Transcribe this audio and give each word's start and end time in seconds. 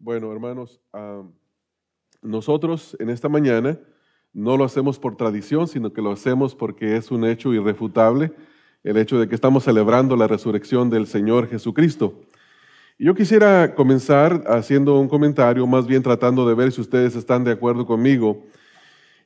Bueno, 0.00 0.30
hermanos, 0.30 0.80
ah, 0.92 1.24
nosotros 2.22 2.96
en 3.00 3.10
esta 3.10 3.28
mañana 3.28 3.80
no 4.32 4.56
lo 4.56 4.62
hacemos 4.62 4.96
por 4.96 5.16
tradición, 5.16 5.66
sino 5.66 5.92
que 5.92 6.00
lo 6.00 6.12
hacemos 6.12 6.54
porque 6.54 6.96
es 6.96 7.10
un 7.10 7.24
hecho 7.24 7.52
irrefutable, 7.52 8.32
el 8.84 8.96
hecho 8.96 9.18
de 9.18 9.28
que 9.28 9.34
estamos 9.34 9.64
celebrando 9.64 10.14
la 10.14 10.28
resurrección 10.28 10.88
del 10.88 11.08
Señor 11.08 11.48
Jesucristo. 11.48 12.14
Y 12.96 13.06
yo 13.06 13.14
quisiera 13.16 13.74
comenzar 13.74 14.44
haciendo 14.46 15.00
un 15.00 15.08
comentario, 15.08 15.66
más 15.66 15.88
bien 15.88 16.04
tratando 16.04 16.48
de 16.48 16.54
ver 16.54 16.70
si 16.70 16.80
ustedes 16.80 17.16
están 17.16 17.42
de 17.42 17.50
acuerdo 17.50 17.84
conmigo, 17.84 18.44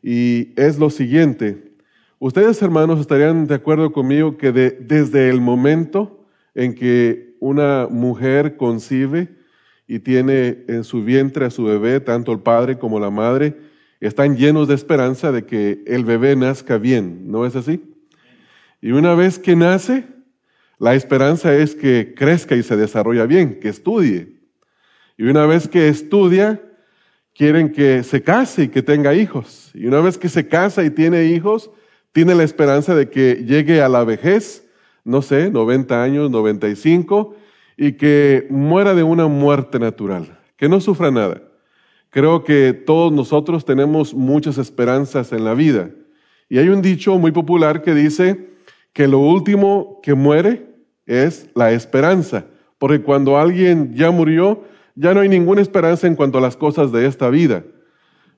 y 0.03 0.59
es 0.59 0.79
lo 0.79 0.89
siguiente. 0.89 1.75
Ustedes, 2.19 2.63
hermanos, 2.63 2.99
estarían 2.99 3.47
de 3.47 3.57
acuerdo 3.57 3.93
conmigo 3.93 4.39
que 4.39 4.53
desde 4.53 5.29
el 5.29 5.43
momento 5.43 6.25
en 6.55 6.75
que 6.75 7.37
una 7.41 7.89
mujer 7.91 8.57
concibe, 8.57 9.42
y 9.87 9.99
tiene 9.99 10.65
en 10.69 10.85
su 10.85 11.05
vientre 11.05 11.47
a 11.47 11.51
su 11.51 11.65
bebé, 11.65 12.01
tanto 12.01 12.33
el 12.33 12.41
padre 12.41 12.79
como 12.79 13.01
la 13.01 13.11
madre, 13.11 13.57
están 14.01 14.37
llenos 14.37 14.69
de 14.69 14.75
esperanza 14.75 15.31
de 15.33 15.45
que 15.45 15.83
el 15.87 16.05
bebé 16.05 16.35
nazca 16.35 16.79
bien, 16.79 17.31
¿no 17.31 17.47
es 17.47 17.55
así? 17.55 17.81
Y 18.81 18.93
una 18.93 19.15
vez 19.15 19.39
que 19.39 19.55
nace, 19.55 20.05
la 20.79 20.95
esperanza 20.95 21.55
es 21.55 21.77
que 21.77 22.15
crezca 22.17 22.57
y 22.57 22.63
se 22.65 22.77
desarrolla 22.77 23.27
bien, 23.27 23.61
que 23.61 23.69
estudie. 23.69 24.41
Y 25.17 25.25
una 25.25 25.47
vez 25.47 25.69
que 25.69 25.89
estudia, 25.89 26.61
quieren 27.35 27.71
que 27.73 28.03
se 28.03 28.23
case 28.23 28.65
y 28.65 28.69
que 28.69 28.83
tenga 28.83 29.15
hijos. 29.15 29.71
Y 29.75 29.87
una 29.87 30.01
vez 30.01 30.19
que 30.19 30.29
se 30.29 30.49
casa 30.49 30.83
y 30.83 30.91
tiene 30.91 31.27
hijos, 31.27 31.71
tiene 32.11 32.35
la 32.35 32.43
esperanza 32.43 32.95
de 32.95 33.09
que 33.09 33.45
llegue 33.47 33.81
a 33.81 33.89
la 33.89 34.05
vejez, 34.05 34.69
no 35.05 35.23
sé, 35.23 35.51
90 35.51 36.03
años, 36.03 36.31
95, 36.31 37.37
y 37.77 37.93
que 37.93 38.47
muera 38.51 38.95
de 38.95 39.03
una 39.03 39.27
muerte 39.27 39.79
natural, 39.79 40.39
que 40.57 40.69
no 40.69 40.81
sufra 40.81 41.11
nada. 41.11 41.43
Creo 42.11 42.45
que 42.45 42.73
todos 42.73 43.13
nosotros 43.13 43.65
tenemos 43.65 44.15
muchas 44.15 44.59
esperanzas 44.59 45.33
en 45.33 45.45
la 45.45 45.55
vida. 45.55 45.91
Y 46.49 46.59
hay 46.59 46.69
un 46.69 46.83
dicho 46.83 47.19
muy 47.19 47.33
popular 47.33 47.83
que 47.83 47.95
dice 47.95 48.51
que 48.93 49.09
lo 49.09 49.19
último 49.19 50.01
que 50.03 50.15
muere 50.15 50.67
es 51.07 51.49
la 51.55 51.73
esperanza, 51.73 52.45
porque 52.79 53.01
cuando 53.01 53.39
alguien 53.39 53.95
ya 53.95 54.11
murió, 54.11 54.65
ya 54.95 55.15
no 55.15 55.21
hay 55.21 55.29
ninguna 55.29 55.63
esperanza 55.63 56.07
en 56.07 56.15
cuanto 56.15 56.39
a 56.39 56.43
las 56.43 56.57
cosas 56.57 56.93
de 56.93 57.07
esta 57.07 57.31
vida. 57.31 57.65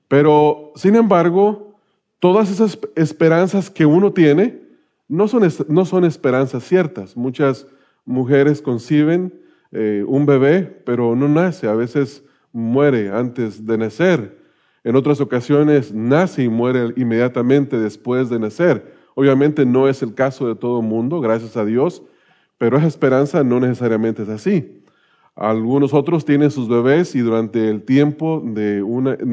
Pero, 0.07 0.71
sin 0.75 0.95
embargo, 0.95 1.75
todas 2.19 2.49
esas 2.49 2.79
esperanzas 2.95 3.69
que 3.69 3.85
uno 3.85 4.13
tiene 4.13 4.61
no 5.07 5.27
son, 5.27 5.47
no 5.67 5.85
son 5.85 6.05
esperanzas 6.05 6.63
ciertas. 6.63 7.17
Muchas 7.17 7.67
mujeres 8.05 8.61
conciben 8.61 9.33
eh, 9.71 10.03
un 10.07 10.25
bebé, 10.25 10.81
pero 10.85 11.15
no 11.15 11.27
nace, 11.27 11.67
a 11.67 11.73
veces 11.73 12.23
muere 12.51 13.09
antes 13.09 13.65
de 13.65 13.77
nacer. 13.77 14.37
En 14.83 14.95
otras 14.95 15.19
ocasiones 15.19 15.93
nace 15.93 16.43
y 16.43 16.49
muere 16.49 16.93
inmediatamente 16.95 17.77
después 17.77 18.29
de 18.29 18.39
nacer. 18.39 18.93
Obviamente 19.15 19.65
no 19.65 19.89
es 19.89 20.03
el 20.03 20.13
caso 20.13 20.47
de 20.47 20.55
todo 20.55 20.79
el 20.79 20.85
mundo, 20.85 21.19
gracias 21.19 21.57
a 21.57 21.65
Dios, 21.65 22.03
pero 22.57 22.77
esa 22.77 22.87
esperanza 22.87 23.43
no 23.43 23.59
necesariamente 23.59 24.23
es 24.23 24.29
así. 24.29 24.83
Algunos 25.35 25.93
otros 25.93 26.23
tienen 26.23 26.51
sus 26.51 26.69
bebés 26.69 27.13
y 27.15 27.19
durante 27.19 27.69
el 27.69 27.83
tiempo 27.83 28.41
de 28.45 28.81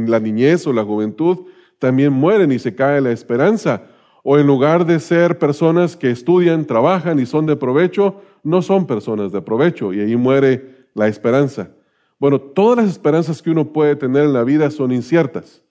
la 0.08 0.18
niñez 0.18 0.66
o 0.66 0.72
la 0.72 0.82
juventud 0.82 1.46
también 1.78 2.12
mueren 2.12 2.50
y 2.50 2.58
se 2.58 2.74
cae 2.74 3.00
la 3.00 3.12
esperanza. 3.12 3.82
O 4.22 4.38
en 4.38 4.46
lugar 4.46 4.86
de 4.86 5.00
ser 5.00 5.38
personas 5.38 5.96
que 5.96 6.10
estudian, 6.10 6.64
trabajan 6.64 7.18
y 7.18 7.26
son 7.26 7.46
de 7.46 7.56
provecho, 7.56 8.20
no 8.42 8.62
son 8.62 8.86
personas 8.86 9.32
de 9.32 9.42
provecho 9.42 9.92
y 9.92 10.00
ahí 10.00 10.16
muere 10.16 10.86
la 10.94 11.08
esperanza. 11.08 11.70
Bueno, 12.18 12.40
todas 12.40 12.84
las 12.84 12.90
esperanzas 12.92 13.42
que 13.42 13.50
uno 13.50 13.72
puede 13.72 13.96
tener 13.96 14.24
en 14.24 14.32
la 14.32 14.44
vida 14.44 14.70
son 14.70 14.92
inciertas. 14.92 15.62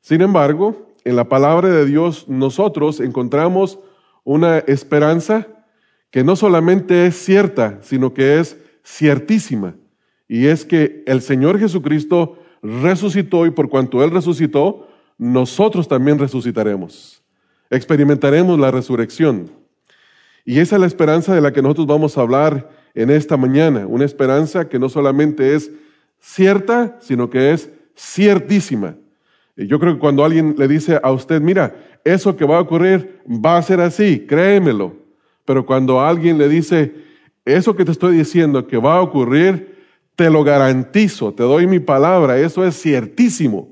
Sin 0.00 0.20
embargo, 0.22 0.88
en 1.04 1.16
la 1.16 1.28
palabra 1.28 1.68
de 1.68 1.86
Dios 1.86 2.28
nosotros 2.28 3.00
encontramos 3.00 3.78
una 4.24 4.58
esperanza 4.58 5.46
que 6.10 6.24
no 6.24 6.36
solamente 6.36 7.06
es 7.06 7.16
cierta, 7.16 7.78
sino 7.82 8.14
que 8.14 8.38
es 8.38 8.56
ciertísima. 8.84 9.76
Y 10.28 10.46
es 10.46 10.64
que 10.64 11.02
el 11.06 11.22
Señor 11.22 11.58
Jesucristo 11.58 12.38
resucitó 12.62 13.46
y 13.46 13.50
por 13.50 13.68
cuanto 13.68 14.02
Él 14.02 14.10
resucitó, 14.10 14.88
nosotros 15.18 15.86
también 15.88 16.18
resucitaremos. 16.18 17.23
Experimentaremos 17.74 18.58
la 18.58 18.70
resurrección. 18.70 19.50
Y 20.44 20.60
esa 20.60 20.76
es 20.76 20.80
la 20.80 20.86
esperanza 20.86 21.34
de 21.34 21.40
la 21.40 21.52
que 21.52 21.60
nosotros 21.60 21.88
vamos 21.88 22.16
a 22.16 22.20
hablar 22.20 22.70
en 22.94 23.10
esta 23.10 23.36
mañana. 23.36 23.86
Una 23.86 24.04
esperanza 24.04 24.68
que 24.68 24.78
no 24.78 24.88
solamente 24.88 25.56
es 25.56 25.72
cierta, 26.20 26.96
sino 27.00 27.30
que 27.30 27.52
es 27.52 27.70
ciertísima. 27.98 28.94
Yo 29.56 29.80
creo 29.80 29.94
que 29.94 30.00
cuando 30.00 30.24
alguien 30.24 30.54
le 30.56 30.68
dice 30.68 31.00
a 31.02 31.10
usted, 31.10 31.40
mira, 31.40 31.74
eso 32.04 32.36
que 32.36 32.44
va 32.44 32.58
a 32.58 32.60
ocurrir 32.60 33.20
va 33.26 33.56
a 33.56 33.62
ser 33.62 33.80
así, 33.80 34.20
créemelo. 34.20 34.94
Pero 35.44 35.66
cuando 35.66 36.00
alguien 36.00 36.38
le 36.38 36.48
dice, 36.48 36.94
eso 37.44 37.74
que 37.74 37.84
te 37.84 37.90
estoy 37.90 38.16
diciendo 38.16 38.68
que 38.68 38.76
va 38.76 38.98
a 38.98 39.02
ocurrir, 39.02 39.74
te 40.14 40.30
lo 40.30 40.44
garantizo, 40.44 41.34
te 41.34 41.42
doy 41.42 41.66
mi 41.66 41.80
palabra, 41.80 42.38
eso 42.38 42.64
es 42.64 42.80
ciertísimo. 42.80 43.68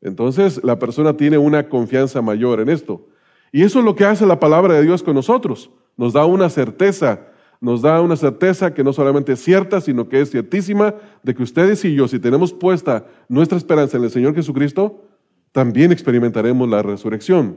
Entonces 0.00 0.62
la 0.64 0.78
persona 0.78 1.14
tiene 1.14 1.36
una 1.36 1.68
confianza 1.68 2.22
mayor 2.22 2.60
en 2.60 2.70
esto. 2.70 3.06
Y 3.54 3.62
eso 3.62 3.78
es 3.78 3.84
lo 3.84 3.94
que 3.94 4.04
hace 4.04 4.26
la 4.26 4.40
palabra 4.40 4.74
de 4.74 4.82
Dios 4.82 5.04
con 5.04 5.14
nosotros 5.14 5.70
nos 5.96 6.12
da 6.12 6.24
una 6.24 6.50
certeza, 6.50 7.28
nos 7.60 7.82
da 7.82 8.00
una 8.00 8.16
certeza 8.16 8.74
que 8.74 8.82
no 8.82 8.92
solamente 8.92 9.34
es 9.34 9.44
cierta, 9.44 9.80
sino 9.80 10.08
que 10.08 10.20
es 10.20 10.32
ciertísima 10.32 10.96
de 11.22 11.36
que 11.36 11.44
ustedes 11.44 11.84
y 11.84 11.94
yo, 11.94 12.08
si 12.08 12.18
tenemos 12.18 12.52
puesta 12.52 13.06
nuestra 13.28 13.56
esperanza 13.56 13.96
en 13.96 14.02
el 14.02 14.10
Señor 14.10 14.34
Jesucristo, 14.34 15.04
también 15.52 15.92
experimentaremos 15.92 16.68
la 16.68 16.82
resurrección. 16.82 17.56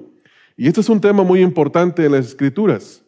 Y 0.55 0.67
este 0.67 0.81
es 0.81 0.89
un 0.89 1.01
tema 1.01 1.23
muy 1.23 1.41
importante 1.41 2.05
en 2.05 2.11
las 2.11 2.27
Escrituras. 2.27 3.03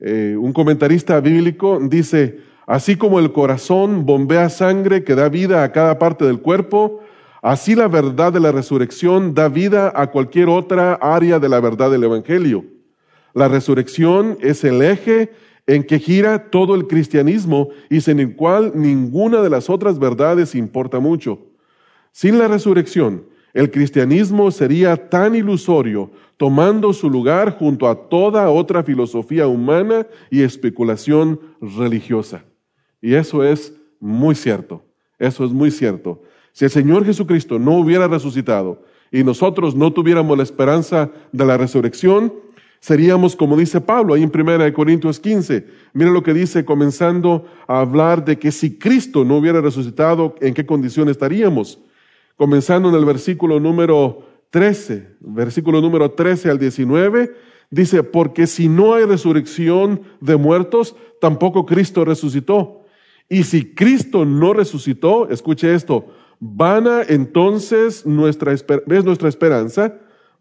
Eh, 0.00 0.34
un 0.40 0.54
comentarista 0.54 1.20
bíblico 1.20 1.78
dice, 1.78 2.40
así 2.66 2.96
como 2.96 3.20
el 3.20 3.32
corazón 3.32 4.06
bombea 4.06 4.48
sangre 4.48 5.04
que 5.04 5.14
da 5.14 5.28
vida 5.28 5.62
a 5.62 5.72
cada 5.72 5.98
parte 5.98 6.24
del 6.24 6.40
cuerpo, 6.40 7.02
así 7.44 7.74
la 7.74 7.88
verdad 7.88 8.32
de 8.32 8.40
la 8.40 8.52
resurrección 8.52 9.34
da 9.34 9.50
vida 9.50 9.92
a 9.94 10.10
cualquier 10.10 10.48
otra 10.48 10.94
área 10.94 11.38
de 11.38 11.50
la 11.50 11.60
verdad 11.60 11.90
del 11.90 12.04
Evangelio. 12.04 12.64
La 13.34 13.48
resurrección 13.48 14.38
es 14.40 14.64
el 14.64 14.80
eje 14.80 15.30
en 15.66 15.84
que 15.84 15.98
gira 15.98 16.50
todo 16.50 16.74
el 16.74 16.86
cristianismo 16.86 17.68
y 17.90 18.00
sin 18.00 18.18
el 18.18 18.34
cual 18.34 18.72
ninguna 18.74 19.42
de 19.42 19.50
las 19.50 19.68
otras 19.68 19.98
verdades 19.98 20.54
importa 20.54 21.00
mucho. 21.00 21.38
Sin 22.12 22.38
la 22.38 22.48
resurrección, 22.48 23.26
el 23.52 23.70
cristianismo 23.70 24.50
sería 24.50 25.10
tan 25.10 25.34
ilusorio, 25.34 26.12
tomando 26.38 26.94
su 26.94 27.10
lugar 27.10 27.58
junto 27.58 27.88
a 27.88 28.08
toda 28.08 28.48
otra 28.48 28.82
filosofía 28.82 29.46
humana 29.46 30.06
y 30.30 30.40
especulación 30.40 31.38
religiosa. 31.60 32.42
Y 33.02 33.14
eso 33.14 33.44
es 33.44 33.74
muy 34.00 34.34
cierto, 34.34 34.82
eso 35.18 35.44
es 35.44 35.52
muy 35.52 35.70
cierto. 35.70 36.22
Si 36.54 36.64
el 36.64 36.70
Señor 36.70 37.04
Jesucristo 37.04 37.58
no 37.58 37.72
hubiera 37.72 38.06
resucitado 38.06 38.80
y 39.10 39.24
nosotros 39.24 39.74
no 39.74 39.92
tuviéramos 39.92 40.36
la 40.36 40.44
esperanza 40.44 41.10
de 41.32 41.44
la 41.44 41.56
resurrección, 41.56 42.32
seríamos 42.78 43.34
como 43.34 43.56
dice 43.56 43.80
Pablo 43.80 44.14
ahí 44.14 44.22
en 44.22 44.30
1 44.32 44.72
Corintios 44.72 45.18
15. 45.18 45.66
Mira 45.94 46.12
lo 46.12 46.22
que 46.22 46.32
dice 46.32 46.64
comenzando 46.64 47.44
a 47.66 47.80
hablar 47.80 48.24
de 48.24 48.38
que 48.38 48.52
si 48.52 48.78
Cristo 48.78 49.24
no 49.24 49.38
hubiera 49.38 49.60
resucitado, 49.60 50.36
¿en 50.40 50.54
qué 50.54 50.64
condición 50.64 51.08
estaríamos? 51.08 51.80
Comenzando 52.36 52.88
en 52.88 52.94
el 52.94 53.04
versículo 53.04 53.58
número 53.58 54.24
13, 54.50 55.16
versículo 55.22 55.80
número 55.80 56.12
13 56.12 56.50
al 56.50 56.60
19, 56.60 57.34
dice, 57.68 58.04
porque 58.04 58.46
si 58.46 58.68
no 58.68 58.94
hay 58.94 59.06
resurrección 59.06 60.02
de 60.20 60.36
muertos, 60.36 60.94
tampoco 61.20 61.66
Cristo 61.66 62.04
resucitó. 62.04 62.84
Y 63.28 63.42
si 63.42 63.74
Cristo 63.74 64.24
no 64.24 64.52
resucitó, 64.52 65.28
escuche 65.30 65.74
esto, 65.74 66.06
vana 66.46 67.02
entonces 67.08 68.04
nuestra, 68.04 68.52
es 68.52 69.04
nuestra 69.04 69.28
esperanza, 69.28 69.94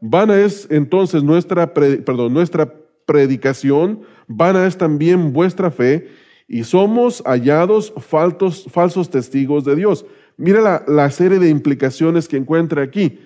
Vana 0.05 0.41
es 0.41 0.67
entonces 0.69 1.23
nuestra, 1.23 1.73
perdón, 1.73 2.33
nuestra 2.33 2.73
predicación, 3.05 4.01
vana 4.27 4.67
es 4.67 4.77
también 4.77 5.31
vuestra 5.31 5.71
fe, 5.71 6.09
y 6.45 6.65
somos 6.65 7.23
hallados 7.25 7.93
falsos 8.01 9.09
testigos 9.09 9.63
de 9.63 9.77
Dios. 9.77 10.05
Mira 10.35 10.83
la, 10.85 11.09
serie 11.09 11.39
de 11.39 11.47
implicaciones 11.47 12.27
que 12.27 12.35
encuentra 12.35 12.83
aquí. 12.83 13.21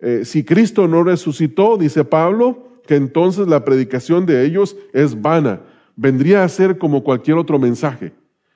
Eh, 0.00 0.22
si 0.24 0.42
Cristo 0.42 0.88
no 0.88 1.04
resucitó, 1.04 1.76
dice 1.76 2.02
Pablo, 2.02 2.80
que 2.86 2.96
entonces 2.96 3.46
la 3.46 3.62
predicación 3.62 4.24
de 4.24 4.46
ellos 4.46 4.74
es 4.94 5.20
vana. 5.20 5.60
Vendría 5.96 6.44
a 6.44 6.48
ser 6.48 6.78
como 6.78 7.04
cualquier 7.04 7.36
otro 7.36 7.58
mensaje. 7.58 8.14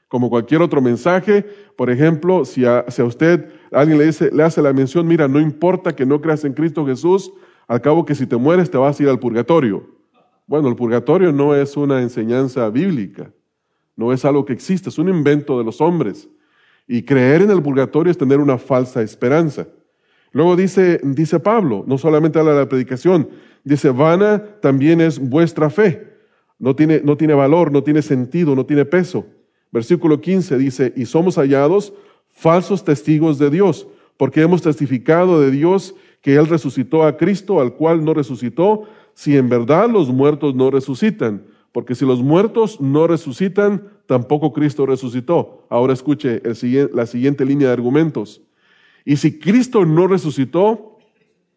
Como 0.08 0.30
cualquier 0.30 0.62
otro 0.62 0.80
mensaje, 0.80 1.44
por 1.76 1.90
ejemplo, 1.90 2.44
si 2.44 2.64
a, 2.64 2.84
usted 3.04 3.50
alguien 3.72 3.98
le, 3.98 4.06
dice, 4.06 4.30
le 4.32 4.42
hace 4.44 4.62
la 4.62 4.72
mención, 4.72 5.06
mira, 5.06 5.26
no 5.26 5.40
importa 5.40 5.96
que 5.96 6.06
no 6.06 6.20
creas 6.20 6.44
en 6.44 6.52
Cristo 6.52 6.86
Jesús, 6.86 7.32
al 7.66 7.80
cabo 7.80 8.04
que 8.04 8.14
si 8.14 8.26
te 8.26 8.36
mueres 8.36 8.70
te 8.70 8.78
vas 8.78 8.98
a 8.98 9.02
ir 9.02 9.08
al 9.08 9.18
purgatorio. 9.18 9.84
Bueno, 10.46 10.68
el 10.68 10.76
purgatorio 10.76 11.32
no 11.32 11.56
es 11.56 11.76
una 11.76 12.00
enseñanza 12.00 12.68
bíblica, 12.70 13.32
no 13.96 14.12
es 14.12 14.24
algo 14.24 14.44
que 14.44 14.52
existe, 14.52 14.90
es 14.90 14.98
un 14.98 15.08
invento 15.08 15.58
de 15.58 15.64
los 15.64 15.80
hombres. 15.80 16.28
Y 16.86 17.02
creer 17.02 17.42
en 17.42 17.50
el 17.50 17.62
purgatorio 17.62 18.12
es 18.12 18.18
tener 18.18 18.38
una 18.38 18.58
falsa 18.58 19.02
esperanza. 19.02 19.66
Luego 20.30 20.54
dice, 20.54 21.00
dice 21.02 21.40
Pablo, 21.40 21.82
no 21.88 21.98
solamente 21.98 22.38
habla 22.38 22.52
de 22.52 22.58
la 22.58 22.68
predicación, 22.68 23.28
dice, 23.64 23.90
vana 23.90 24.44
también 24.60 25.00
es 25.00 25.18
vuestra 25.18 25.68
fe. 25.68 26.14
No 26.58 26.76
tiene, 26.76 27.00
no 27.02 27.16
tiene 27.16 27.34
valor, 27.34 27.72
no 27.72 27.82
tiene 27.82 28.02
sentido, 28.02 28.54
no 28.54 28.64
tiene 28.64 28.84
peso. 28.84 29.26
Versículo 29.76 30.22
15 30.22 30.56
dice, 30.56 30.94
y 30.96 31.04
somos 31.04 31.36
hallados 31.36 31.92
falsos 32.30 32.82
testigos 32.82 33.38
de 33.38 33.50
Dios, 33.50 33.86
porque 34.16 34.40
hemos 34.40 34.62
testificado 34.62 35.38
de 35.38 35.50
Dios 35.50 35.94
que 36.22 36.36
Él 36.36 36.46
resucitó 36.46 37.02
a 37.02 37.18
Cristo, 37.18 37.60
al 37.60 37.74
cual 37.74 38.02
no 38.02 38.14
resucitó, 38.14 38.84
si 39.12 39.36
en 39.36 39.50
verdad 39.50 39.90
los 39.90 40.08
muertos 40.08 40.54
no 40.54 40.70
resucitan. 40.70 41.44
Porque 41.72 41.94
si 41.94 42.06
los 42.06 42.22
muertos 42.22 42.80
no 42.80 43.06
resucitan, 43.06 43.86
tampoco 44.06 44.54
Cristo 44.54 44.86
resucitó. 44.86 45.66
Ahora 45.68 45.92
escuche 45.92 46.40
la 46.94 47.04
siguiente 47.04 47.44
línea 47.44 47.66
de 47.66 47.74
argumentos. 47.74 48.40
Y 49.04 49.16
si 49.18 49.38
Cristo 49.38 49.84
no 49.84 50.06
resucitó, 50.06 50.96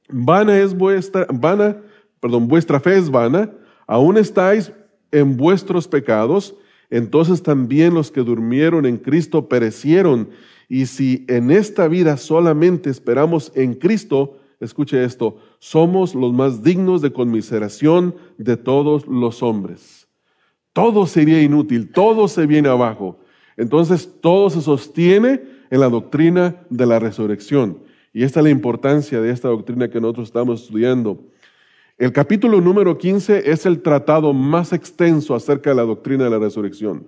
vana 0.09 0.59
es 0.59 0.77
vuestra, 0.77 1.25
vana, 1.31 1.77
perdón, 2.19 2.49
vuestra 2.49 2.81
fe 2.81 2.97
es 2.97 3.09
vana, 3.09 3.49
aún 3.87 4.17
estáis 4.17 4.73
en 5.09 5.37
vuestros 5.37 5.87
pecados, 5.87 6.53
entonces 6.89 7.43
también 7.43 7.93
los 7.93 8.11
que 8.11 8.21
durmieron 8.21 8.85
en 8.85 8.97
Cristo 8.97 9.47
perecieron. 9.47 10.29
Y 10.67 10.85
si 10.87 11.25
en 11.27 11.51
esta 11.51 11.87
vida 11.87 12.17
solamente 12.17 12.89
esperamos 12.89 13.51
en 13.55 13.73
Cristo, 13.75 14.37
escuche 14.59 15.03
esto, 15.03 15.37
somos 15.59 16.15
los 16.15 16.33
más 16.33 16.63
dignos 16.63 17.01
de 17.01 17.11
conmiseración 17.11 18.15
de 18.37 18.57
todos 18.57 19.07
los 19.07 19.43
hombres. 19.43 20.07
Todo 20.73 21.07
sería 21.07 21.41
inútil, 21.41 21.91
todo 21.91 22.27
se 22.27 22.45
viene 22.45 22.69
abajo. 22.69 23.19
Entonces 23.57 24.09
todo 24.21 24.49
se 24.49 24.61
sostiene 24.61 25.41
en 25.69 25.79
la 25.79 25.89
doctrina 25.89 26.55
de 26.69 26.85
la 26.85 26.99
resurrección. 26.99 27.79
Y 28.13 28.23
esta 28.23 28.39
es 28.39 28.45
la 28.45 28.49
importancia 28.49 29.21
de 29.21 29.31
esta 29.31 29.49
doctrina 29.49 29.89
que 29.89 30.01
nosotros 30.01 30.29
estamos 30.29 30.63
estudiando. 30.63 31.19
El 31.99 32.13
capítulo 32.13 32.61
número 32.61 32.97
15 32.97 33.51
es 33.51 33.65
el 33.65 33.81
tratado 33.81 34.31
más 34.31 34.71
extenso 34.71 35.35
acerca 35.35 35.71
de 35.71 35.75
la 35.75 35.81
doctrina 35.81 36.23
de 36.23 36.29
la 36.29 36.39
resurrección. 36.39 37.05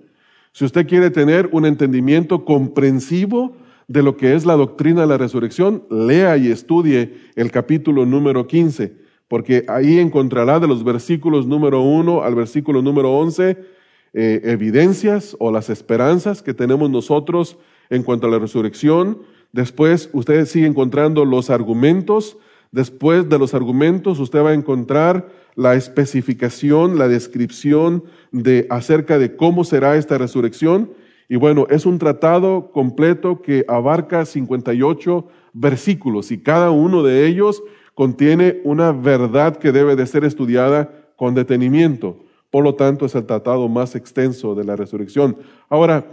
Si 0.52 0.66
usted 0.66 0.86
quiere 0.86 1.08
tener 1.08 1.48
un 1.50 1.64
entendimiento 1.64 2.44
comprensivo 2.44 3.56
de 3.88 4.02
lo 4.02 4.18
que 4.18 4.34
es 4.34 4.44
la 4.44 4.54
doctrina 4.54 5.00
de 5.00 5.06
la 5.06 5.16
resurrección, 5.16 5.84
lea 5.88 6.36
y 6.36 6.50
estudie 6.50 7.14
el 7.36 7.50
capítulo 7.50 8.04
número 8.04 8.46
15, 8.46 8.94
porque 9.28 9.64
ahí 9.66 9.98
encontrará 9.98 10.60
de 10.60 10.68
los 10.68 10.84
versículos 10.84 11.46
número 11.46 11.80
1 11.80 12.22
al 12.22 12.34
versículo 12.34 12.82
número 12.82 13.12
11 13.12 13.64
eh, 14.12 14.40
evidencias 14.44 15.34
o 15.38 15.50
las 15.50 15.70
esperanzas 15.70 16.42
que 16.42 16.52
tenemos 16.52 16.90
nosotros 16.90 17.56
en 17.88 18.02
cuanto 18.02 18.26
a 18.26 18.30
la 18.30 18.38
resurrección. 18.38 19.22
Después 19.52 20.10
usted 20.12 20.44
sigue 20.44 20.66
encontrando 20.66 21.24
los 21.24 21.48
argumentos 21.48 22.36
Después 22.72 23.28
de 23.28 23.38
los 23.38 23.52
argumentos, 23.52 24.18
usted 24.18 24.42
va 24.42 24.50
a 24.50 24.54
encontrar 24.54 25.28
la 25.54 25.74
especificación, 25.74 26.98
la 26.98 27.06
descripción 27.06 28.04
de 28.30 28.66
acerca 28.70 29.18
de 29.18 29.36
cómo 29.36 29.64
será 29.64 29.96
esta 29.96 30.16
resurrección. 30.16 30.90
Y 31.28 31.36
bueno, 31.36 31.66
es 31.68 31.84
un 31.84 31.98
tratado 31.98 32.72
completo 32.72 33.42
que 33.42 33.66
abarca 33.68 34.24
58 34.24 35.26
versículos 35.52 36.32
y 36.32 36.38
cada 36.38 36.70
uno 36.70 37.02
de 37.02 37.26
ellos 37.26 37.62
contiene 37.94 38.60
una 38.64 38.90
verdad 38.92 39.56
que 39.56 39.70
debe 39.70 39.94
de 39.94 40.06
ser 40.06 40.24
estudiada 40.24 40.90
con 41.16 41.34
detenimiento. 41.34 42.24
Por 42.50 42.64
lo 42.64 42.74
tanto, 42.74 43.04
es 43.04 43.14
el 43.14 43.26
tratado 43.26 43.68
más 43.68 43.94
extenso 43.94 44.54
de 44.54 44.64
la 44.64 44.76
resurrección. 44.76 45.36
Ahora, 45.68 46.06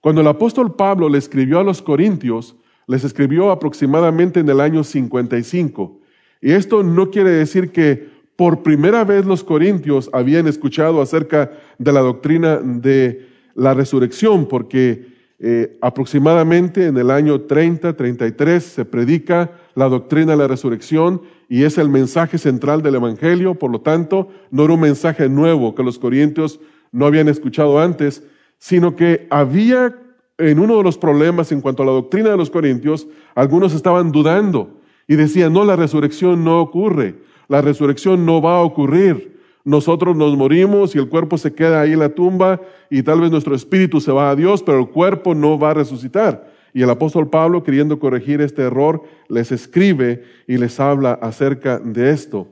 cuando 0.00 0.20
el 0.20 0.26
apóstol 0.26 0.74
Pablo 0.74 1.08
le 1.08 1.18
escribió 1.18 1.60
a 1.60 1.64
los 1.64 1.80
Corintios, 1.80 2.56
les 2.86 3.04
escribió 3.04 3.50
aproximadamente 3.50 4.40
en 4.40 4.48
el 4.48 4.60
año 4.60 4.84
55. 4.84 6.00
Y 6.40 6.52
esto 6.52 6.82
no 6.82 7.10
quiere 7.10 7.30
decir 7.30 7.70
que 7.70 8.10
por 8.36 8.62
primera 8.62 9.04
vez 9.04 9.24
los 9.24 9.44
corintios 9.44 10.10
habían 10.12 10.46
escuchado 10.46 11.00
acerca 11.00 11.52
de 11.78 11.92
la 11.92 12.00
doctrina 12.00 12.56
de 12.56 13.28
la 13.54 13.74
resurrección, 13.74 14.46
porque 14.46 15.12
eh, 15.38 15.76
aproximadamente 15.80 16.86
en 16.86 16.96
el 16.96 17.10
año 17.10 17.42
30, 17.42 17.96
33 17.96 18.62
se 18.62 18.84
predica 18.84 19.50
la 19.74 19.88
doctrina 19.88 20.32
de 20.32 20.38
la 20.38 20.48
resurrección 20.48 21.22
y 21.48 21.64
es 21.64 21.78
el 21.78 21.88
mensaje 21.88 22.38
central 22.38 22.82
del 22.82 22.94
Evangelio, 22.94 23.54
por 23.54 23.70
lo 23.70 23.80
tanto, 23.80 24.28
no 24.50 24.64
era 24.64 24.74
un 24.74 24.80
mensaje 24.80 25.28
nuevo 25.28 25.74
que 25.74 25.82
los 25.82 25.98
corintios 25.98 26.60
no 26.92 27.06
habían 27.06 27.28
escuchado 27.28 27.80
antes, 27.80 28.22
sino 28.58 28.94
que 28.94 29.26
había 29.30 30.01
en 30.42 30.58
uno 30.58 30.76
de 30.76 30.82
los 30.82 30.98
problemas 30.98 31.52
en 31.52 31.60
cuanto 31.60 31.82
a 31.82 31.86
la 31.86 31.92
doctrina 31.92 32.30
de 32.30 32.36
los 32.36 32.50
corintios, 32.50 33.06
algunos 33.34 33.74
estaban 33.74 34.10
dudando 34.10 34.80
y 35.06 35.16
decían, 35.16 35.52
no, 35.52 35.64
la 35.64 35.76
resurrección 35.76 36.44
no 36.44 36.60
ocurre, 36.60 37.16
la 37.48 37.60
resurrección 37.60 38.26
no 38.26 38.42
va 38.42 38.56
a 38.56 38.62
ocurrir. 38.62 39.40
Nosotros 39.64 40.16
nos 40.16 40.36
morimos 40.36 40.94
y 40.94 40.98
el 40.98 41.08
cuerpo 41.08 41.38
se 41.38 41.54
queda 41.54 41.80
ahí 41.80 41.92
en 41.92 42.00
la 42.00 42.08
tumba 42.08 42.60
y 42.90 43.02
tal 43.02 43.20
vez 43.20 43.30
nuestro 43.30 43.54
espíritu 43.54 44.00
se 44.00 44.10
va 44.10 44.30
a 44.30 44.36
Dios, 44.36 44.62
pero 44.62 44.80
el 44.80 44.88
cuerpo 44.88 45.34
no 45.34 45.58
va 45.58 45.70
a 45.70 45.74
resucitar. 45.74 46.50
Y 46.74 46.82
el 46.82 46.90
apóstol 46.90 47.28
Pablo, 47.28 47.62
queriendo 47.62 48.00
corregir 48.00 48.40
este 48.40 48.62
error, 48.62 49.02
les 49.28 49.52
escribe 49.52 50.24
y 50.48 50.56
les 50.56 50.80
habla 50.80 51.12
acerca 51.12 51.78
de 51.78 52.10
esto. 52.10 52.48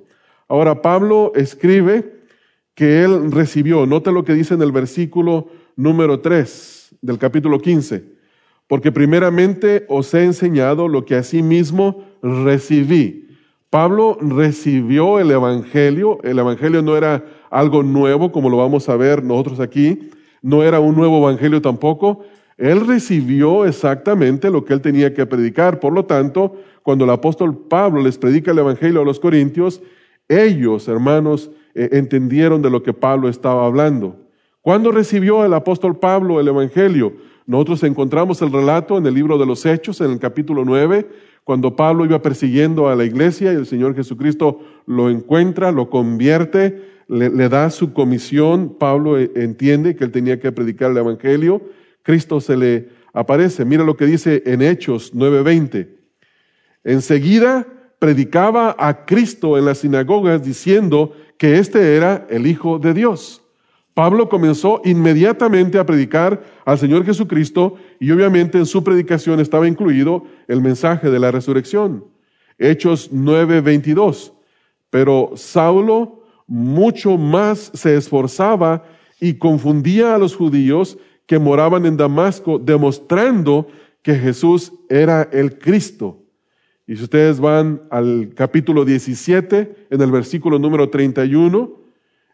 Ahora, 0.46 0.82
Pablo 0.82 1.32
escribe 1.34 2.20
que 2.75 3.02
él 3.02 3.32
recibió, 3.32 3.87
nota 3.87 4.12
lo 4.12 4.25
que 4.25 4.34
dice 4.34 4.54
en 4.54 4.62
el 4.62 4.70
versículo 4.70 5.48
número 5.76 6.20
3 6.20 6.80
del 7.02 7.19
capítulo 7.19 7.58
15, 7.58 8.05
porque 8.67 8.93
primeramente 8.93 9.85
os 9.88 10.12
he 10.14 10.25
enseñado 10.25 10.88
lo 10.88 11.05
que 11.05 11.20
mismo 11.43 12.05
recibí. 12.23 13.29
Pablo 13.70 14.19
recibió 14.20 15.20
el 15.20 15.31
Evangelio, 15.31 16.19
el 16.23 16.38
Evangelio 16.38 16.82
no 16.82 16.97
era 16.97 17.25
algo 17.50 17.82
nuevo 17.82 18.32
como 18.32 18.50
lo 18.50 18.56
vamos 18.56 18.88
a 18.88 18.97
ver 18.97 19.23
nosotros 19.23 19.61
aquí, 19.61 20.11
no 20.43 20.62
era 20.62 20.81
un 20.81 20.97
nuevo 20.97 21.19
Evangelio 21.19 21.62
tampoco, 21.62 22.25
él 22.61 22.87
recibió 22.87 23.64
exactamente 23.64 24.50
lo 24.50 24.64
que 24.64 24.75
él 24.75 24.82
tenía 24.82 25.14
que 25.14 25.25
predicar. 25.25 25.81
Por 25.81 25.94
lo 25.94 26.05
tanto, 26.05 26.56
cuando 26.82 27.05
el 27.05 27.11
apóstol 27.11 27.56
Pablo 27.56 28.02
les 28.02 28.19
predica 28.19 28.50
el 28.50 28.58
Evangelio 28.58 29.00
a 29.00 29.05
los 29.05 29.19
Corintios, 29.19 29.81
ellos, 30.29 30.87
hermanos, 30.87 31.50
eh, 31.75 31.88
entendieron 31.93 32.61
de 32.61 32.69
lo 32.69 32.82
que 32.82 32.93
Pablo 32.93 33.31
estaba 33.31 33.64
hablando. 33.64 34.30
¿Cuándo 34.62 34.93
recibió 34.93 35.45
el 35.45 35.55
apóstol 35.55 35.99
Pablo 35.99 36.39
el 36.39 36.49
Evangelio? 36.49 37.15
Nosotros 37.47 37.83
encontramos 37.83 38.43
el 38.43 38.53
relato 38.53 38.99
en 38.99 39.07
el 39.07 39.15
libro 39.15 39.39
de 39.39 39.47
los 39.47 39.65
Hechos, 39.65 40.01
en 40.03 40.11
el 40.11 40.19
capítulo 40.19 40.65
9, 40.67 41.09
cuando 41.45 41.75
Pablo 41.75 42.05
iba 42.05 42.21
persiguiendo 42.21 42.88
a 42.88 42.95
la 42.95 43.05
iglesia 43.05 43.52
y 43.52 43.57
el 43.57 43.67
Señor 43.67 43.95
Jesucristo 43.95 44.61
lo 44.87 45.09
encuentra, 45.09 45.73
lo 45.73 45.88
convierte, 45.88 46.85
le, 47.09 47.49
da 47.49 47.71
su 47.71 47.95
comisión. 47.95 48.76
Pablo 48.79 49.19
eh, 49.19 49.31
entiende 49.35 49.97
que 49.97 50.05
él 50.05 50.12
tenía 50.12 50.38
que 50.38 50.52
predicar 50.52 50.90
el 50.90 50.99
Evangelio. 50.99 51.62
Cristo 52.02 52.40
se 52.40 52.57
le 52.57 52.88
aparece. 53.14 53.64
Mira 53.64 53.83
lo 53.83 53.97
que 53.97 54.07
dice 54.07 54.43
en 54.47 54.61
Hechos 54.61 55.14
9:20. 55.14 55.88
Enseguida 56.85 57.67
predicaba 57.99 58.76
a 58.79 59.07
Cristo 59.07 59.59
en 59.59 59.64
las 59.64 59.79
sinagogas 59.79 60.45
diciendo 60.45 61.14
que 61.38 61.59
este 61.59 61.97
era 61.97 62.26
el 62.31 62.47
Hijo 62.47 62.79
de 62.79 62.95
Dios. 62.95 63.43
Pablo 64.00 64.30
comenzó 64.30 64.80
inmediatamente 64.87 65.78
a 65.78 65.85
predicar 65.85 66.42
al 66.64 66.78
Señor 66.78 67.04
Jesucristo 67.04 67.75
y 67.99 68.11
obviamente 68.11 68.57
en 68.57 68.64
su 68.64 68.83
predicación 68.83 69.40
estaba 69.40 69.69
incluido 69.69 70.25
el 70.49 70.62
mensaje 70.62 71.11
de 71.11 71.19
la 71.19 71.30
resurrección. 71.30 72.07
Hechos 72.57 73.11
9:22. 73.12 74.33
Pero 74.88 75.33
Saulo 75.35 76.25
mucho 76.47 77.19
más 77.19 77.71
se 77.75 77.95
esforzaba 77.95 78.87
y 79.21 79.35
confundía 79.35 80.14
a 80.14 80.19
los 80.19 80.35
judíos 80.35 80.97
que 81.26 81.38
moraban 81.38 81.85
en 81.85 81.99
Damasco, 81.99 82.59
demostrando 82.59 83.66
que 84.00 84.14
Jesús 84.14 84.73
era 84.88 85.28
el 85.30 85.59
Cristo. 85.59 86.23
Y 86.87 86.97
si 86.97 87.02
ustedes 87.02 87.38
van 87.38 87.83
al 87.90 88.33
capítulo 88.35 88.87
17, 88.87 89.88
en 89.90 90.00
el 90.00 90.11
versículo 90.11 90.59
número 90.59 90.88
31, 90.88 91.79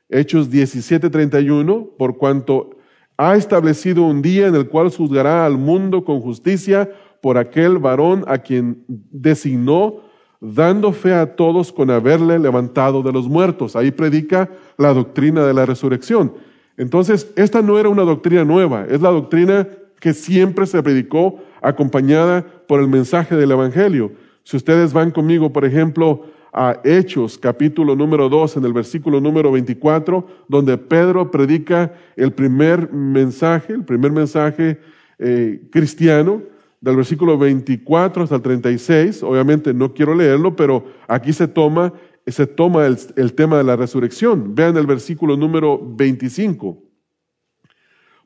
Hechos 0.09 0.51
17:31, 0.51 1.91
por 1.99 2.17
cuanto 2.17 2.71
ha 3.17 3.37
establecido 3.37 4.03
un 4.03 4.23
día 4.23 4.47
en 4.47 4.55
el 4.55 4.69
cual 4.69 4.91
juzgará 4.91 5.47
al 5.47 5.57
mundo 5.57 6.05
con 6.05 6.21
justicia 6.21 6.91
por 7.23 7.39
aquel 7.39 7.79
varón 7.79 8.25
a 8.27 8.39
quien 8.39 8.85
designó, 8.87 10.03
dando 10.41 10.93
fe 10.93 11.15
a 11.15 11.35
todos 11.35 11.73
con 11.73 11.91
haberle 11.91 12.39
levantado 12.39 13.03
de 13.03 13.13
los 13.13 13.27
muertos. 13.27 13.75
Ahí 13.75 13.91
predica 13.91 14.51
la 14.77 14.93
doctrina 14.93 15.45
de 15.47 15.55
la 15.55 15.65
resurrección. 15.65 16.35
Entonces, 16.77 17.33
esta 17.37 17.63
no 17.63 17.79
era 17.79 17.89
una 17.89 18.03
doctrina 18.03 18.45
nueva, 18.45 18.85
es 18.89 19.01
la 19.01 19.11
doctrina 19.11 19.67
que 19.99 20.13
siempre 20.13 20.67
se 20.67 20.83
predicó 20.83 21.39
acompañada 21.63 22.45
por 22.69 22.81
el 22.81 22.89
mensaje 22.89 23.35
del 23.35 23.51
Evangelio. 23.51 24.13
Si 24.45 24.57
ustedes 24.57 24.93
van 24.93 25.11
conmigo, 25.11 25.53
por 25.53 25.65
ejemplo, 25.65 26.27
a 26.53 26.81
Hechos, 26.85 27.39
capítulo 27.39 27.95
número 27.95 28.29
2, 28.29 28.57
en 28.57 28.65
el 28.65 28.73
versículo 28.73 29.21
número 29.21 29.53
24, 29.53 30.27
donde 30.49 30.79
Pedro 30.79 31.31
predica 31.31 31.93
el 32.17 32.33
primer 32.33 32.93
mensaje, 32.93 33.75
el 33.75 33.85
primer 33.85 34.13
mensaje 34.13 34.81
eh, 35.19 35.69
cristiano, 35.71 36.43
del 36.81 36.97
versículo 36.97 37.37
24 37.37 38.23
hasta 38.23 38.37
el 38.37 38.43
36. 38.43 39.23
Obviamente 39.23 39.75
no 39.75 39.93
quiero 39.93 40.15
leerlo, 40.15 40.55
pero 40.55 40.85
aquí 41.09 41.33
se 41.33 41.49
toma, 41.49 41.93
se 42.27 42.47
toma 42.47 42.87
el, 42.87 42.97
el 43.17 43.33
tema 43.35 43.59
de 43.59 43.65
la 43.65 43.77
resurrección. 43.77 44.55
Vean 44.55 44.77
el 44.77 44.87
versículo 44.87 45.37
número 45.37 45.81
25. 45.83 46.83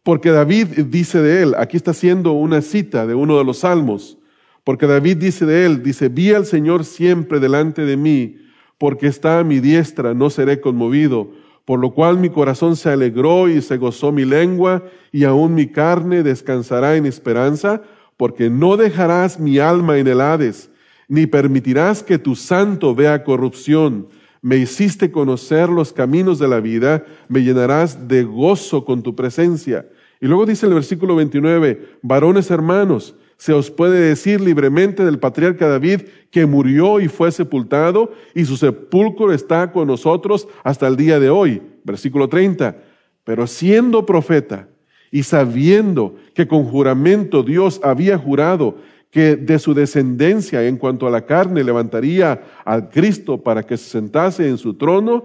Porque 0.03 0.31
David 0.31 0.67
dice 0.87 1.21
de 1.21 1.43
él, 1.43 1.55
aquí 1.59 1.77
está 1.77 1.91
haciendo 1.91 2.33
una 2.33 2.63
cita 2.63 3.07
de 3.07 3.15
uno 3.15 3.39
de 3.39 3.45
los 3.45 3.59
salmos, 3.59 4.19
porque 4.65 4.87
David 4.87 5.17
dice 5.17 5.47
de 5.47 5.67
él, 5.67 5.83
dice, 5.83 6.09
vi 6.09 6.33
al 6.33 6.47
Señor 6.47 6.85
siempre 6.85 7.41
delante 7.41 7.85
de 7.85 7.97
mí, 7.97 8.39
porque 8.79 9.07
está 9.07 9.39
a 9.39 9.45
mi 9.45 9.61
diestra, 9.61 10.15
no 10.15 10.31
seré 10.31 10.61
conmovido, 10.61 11.31
por 11.65 11.79
lo 11.79 11.93
cual 11.93 12.19
mi 12.19 12.31
corazón 12.31 12.77
se 12.77 12.91
alegró 12.91 13.49
y 13.49 13.61
se 13.63 13.77
gozó 13.77 14.13
mi 14.13 14.25
lengua, 14.25 14.85
y 15.13 15.25
aún 15.25 15.55
mi 15.55 15.67
carne 15.67 16.23
descansará 16.23 16.97
en 16.97 17.07
esperanza, 17.07 17.83
porque 18.17 18.51
no 18.51 18.77
dejarás 18.77 19.39
mi 19.39 19.59
alma 19.59 19.99
en 19.99 20.07
el 20.07 20.21
Hades, 20.21 20.71
ni 21.09 21.27
permitirás 21.27 22.03
que 22.03 22.19
tu 22.19 22.35
santo 22.35 22.95
vea 22.95 23.25
corrupción 23.25 24.09
me 24.43 24.57
hiciste 24.57 25.11
conocer 25.11 25.69
los 25.69 25.93
caminos 25.93 26.39
de 26.39 26.49
la 26.49 26.61
vida, 26.61 27.05
me 27.29 27.43
llenarás 27.43 28.09
de 28.09 28.25
gozo 28.25 28.85
con 28.85 29.03
tu 29.03 29.15
presencia. 29.15 29.89
Y 30.21 30.27
luego 30.27 30.47
dice 30.47 30.67
el 30.67 30.75
versículo 30.75 31.17
29, 31.17 31.99
varones 32.03 32.51
hermanos, 32.51 33.15
se 33.41 33.55
os 33.55 33.71
puede 33.71 33.99
decir 34.01 34.39
libremente 34.39 35.03
del 35.03 35.19
patriarca 35.19 35.67
David 35.67 36.03
que 36.31 36.45
murió 36.45 37.01
y 37.01 37.09
fue 37.09 37.33
sepultado 37.33 38.13
y 38.35 38.45
su 38.45 38.59
sepulcro 38.59 39.33
está 39.33 39.73
con 39.73 39.89
nosotros 39.89 40.47
hasta 40.63 40.87
el 40.87 40.95
día 40.95 41.19
de 41.19 41.31
hoy. 41.31 41.63
Versículo 41.83 42.29
30, 42.29 42.77
pero 43.25 43.47
siendo 43.47 44.05
profeta 44.05 44.69
y 45.11 45.23
sabiendo 45.23 46.17
que 46.35 46.47
con 46.47 46.65
juramento 46.65 47.43
Dios 47.43 47.81
había 47.83 48.19
jurado 48.19 48.77
que 49.11 49.37
de 49.37 49.59
su 49.59 49.73
descendencia 49.73 50.63
en 50.69 50.77
cuanto 50.77 51.07
a 51.07 51.11
la 51.11 51.25
carne 51.25 51.65
levantaría 51.65 52.43
al 52.67 52.91
Cristo 52.91 53.43
para 53.43 53.63
que 53.63 53.79
se 53.79 53.89
sentase 53.89 54.51
en 54.51 54.59
su 54.59 54.75
trono, 54.75 55.25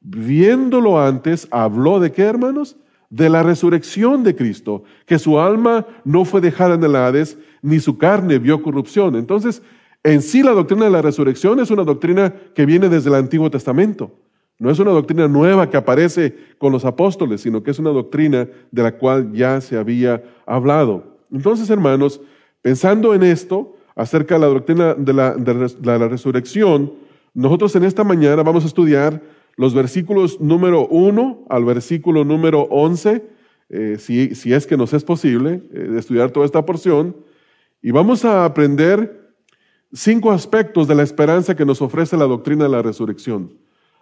viéndolo 0.00 1.00
antes, 1.00 1.48
habló 1.50 1.98
de 1.98 2.12
qué, 2.12 2.22
hermanos? 2.22 2.76
De 3.10 3.28
la 3.28 3.42
resurrección 3.42 4.22
de 4.22 4.36
Cristo, 4.36 4.84
que 5.04 5.18
su 5.18 5.40
alma 5.40 5.86
no 6.04 6.24
fue 6.24 6.40
dejada 6.40 6.76
en 6.76 6.84
el 6.84 6.96
Hades, 6.96 7.38
ni 7.66 7.80
su 7.80 7.98
carne 7.98 8.38
vio 8.38 8.62
corrupción. 8.62 9.16
Entonces, 9.16 9.62
en 10.02 10.22
sí 10.22 10.42
la 10.42 10.52
doctrina 10.52 10.84
de 10.84 10.90
la 10.90 11.02
resurrección 11.02 11.60
es 11.60 11.70
una 11.70 11.84
doctrina 11.84 12.34
que 12.54 12.66
viene 12.66 12.88
desde 12.88 13.08
el 13.10 13.16
Antiguo 13.16 13.50
Testamento. 13.50 14.12
No 14.58 14.70
es 14.70 14.78
una 14.78 14.92
doctrina 14.92 15.28
nueva 15.28 15.68
que 15.68 15.76
aparece 15.76 16.34
con 16.58 16.72
los 16.72 16.84
apóstoles, 16.84 17.42
sino 17.42 17.62
que 17.62 17.72
es 17.72 17.78
una 17.78 17.90
doctrina 17.90 18.48
de 18.70 18.82
la 18.82 18.96
cual 18.96 19.32
ya 19.32 19.60
se 19.60 19.76
había 19.76 20.22
hablado. 20.46 21.18
Entonces, 21.30 21.68
hermanos, 21.68 22.20
Pensando 22.66 23.14
en 23.14 23.22
esto, 23.22 23.76
acerca 23.94 24.34
de 24.34 24.40
la 24.40 24.48
doctrina 24.48 24.94
de 24.94 25.12
la, 25.12 26.08
resurrección, 26.08 26.94
nosotros 27.32 27.76
en 27.76 27.84
esta 27.84 28.02
mañana 28.02 28.42
vamos 28.42 28.64
a 28.64 28.66
estudiar 28.66 29.22
los 29.54 29.72
versículos 29.72 30.40
número 30.40 30.88
1 30.88 31.44
al 31.48 31.64
versículo 31.64 32.24
número 32.24 32.62
11, 32.62 33.22
eh, 33.68 33.98
si, 34.00 34.52
es 34.52 34.66
que 34.66 34.76
nos 34.76 34.92
es 34.94 35.04
posible 35.04 35.62
eh, 35.72 35.94
estudiar 35.96 36.32
toda 36.32 36.44
esta 36.44 36.66
porción, 36.66 37.14
y 37.82 37.90
vamos 37.90 38.24
a 38.24 38.44
aprender 38.44 39.34
cinco 39.92 40.32
aspectos 40.32 40.88
de 40.88 40.94
la 40.94 41.02
esperanza 41.02 41.54
que 41.54 41.64
nos 41.64 41.80
ofrece 41.82 42.16
la 42.16 42.24
doctrina 42.24 42.64
de 42.64 42.70
la 42.70 42.82
resurrección. 42.82 43.52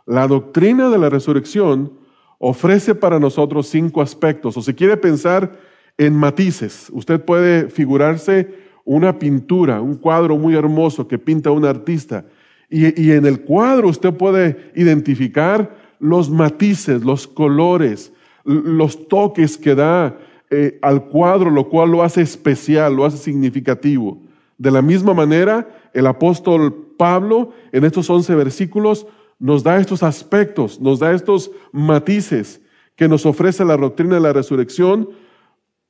La 0.06 0.26
doctrina 0.26 0.88
de 0.90 0.98
la 0.98 1.08
resurrección 1.08 1.92
ofrece 2.38 2.94
para 2.94 3.18
nosotros 3.18 3.68
cinco 3.68 4.02
aspectos, 4.02 4.56
o 4.56 4.62
si 4.62 4.74
quiere 4.74 4.96
pensar 4.96 5.58
en 5.96 6.14
matices. 6.14 6.90
Usted 6.92 7.24
puede 7.24 7.68
figurarse 7.70 8.54
una 8.84 9.18
pintura, 9.18 9.80
un 9.80 9.96
cuadro 9.96 10.36
muy 10.36 10.54
hermoso 10.54 11.08
que 11.08 11.18
pinta 11.18 11.50
un 11.50 11.64
artista. 11.64 12.26
Y, 12.68 13.12
en 13.12 13.24
el 13.24 13.42
cuadro 13.42 13.88
usted 13.88 14.12
puede 14.14 14.72
identificar 14.74 15.76
los 16.00 16.28
matices, 16.28 17.04
los 17.04 17.26
colores, 17.26 18.12
los 18.44 19.08
toques 19.08 19.56
que 19.56 19.74
da 19.74 20.18
eh, 20.54 20.78
al 20.82 21.06
cuadro, 21.06 21.50
lo 21.50 21.68
cual 21.68 21.90
lo 21.90 22.02
hace 22.02 22.22
especial, 22.22 22.94
lo 22.94 23.04
hace 23.04 23.18
significativo. 23.18 24.18
De 24.56 24.70
la 24.70 24.82
misma 24.82 25.14
manera, 25.14 25.68
el 25.92 26.06
apóstol 26.06 26.94
Pablo 26.96 27.50
en 27.72 27.84
estos 27.84 28.08
once 28.08 28.34
versículos 28.34 29.06
nos 29.38 29.62
da 29.62 29.78
estos 29.78 30.02
aspectos, 30.02 30.80
nos 30.80 31.00
da 31.00 31.12
estos 31.12 31.50
matices 31.72 32.60
que 32.96 33.08
nos 33.08 33.26
ofrece 33.26 33.64
la 33.64 33.76
doctrina 33.76 34.14
de 34.14 34.20
la 34.20 34.32
resurrección 34.32 35.10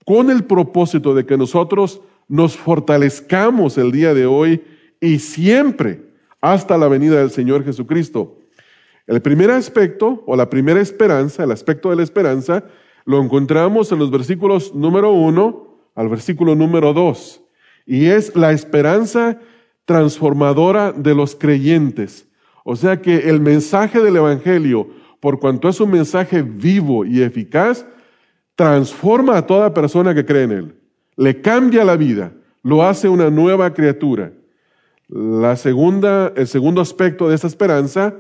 con 0.07 0.31
el 0.31 0.45
propósito 0.45 1.15
de 1.15 1.27
que 1.27 1.37
nosotros 1.37 2.01
nos 2.29 2.57
fortalezcamos 2.57 3.77
el 3.79 3.93
día 3.93 4.15
de 4.15 4.27
hoy 4.27 4.65
y 5.01 5.19
siempre 5.19 6.03
hasta 6.41 6.79
la 6.79 6.89
venida 6.89 7.19
del 7.19 7.31
Señor 7.31 7.65
Jesucristo. 7.65 8.39
El 9.07 9.21
primer 9.21 9.51
aspecto 9.51 10.23
o 10.27 10.37
la 10.37 10.49
primera 10.49 10.81
esperanza, 10.81 11.45
el 11.45 11.51
aspecto 11.51 11.91
de 11.91 11.97
la 11.97 12.03
esperanza, 12.03 12.65
lo 13.05 13.21
encontramos 13.21 13.93
en 13.93 13.99
los 13.99 14.11
versículos 14.11 14.75
número 14.75 15.13
uno 15.13 15.79
al 15.95 16.09
versículo 16.09 16.55
número 16.55 16.93
dos. 16.93 17.43
Y 17.87 18.07
es 18.07 18.35
la 18.35 18.53
esperanza 18.53 19.39
transformadora 19.85 20.93
de 20.93 21.15
los 21.15 21.35
creyentes. 21.35 22.27
O 22.65 22.77
sea 22.77 23.03
que 23.03 23.29
el 23.29 23.41
mensaje 23.41 24.01
del 24.01 24.17
Evangelio, 24.17 24.89
por 25.21 25.39
cuanto 25.39 25.69
es 25.69 25.81
un 25.81 25.91
mensaje 25.91 26.43
vivo 26.43 27.05
y 27.05 27.23
eficaz, 27.23 27.87
transforma 28.55 29.37
a 29.37 29.47
toda 29.47 29.75
persona 29.75 30.15
que 30.15 30.25
cree 30.25 30.45
en 30.45 30.53
Él, 30.53 30.75
le 31.17 31.41
cambia 31.41 31.85
la 31.85 31.97
vida, 31.97 32.33
lo 32.63 32.83
hace 32.83 33.09
una 33.09 33.29
nueva 33.31 33.75
criatura. 33.75 34.33
La 35.09 35.57
segunda, 35.57 36.33
el 36.35 36.47
segundo 36.47 36.81
aspecto 36.81 37.29
de 37.29 37.35
esta 37.35 37.47
esperanza 37.47 38.15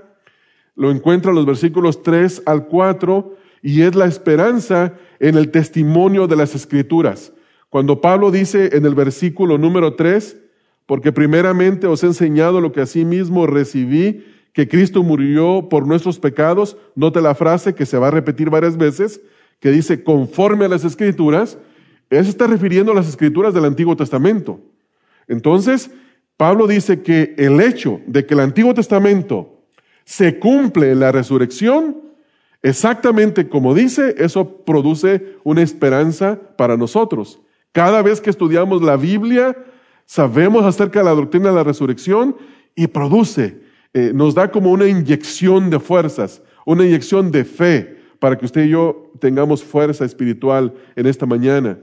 lo 0.76 0.90
encuentra 0.90 1.30
en 1.30 1.36
los 1.36 1.46
versículos 1.46 2.02
3 2.02 2.42
al 2.44 2.66
4 2.66 3.36
y 3.64 3.80
es 3.80 3.94
la 3.94 4.04
esperanza 4.04 4.92
en 5.18 5.38
el 5.38 5.50
testimonio 5.50 6.26
de 6.26 6.36
las 6.36 6.54
escrituras. 6.54 7.32
Cuando 7.70 8.02
Pablo 8.02 8.30
dice 8.30 8.76
en 8.76 8.84
el 8.84 8.94
versículo 8.94 9.56
número 9.56 9.94
3, 9.94 10.36
porque 10.84 11.12
primeramente 11.12 11.86
os 11.86 12.04
he 12.04 12.08
enseñado 12.08 12.60
lo 12.60 12.72
que 12.72 12.82
asimismo 12.82 13.46
recibí, 13.46 14.22
que 14.52 14.68
Cristo 14.68 15.02
murió 15.02 15.66
por 15.70 15.86
nuestros 15.86 16.18
pecados, 16.18 16.76
note 16.94 17.22
la 17.22 17.34
frase 17.34 17.74
que 17.74 17.86
se 17.86 17.96
va 17.96 18.08
a 18.08 18.10
repetir 18.10 18.50
varias 18.50 18.76
veces, 18.76 19.22
que 19.60 19.70
dice 19.70 20.04
conforme 20.04 20.66
a 20.66 20.68
las 20.68 20.84
escrituras, 20.84 21.56
se 22.10 22.18
está 22.18 22.46
refiriendo 22.46 22.92
a 22.92 22.94
las 22.94 23.08
escrituras 23.08 23.54
del 23.54 23.64
Antiguo 23.64 23.96
Testamento. 23.96 24.60
Entonces, 25.26 25.90
Pablo 26.36 26.66
dice 26.66 27.00
que 27.00 27.34
el 27.38 27.58
hecho 27.62 28.02
de 28.06 28.26
que 28.26 28.34
el 28.34 28.40
Antiguo 28.40 28.74
Testamento 28.74 29.64
se 30.04 30.38
cumple 30.38 30.90
en 30.90 31.00
la 31.00 31.12
resurrección, 31.12 32.03
exactamente 32.64 33.48
como 33.48 33.74
dice, 33.74 34.14
eso 34.16 34.64
produce 34.64 35.36
una 35.44 35.60
esperanza 35.60 36.40
para 36.56 36.78
nosotros. 36.78 37.38
Cada 37.72 38.00
vez 38.00 38.22
que 38.22 38.30
estudiamos 38.30 38.82
la 38.82 38.96
Biblia, 38.96 39.54
sabemos 40.06 40.64
acerca 40.64 41.00
de 41.00 41.04
la 41.04 41.14
doctrina 41.14 41.50
de 41.50 41.56
la 41.56 41.62
resurrección 41.62 42.36
y 42.74 42.86
produce, 42.86 43.60
eh, 43.92 44.12
nos 44.14 44.34
da 44.34 44.50
como 44.50 44.72
una 44.72 44.86
inyección 44.86 45.68
de 45.68 45.78
fuerzas, 45.78 46.42
una 46.64 46.86
inyección 46.86 47.30
de 47.30 47.44
fe, 47.44 47.98
para 48.18 48.38
que 48.38 48.46
usted 48.46 48.64
y 48.64 48.70
yo 48.70 49.12
tengamos 49.20 49.62
fuerza 49.62 50.06
espiritual 50.06 50.72
en 50.96 51.06
esta 51.06 51.26
mañana. 51.26 51.78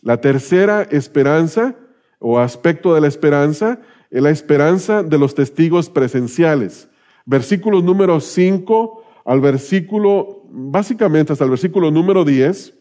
La 0.00 0.22
tercera 0.22 0.88
esperanza 0.90 1.76
o 2.18 2.38
aspecto 2.38 2.94
de 2.94 3.02
la 3.02 3.08
esperanza 3.08 3.78
es 4.10 4.22
la 4.22 4.30
esperanza 4.30 5.02
de 5.02 5.18
los 5.18 5.34
testigos 5.34 5.90
presenciales. 5.90 6.88
Versículos 7.26 7.84
número 7.84 8.20
5 8.20 9.03
al 9.24 9.40
versículo, 9.40 10.42
básicamente 10.50 11.32
hasta 11.32 11.44
el 11.44 11.50
versículo 11.50 11.90
número 11.90 12.24
10, 12.24 12.74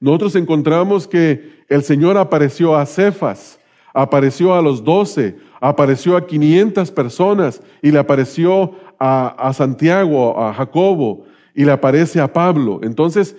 nosotros 0.00 0.34
encontramos 0.34 1.06
que 1.06 1.62
el 1.68 1.82
Señor 1.84 2.16
apareció 2.16 2.76
a 2.76 2.86
Cefas, 2.86 3.60
apareció 3.94 4.54
a 4.54 4.62
los 4.62 4.82
doce, 4.82 5.36
apareció 5.60 6.16
a 6.16 6.26
500 6.26 6.90
personas 6.90 7.62
y 7.82 7.92
le 7.92 7.98
apareció 7.98 8.72
a, 8.98 9.52
Santiago, 9.54 10.40
a 10.40 10.54
Jacobo, 10.54 11.24
y 11.54 11.64
le 11.64 11.72
aparece 11.72 12.20
a 12.20 12.32
Pablo. 12.32 12.80
Entonces, 12.82 13.36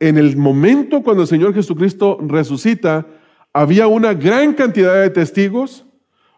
en 0.00 0.18
el 0.18 0.36
momento 0.36 1.02
cuando 1.02 1.22
el 1.22 1.28
Señor 1.28 1.54
Jesucristo 1.54 2.18
resucita, 2.20 3.06
había 3.52 3.86
una 3.86 4.12
gran 4.12 4.52
cantidad 4.54 5.00
de 5.00 5.10
testigos, 5.10 5.86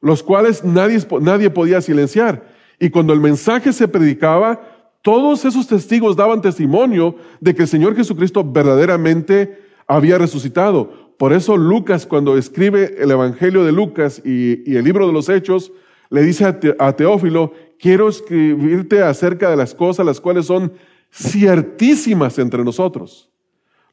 los 0.00 0.23
cuales 0.23 0.62
nadie, 0.62 0.99
nadie 1.21 1.50
podía 1.50 1.80
silenciar. 1.80 2.55
Y 2.78 2.90
cuando 2.90 3.12
el 3.12 3.21
mensaje 3.21 3.73
se 3.73 3.88
predicaba, 3.88 4.61
todos 5.02 5.45
esos 5.45 5.66
testigos 5.66 6.16
daban 6.16 6.42
testimonio 6.42 7.14
de 7.40 7.54
que 7.54 7.62
el 7.62 7.68
Señor 7.68 7.95
Jesucristo 7.95 8.45
verdaderamente 8.45 9.62
había 9.87 10.18
resucitado. 10.18 11.14
Por 11.16 11.33
eso 11.33 11.56
Lucas, 11.56 12.06
cuando 12.06 12.37
escribe 12.37 12.97
el 12.99 13.11
Evangelio 13.11 13.64
de 13.64 13.73
Lucas 13.73 14.21
y, 14.25 14.75
el 14.76 14.85
libro 14.85 15.06
de 15.06 15.12
los 15.12 15.28
Hechos, 15.28 15.73
le 16.11 16.23
dice 16.23 16.45
a 16.45 16.92
Teófilo, 16.92 17.52
quiero 17.78 18.09
escribirte 18.09 19.02
acerca 19.02 19.49
de 19.49 19.56
las 19.56 19.75
cosas 19.75 20.04
las 20.04 20.21
cuales 20.21 20.47
son 20.47 20.73
ciertísimas 21.12 22.38
entre 22.38 22.64
nosotros. 22.64 23.30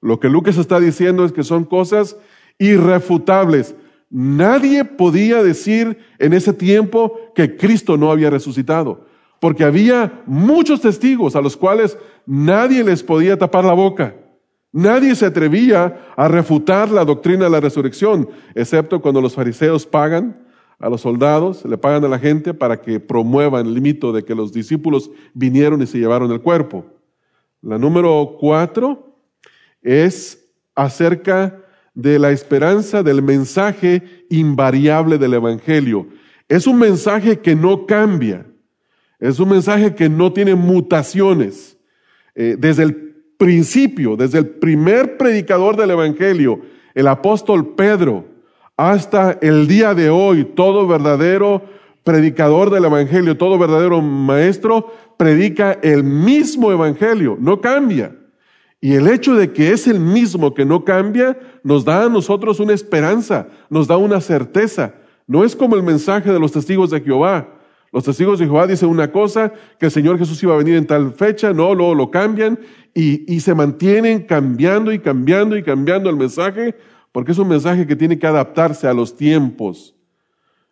Lo 0.02 0.20
que 0.20 0.30
Lucas 0.30 0.58
está 0.58 0.80
diciendo 0.80 1.24
es 1.24 1.32
que 1.32 1.44
son 1.44 1.64
cosas 1.64 2.18
irrefutables. 2.60 3.76
Nadie 4.16 4.86
podía 4.86 5.42
decir 5.42 5.98
en 6.20 6.34
ese 6.34 6.54
tiempo 6.54 7.20
que 7.34 7.58
Cristo 7.58 7.98
no 7.98 8.12
había 8.12 8.30
resucitado, 8.30 9.08
porque 9.40 9.64
había 9.64 10.22
muchos 10.28 10.82
testigos 10.82 11.36
a 11.36 11.42
los 11.42 11.58
cuales 11.58 11.98
nadie 12.28 12.84
les 12.84 13.02
podía 13.02 13.40
tapar 13.40 13.66
la 13.66 13.74
boca. 13.74 14.16
Nadie 14.72 15.16
se 15.16 15.26
atrevía 15.26 16.00
a 16.16 16.28
refutar 16.28 16.92
la 16.92 17.06
doctrina 17.06 17.46
de 17.46 17.50
la 17.50 17.60
resurrección, 17.60 18.30
excepto 18.54 19.02
cuando 19.02 19.20
los 19.20 19.34
fariseos 19.34 19.88
pagan 19.88 20.46
a 20.78 20.90
los 20.90 21.02
soldados, 21.02 21.66
le 21.66 21.80
pagan 21.80 22.06
a 22.06 22.10
la 22.10 22.20
gente 22.20 22.54
para 22.54 22.80
que 22.80 23.00
promuevan 23.00 23.66
el 23.66 23.82
mito 23.82 24.14
de 24.14 24.24
que 24.24 24.36
los 24.36 24.54
discípulos 24.54 25.10
vinieron 25.34 25.82
y 25.82 25.88
se 25.88 25.98
llevaron 25.98 26.32
el 26.32 26.42
cuerpo. 26.42 26.86
La 27.64 27.80
número 27.80 28.38
cuatro 28.40 29.18
es 29.82 30.54
acerca 30.76 31.63
de 31.94 32.20
la 32.20 32.32
esperanza 32.32 33.04
del 33.04 33.22
mensaje 33.22 34.26
invariable 34.30 35.18
del 35.18 35.36
Evangelio. 35.36 36.08
Es 36.50 36.68
un 36.68 36.80
mensaje 36.80 37.40
que 37.40 37.56
no 37.56 37.86
cambia, 37.86 38.46
es 39.20 39.40
un 39.40 39.50
mensaje 39.50 39.96
que 39.96 40.10
no 40.10 40.34
tiene 40.34 40.56
mutaciones. 40.56 41.78
Eh, 42.36 42.56
desde 42.58 42.84
el 42.84 42.96
principio, 43.38 44.16
desde 44.16 44.40
el 44.40 44.48
primer 44.48 45.18
predicador 45.18 45.78
del 45.78 45.92
Evangelio, 45.92 46.62
el 46.96 47.08
apóstol 47.08 47.76
Pedro, 47.76 48.26
hasta 48.76 49.38
el 49.42 49.68
día 49.68 49.94
de 49.94 50.10
hoy, 50.10 50.46
todo 50.56 50.88
verdadero 50.88 51.64
predicador 52.04 52.70
del 52.70 52.86
Evangelio, 52.86 53.38
todo 53.38 53.58
verdadero 53.58 54.02
maestro, 54.02 54.92
predica 55.18 55.80
el 55.82 56.04
mismo 56.04 56.72
Evangelio, 56.72 57.38
no 57.40 57.62
cambia. 57.62 58.16
Y 58.84 58.96
el 58.96 59.08
hecho 59.08 59.34
de 59.36 59.54
que 59.54 59.72
es 59.72 59.88
el 59.88 59.98
mismo 59.98 60.54
que 60.54 60.66
no 60.66 60.84
cambia, 60.84 61.40
nos 61.64 61.86
da 61.86 62.04
a 62.04 62.10
nosotros 62.10 62.60
una 62.60 62.74
esperanza, 62.74 63.48
nos 63.70 63.88
da 63.88 63.96
una 63.96 64.20
certeza. 64.20 64.96
No 65.26 65.46
es 65.46 65.56
como 65.56 65.78
el 65.78 65.84
mensaje 65.84 66.30
de 66.34 66.38
los 66.38 66.52
testigos 66.52 66.90
de 66.90 67.00
Jehová. 67.00 67.48
Los 67.94 68.04
testigos 68.04 68.40
de 68.40 68.46
Jehová 68.46 68.68
dicen 68.68 68.90
una 68.90 69.10
cosa, 69.10 69.54
que 69.80 69.86
el 69.86 69.92
Señor 69.94 70.20
Jesús 70.20 70.44
iba 70.44 70.54
a 70.54 70.58
venir 70.58 70.76
en 70.76 70.86
tal 70.86 71.14
fecha, 71.14 71.54
no, 71.54 71.74
luego 71.74 71.96
lo 71.96 72.12
cambian 72.12 72.60
y, 72.94 73.34
y 73.34 73.40
se 73.40 73.56
mantienen 73.56 74.24
cambiando 74.24 74.92
y 74.92 75.00
cambiando 75.00 75.56
y 75.56 75.64
cambiando 75.64 76.10
el 76.10 76.18
mensaje, 76.18 76.76
porque 77.14 77.32
es 77.32 77.38
un 77.38 77.48
mensaje 77.48 77.88
que 77.88 77.96
tiene 77.96 78.20
que 78.20 78.28
adaptarse 78.28 78.86
a 78.86 78.94
los 78.94 79.16
tiempos. 79.16 79.96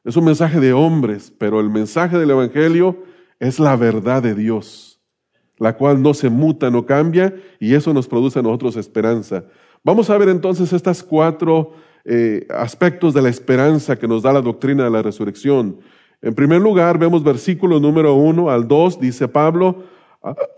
Es 0.03 0.17
un 0.17 0.25
mensaje 0.25 0.59
de 0.59 0.73
hombres, 0.73 1.33
pero 1.37 1.61
el 1.61 1.69
mensaje 1.69 2.17
del 2.17 2.31
Evangelio 2.31 3.05
es 3.39 3.57
la 3.57 3.77
verdad 3.77 4.21
de 4.21 4.35
Dios 4.35 4.90
la 5.61 5.77
cual 5.77 6.01
no 6.01 6.15
se 6.15 6.31
muta, 6.31 6.71
no 6.71 6.87
cambia, 6.87 7.35
y 7.59 7.75
eso 7.75 7.93
nos 7.93 8.07
produce 8.07 8.39
a 8.39 8.41
nosotros 8.41 8.75
esperanza. 8.77 9.43
Vamos 9.83 10.09
a 10.09 10.17
ver 10.17 10.29
entonces 10.29 10.73
estos 10.73 11.03
cuatro 11.03 11.73
eh, 12.03 12.47
aspectos 12.49 13.13
de 13.13 13.21
la 13.21 13.29
esperanza 13.29 13.95
que 13.95 14.07
nos 14.07 14.23
da 14.23 14.33
la 14.33 14.41
doctrina 14.41 14.85
de 14.85 14.89
la 14.89 15.03
resurrección. 15.03 15.77
En 16.23 16.33
primer 16.33 16.61
lugar, 16.61 16.97
vemos 16.97 17.23
versículo 17.23 17.79
número 17.79 18.15
uno 18.15 18.49
al 18.49 18.67
dos, 18.67 18.99
dice 18.99 19.27
Pablo, 19.27 19.83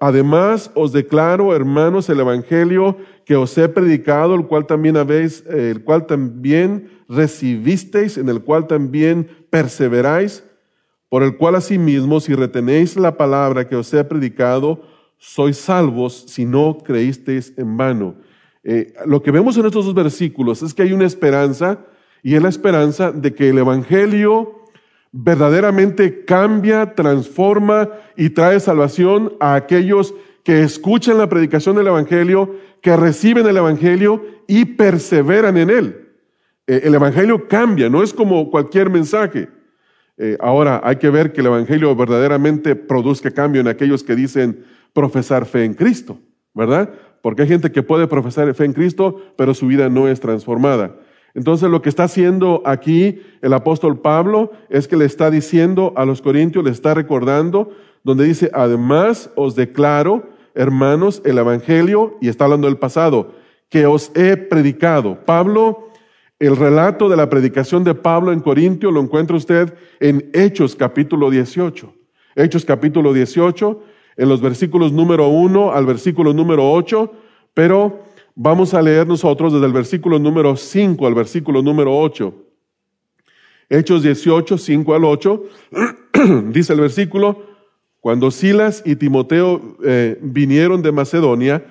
Además 0.01 0.71
os 0.73 0.91
declaro, 0.91 1.55
hermanos, 1.55 2.09
el 2.09 2.19
evangelio 2.19 2.97
que 3.25 3.37
os 3.37 3.57
he 3.57 3.69
predicado, 3.69 4.35
el 4.35 4.45
cual 4.45 4.65
también 4.65 4.97
habéis, 4.97 5.41
eh, 5.47 5.71
el 5.71 5.83
cual 5.85 6.05
también 6.05 6.89
recibisteis, 7.07 8.17
en 8.17 8.27
el 8.27 8.41
cual 8.41 8.67
también 8.67 9.29
perseveráis, 9.49 10.43
por 11.07 11.23
el 11.23 11.37
cual 11.37 11.55
asimismo, 11.55 12.19
si 12.19 12.35
retenéis 12.35 12.97
la 12.97 13.15
palabra 13.15 13.69
que 13.69 13.77
os 13.77 13.93
he 13.93 14.03
predicado, 14.03 14.81
sois 15.23 15.57
salvos 15.57 16.25
si 16.27 16.45
no 16.45 16.77
creísteis 16.83 17.53
en 17.55 17.77
vano. 17.77 18.15
Eh, 18.61 18.93
lo 19.05 19.23
que 19.23 19.31
vemos 19.31 19.55
en 19.55 19.65
estos 19.65 19.85
dos 19.85 19.95
versículos 19.95 20.61
es 20.61 20.73
que 20.73 20.83
hay 20.83 20.91
una 20.91 21.05
esperanza 21.05 21.79
y 22.21 22.35
es 22.35 22.43
la 22.43 22.49
esperanza 22.49 23.13
de 23.13 23.33
que 23.33 23.47
el 23.47 23.57
Evangelio 23.57 24.65
verdaderamente 25.13 26.25
cambia, 26.25 26.93
transforma 26.93 27.89
y 28.17 28.31
trae 28.31 28.59
salvación 28.59 29.33
a 29.39 29.55
aquellos 29.55 30.13
que 30.43 30.61
escuchan 30.61 31.17
la 31.17 31.29
predicación 31.29 31.77
del 31.77 31.87
Evangelio, 31.87 32.57
que 32.81 32.97
reciben 32.97 33.47
el 33.47 33.55
Evangelio 33.55 34.25
y 34.45 34.65
perseveran 34.65 35.55
en 35.55 35.69
él. 35.69 36.09
Eh, 36.67 36.81
el 36.83 36.95
Evangelio 36.95 37.47
cambia, 37.47 37.89
no 37.89 38.03
es 38.03 38.13
como 38.13 38.51
cualquier 38.51 38.89
mensaje. 38.89 39.47
Eh, 40.17 40.37
ahora 40.41 40.81
hay 40.83 40.97
que 40.97 41.09
ver 41.09 41.31
que 41.31 41.39
el 41.39 41.47
Evangelio 41.47 41.95
verdaderamente 41.95 42.75
produzca 42.75 43.31
cambio 43.31 43.61
en 43.61 43.69
aquellos 43.69 44.03
que 44.03 44.15
dicen, 44.15 44.65
profesar 44.93 45.45
fe 45.45 45.65
en 45.65 45.73
Cristo, 45.73 46.19
¿verdad? 46.53 46.89
Porque 47.21 47.43
hay 47.43 47.47
gente 47.47 47.71
que 47.71 47.83
puede 47.83 48.07
profesar 48.07 48.53
fe 48.53 48.65
en 48.65 48.73
Cristo, 48.73 49.19
pero 49.35 49.53
su 49.53 49.67
vida 49.67 49.89
no 49.89 50.07
es 50.07 50.19
transformada. 50.19 50.95
Entonces 51.35 51.69
lo 51.69 51.81
que 51.81 51.89
está 51.89 52.03
haciendo 52.03 52.61
aquí 52.65 53.21
el 53.41 53.53
apóstol 53.53 53.99
Pablo 53.99 54.51
es 54.69 54.87
que 54.87 54.97
le 54.97 55.05
está 55.05 55.31
diciendo 55.31 55.93
a 55.95 56.05
los 56.05 56.21
corintios, 56.21 56.63
le 56.63 56.69
está 56.69 56.93
recordando, 56.93 57.71
donde 58.03 58.25
dice, 58.25 58.51
además 58.53 59.31
os 59.35 59.55
declaro, 59.55 60.29
hermanos, 60.53 61.21
el 61.25 61.39
Evangelio, 61.39 62.17
y 62.21 62.29
está 62.29 62.45
hablando 62.45 62.67
del 62.67 62.77
pasado, 62.77 63.33
que 63.69 63.87
os 63.87 64.11
he 64.13 64.37
predicado. 64.37 65.25
Pablo, 65.25 65.89
el 66.37 66.55
relato 66.55 67.09
de 67.09 67.17
la 67.17 67.29
predicación 67.29 67.83
de 67.83 67.95
Pablo 67.95 68.31
en 68.31 68.41
Corintio 68.41 68.91
lo 68.91 69.01
encuentra 69.01 69.37
usted 69.37 69.73
en 69.99 70.29
Hechos 70.33 70.75
capítulo 70.75 71.31
18. 71.31 71.91
Hechos 72.35 72.65
capítulo 72.65 73.13
18, 73.13 73.81
en 74.17 74.29
los 74.29 74.41
versículos 74.41 74.91
número 74.91 75.27
1 75.27 75.71
al 75.71 75.85
versículo 75.85 76.33
número 76.33 76.71
8, 76.71 77.11
pero 77.53 78.03
vamos 78.35 78.73
a 78.73 78.81
leer 78.81 79.07
nosotros 79.07 79.53
desde 79.53 79.65
el 79.65 79.73
versículo 79.73 80.19
número 80.19 80.55
5 80.55 81.07
al 81.07 81.15
versículo 81.15 81.61
número 81.61 81.97
8. 81.97 82.33
Hechos 83.69 84.03
18, 84.03 84.57
5 84.57 84.93
al 84.93 85.05
8, 85.05 85.43
dice 86.51 86.73
el 86.73 86.81
versículo, 86.81 87.43
cuando 87.99 88.31
Silas 88.31 88.83
y 88.85 88.97
Timoteo 88.97 89.77
eh, 89.83 90.19
vinieron 90.21 90.81
de 90.81 90.91
Macedonia, 90.91 91.65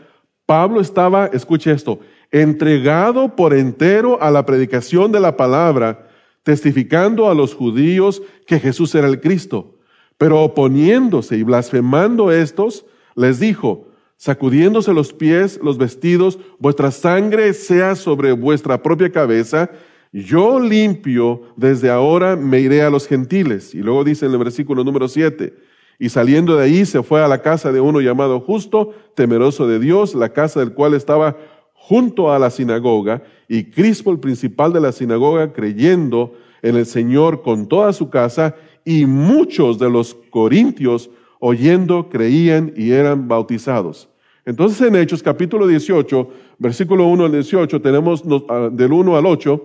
Pablo 0.46 0.80
estaba, 0.80 1.26
escuche 1.26 1.70
esto, 1.70 2.00
entregado 2.30 3.36
por 3.36 3.54
entero 3.54 4.20
a 4.20 4.30
la 4.30 4.46
predicación 4.46 5.12
de 5.12 5.20
la 5.20 5.36
palabra, 5.36 6.08
testificando 6.42 7.28
a 7.28 7.34
los 7.34 7.54
judíos 7.54 8.22
que 8.46 8.58
Jesús 8.58 8.94
era 8.94 9.06
el 9.06 9.20
Cristo. 9.20 9.76
Pero 10.18 10.42
oponiéndose 10.42 11.36
y 11.36 11.42
blasfemando 11.42 12.30
estos, 12.30 12.86
les 13.14 13.40
dijo, 13.40 13.86
sacudiéndose 14.16 14.92
los 14.92 15.12
pies, 15.12 15.58
los 15.62 15.78
vestidos, 15.78 16.38
vuestra 16.58 16.90
sangre 16.90 17.52
sea 17.54 17.96
sobre 17.96 18.32
vuestra 18.32 18.82
propia 18.82 19.10
cabeza, 19.10 19.70
yo 20.12 20.60
limpio, 20.60 21.42
desde 21.56 21.90
ahora 21.90 22.36
me 22.36 22.60
iré 22.60 22.82
a 22.82 22.90
los 22.90 23.08
gentiles. 23.08 23.74
Y 23.74 23.78
luego 23.78 24.04
dice 24.04 24.26
en 24.26 24.32
el 24.32 24.38
versículo 24.38 24.84
número 24.84 25.08
7, 25.08 25.54
y 25.98 26.08
saliendo 26.08 26.56
de 26.56 26.64
ahí 26.64 26.84
se 26.84 27.02
fue 27.02 27.22
a 27.22 27.28
la 27.28 27.42
casa 27.42 27.72
de 27.72 27.80
uno 27.80 28.00
llamado 28.00 28.40
justo, 28.40 28.94
temeroso 29.14 29.66
de 29.66 29.78
Dios, 29.78 30.14
la 30.14 30.32
casa 30.32 30.60
del 30.60 30.74
cual 30.74 30.94
estaba 30.94 31.36
junto 31.74 32.32
a 32.32 32.38
la 32.38 32.50
sinagoga, 32.50 33.22
y 33.48 33.64
Crispo, 33.64 34.12
el 34.12 34.20
principal 34.20 34.72
de 34.72 34.80
la 34.80 34.92
sinagoga, 34.92 35.52
creyendo 35.52 36.34
en 36.62 36.76
el 36.76 36.86
Señor 36.86 37.42
con 37.42 37.66
toda 37.66 37.92
su 37.92 38.08
casa, 38.08 38.54
y 38.84 39.06
muchos 39.06 39.78
de 39.78 39.90
los 39.90 40.14
corintios 40.30 41.10
oyendo 41.38 42.08
creían 42.08 42.72
y 42.76 42.92
eran 42.92 43.28
bautizados. 43.28 44.08
Entonces 44.44 44.80
en 44.86 44.96
Hechos 44.96 45.22
capítulo 45.22 45.66
18, 45.66 46.28
versículo 46.58 47.06
1 47.06 47.24
al 47.26 47.32
18, 47.32 47.80
tenemos 47.80 48.24
ah, 48.48 48.68
del 48.72 48.92
1 48.92 49.16
al 49.16 49.26
8, 49.26 49.64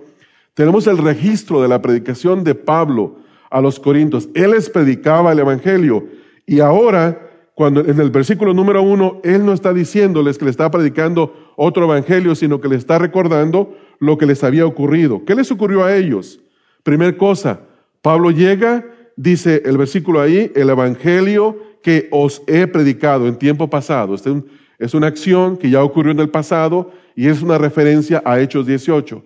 tenemos 0.54 0.86
el 0.86 0.98
registro 0.98 1.62
de 1.62 1.68
la 1.68 1.82
predicación 1.82 2.44
de 2.44 2.54
Pablo 2.54 3.16
a 3.50 3.60
los 3.60 3.80
corintios. 3.80 4.28
Él 4.34 4.52
les 4.52 4.68
predicaba 4.70 5.32
el 5.32 5.38
Evangelio 5.40 6.06
y 6.46 6.60
ahora, 6.60 7.30
cuando 7.54 7.80
en 7.80 8.00
el 8.00 8.10
versículo 8.10 8.54
número 8.54 8.82
1, 8.82 9.20
él 9.24 9.44
no 9.44 9.52
está 9.52 9.72
diciéndoles 9.72 10.38
que 10.38 10.44
le 10.44 10.50
está 10.50 10.70
predicando 10.70 11.52
otro 11.56 11.84
Evangelio, 11.84 12.34
sino 12.34 12.60
que 12.60 12.68
le 12.68 12.76
está 12.76 12.98
recordando 12.98 13.76
lo 13.98 14.16
que 14.16 14.26
les 14.26 14.42
había 14.44 14.64
ocurrido. 14.64 15.24
¿Qué 15.24 15.34
les 15.34 15.50
ocurrió 15.50 15.84
a 15.84 15.94
ellos? 15.96 16.40
Primer 16.84 17.16
cosa, 17.16 17.60
Pablo 18.00 18.30
llega 18.30 18.84
dice 19.18 19.62
el 19.64 19.76
versículo 19.76 20.20
ahí, 20.20 20.52
el 20.54 20.70
Evangelio 20.70 21.58
que 21.82 22.08
os 22.12 22.40
he 22.46 22.66
predicado 22.68 23.26
en 23.26 23.36
tiempo 23.36 23.68
pasado. 23.68 24.14
Este 24.14 24.42
es 24.78 24.94
una 24.94 25.08
acción 25.08 25.56
que 25.56 25.70
ya 25.70 25.82
ocurrió 25.82 26.12
en 26.12 26.20
el 26.20 26.30
pasado 26.30 26.92
y 27.16 27.26
es 27.26 27.42
una 27.42 27.58
referencia 27.58 28.22
a 28.24 28.40
Hechos 28.40 28.66
18. 28.66 29.22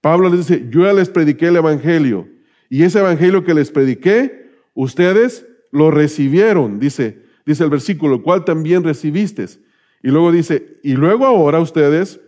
Pablo 0.00 0.28
les 0.28 0.48
dice, 0.48 0.66
yo 0.68 0.82
ya 0.82 0.92
les 0.92 1.08
prediqué 1.08 1.46
el 1.46 1.56
Evangelio 1.56 2.28
y 2.68 2.82
ese 2.82 2.98
Evangelio 2.98 3.44
que 3.44 3.54
les 3.54 3.70
prediqué, 3.70 4.50
ustedes 4.74 5.46
lo 5.70 5.92
recibieron, 5.92 6.80
dice, 6.80 7.22
dice 7.46 7.62
el 7.62 7.70
versículo, 7.70 8.16
el 8.16 8.22
cual 8.22 8.44
también 8.44 8.82
recibiste. 8.82 9.46
Y 10.02 10.08
luego 10.08 10.32
dice, 10.32 10.78
y 10.82 10.94
luego 10.94 11.24
ahora 11.24 11.60
ustedes 11.60 12.20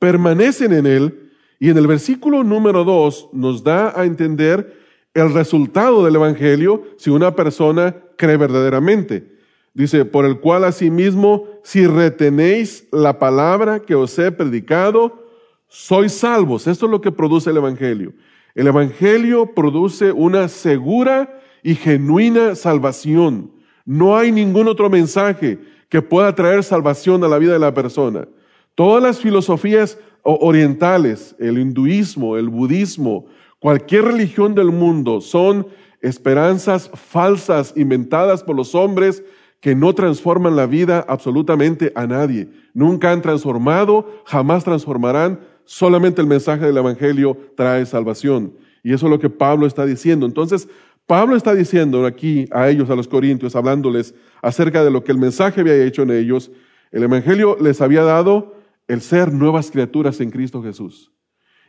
permanecen 0.00 0.72
en 0.72 0.86
él. 0.86 1.20
Y 1.60 1.70
en 1.70 1.78
el 1.78 1.86
versículo 1.86 2.42
número 2.42 2.82
2 2.84 3.30
nos 3.32 3.62
da 3.62 3.98
a 3.98 4.04
entender 4.04 4.83
el 5.14 5.32
resultado 5.32 6.04
del 6.04 6.16
Evangelio 6.16 6.82
si 6.98 7.10
una 7.10 7.34
persona 7.34 7.96
cree 8.16 8.36
verdaderamente. 8.36 9.32
Dice, 9.72 10.04
por 10.04 10.24
el 10.24 10.38
cual 10.38 10.64
asimismo, 10.64 11.48
si 11.62 11.86
retenéis 11.86 12.86
la 12.92 13.18
palabra 13.18 13.80
que 13.80 13.94
os 13.94 14.16
he 14.18 14.30
predicado, 14.30 15.24
sois 15.68 16.12
salvos. 16.12 16.66
Esto 16.66 16.86
es 16.86 16.92
lo 16.92 17.00
que 17.00 17.10
produce 17.10 17.50
el 17.50 17.56
Evangelio. 17.56 18.12
El 18.54 18.68
Evangelio 18.68 19.52
produce 19.54 20.12
una 20.12 20.48
segura 20.48 21.40
y 21.62 21.74
genuina 21.74 22.54
salvación. 22.54 23.50
No 23.84 24.16
hay 24.16 24.30
ningún 24.30 24.68
otro 24.68 24.88
mensaje 24.88 25.58
que 25.88 26.02
pueda 26.02 26.34
traer 26.34 26.62
salvación 26.62 27.24
a 27.24 27.28
la 27.28 27.38
vida 27.38 27.52
de 27.52 27.58
la 27.58 27.74
persona. 27.74 28.28
Todas 28.74 29.02
las 29.02 29.20
filosofías 29.20 29.98
orientales, 30.22 31.34
el 31.38 31.58
hinduismo, 31.58 32.36
el 32.36 32.48
budismo, 32.48 33.26
cualquier 33.64 34.04
religión 34.04 34.54
del 34.54 34.70
mundo 34.72 35.22
son 35.22 35.66
esperanzas 36.02 36.90
falsas 36.92 37.72
inventadas 37.76 38.42
por 38.42 38.54
los 38.54 38.74
hombres 38.74 39.24
que 39.62 39.74
no 39.74 39.94
transforman 39.94 40.54
la 40.54 40.66
vida 40.66 41.02
absolutamente 41.08 41.90
a 41.94 42.06
nadie. 42.06 42.50
Nunca 42.74 43.10
han 43.10 43.22
transformado, 43.22 44.22
jamás 44.26 44.64
transformarán. 44.64 45.40
Solamente 45.64 46.20
el 46.20 46.26
mensaje 46.26 46.66
del 46.66 46.76
Evangelio 46.76 47.38
trae 47.56 47.86
salvación. 47.86 48.52
Y 48.82 48.92
eso 48.92 49.06
es 49.06 49.10
lo 49.10 49.18
que 49.18 49.30
Pablo 49.30 49.66
está 49.66 49.86
diciendo. 49.86 50.26
Entonces, 50.26 50.68
Pablo 51.06 51.34
está 51.34 51.54
diciendo 51.54 52.04
aquí 52.04 52.44
a 52.50 52.68
ellos, 52.68 52.90
a 52.90 52.94
los 52.94 53.08
corintios, 53.08 53.56
hablándoles 53.56 54.14
acerca 54.42 54.84
de 54.84 54.90
lo 54.90 55.04
que 55.04 55.12
el 55.12 55.18
mensaje 55.18 55.62
había 55.62 55.82
hecho 55.82 56.02
en 56.02 56.10
ellos. 56.10 56.50
El 56.92 57.04
Evangelio 57.04 57.56
les 57.58 57.80
había 57.80 58.02
dado 58.02 58.56
el 58.88 59.00
ser 59.00 59.32
nuevas 59.32 59.70
criaturas 59.70 60.20
en 60.20 60.30
Cristo 60.30 60.62
Jesús. 60.62 61.13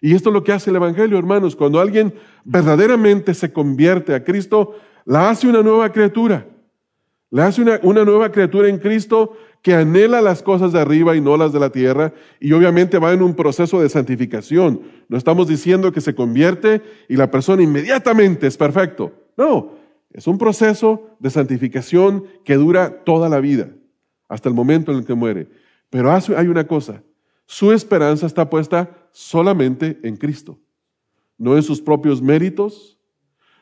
Y 0.05 0.13
esto 0.13 0.29
es 0.29 0.33
lo 0.33 0.43
que 0.43 0.51
hace 0.51 0.69
el 0.69 0.75
Evangelio, 0.75 1.17
hermanos. 1.17 1.55
Cuando 1.55 1.79
alguien 1.79 2.13
verdaderamente 2.43 3.33
se 3.33 3.51
convierte 3.51 4.13
a 4.13 4.23
Cristo, 4.23 4.75
la 5.03 5.31
hace 5.31 5.47
una 5.47 5.63
nueva 5.63 5.91
criatura. 5.91 6.45
La 7.31 7.47
hace 7.47 7.63
una, 7.63 7.79
una, 7.81 8.05
nueva 8.05 8.31
criatura 8.31 8.69
en 8.69 8.77
Cristo 8.77 9.35
que 9.63 9.73
anhela 9.73 10.21
las 10.21 10.43
cosas 10.43 10.71
de 10.73 10.79
arriba 10.79 11.15
y 11.15 11.21
no 11.21 11.35
las 11.37 11.53
de 11.53 11.59
la 11.59 11.71
tierra. 11.71 12.13
Y 12.39 12.51
obviamente 12.51 12.99
va 12.99 13.13
en 13.13 13.23
un 13.23 13.33
proceso 13.33 13.81
de 13.81 13.89
santificación. 13.89 14.81
No 15.09 15.17
estamos 15.17 15.47
diciendo 15.47 15.91
que 15.91 16.01
se 16.01 16.13
convierte 16.13 16.83
y 17.09 17.15
la 17.15 17.31
persona 17.31 17.63
inmediatamente 17.63 18.45
es 18.45 18.57
perfecto. 18.57 19.11
No, 19.37 19.71
es 20.13 20.27
un 20.27 20.37
proceso 20.37 21.17
de 21.17 21.31
santificación 21.31 22.25
que 22.43 22.57
dura 22.57 23.03
toda 23.03 23.27
la 23.27 23.39
vida, 23.39 23.69
hasta 24.29 24.49
el 24.49 24.53
momento 24.53 24.91
en 24.91 24.99
el 24.99 25.05
que 25.05 25.15
muere. 25.15 25.47
Pero 25.89 26.11
hay 26.11 26.47
una 26.47 26.67
cosa, 26.67 27.01
su 27.45 27.71
esperanza 27.71 28.25
está 28.25 28.49
puesta 28.49 28.89
solamente 29.11 29.99
en 30.03 30.17
Cristo, 30.17 30.59
no 31.37 31.55
en 31.55 31.63
sus 31.63 31.81
propios 31.81 32.21
méritos, 32.21 32.97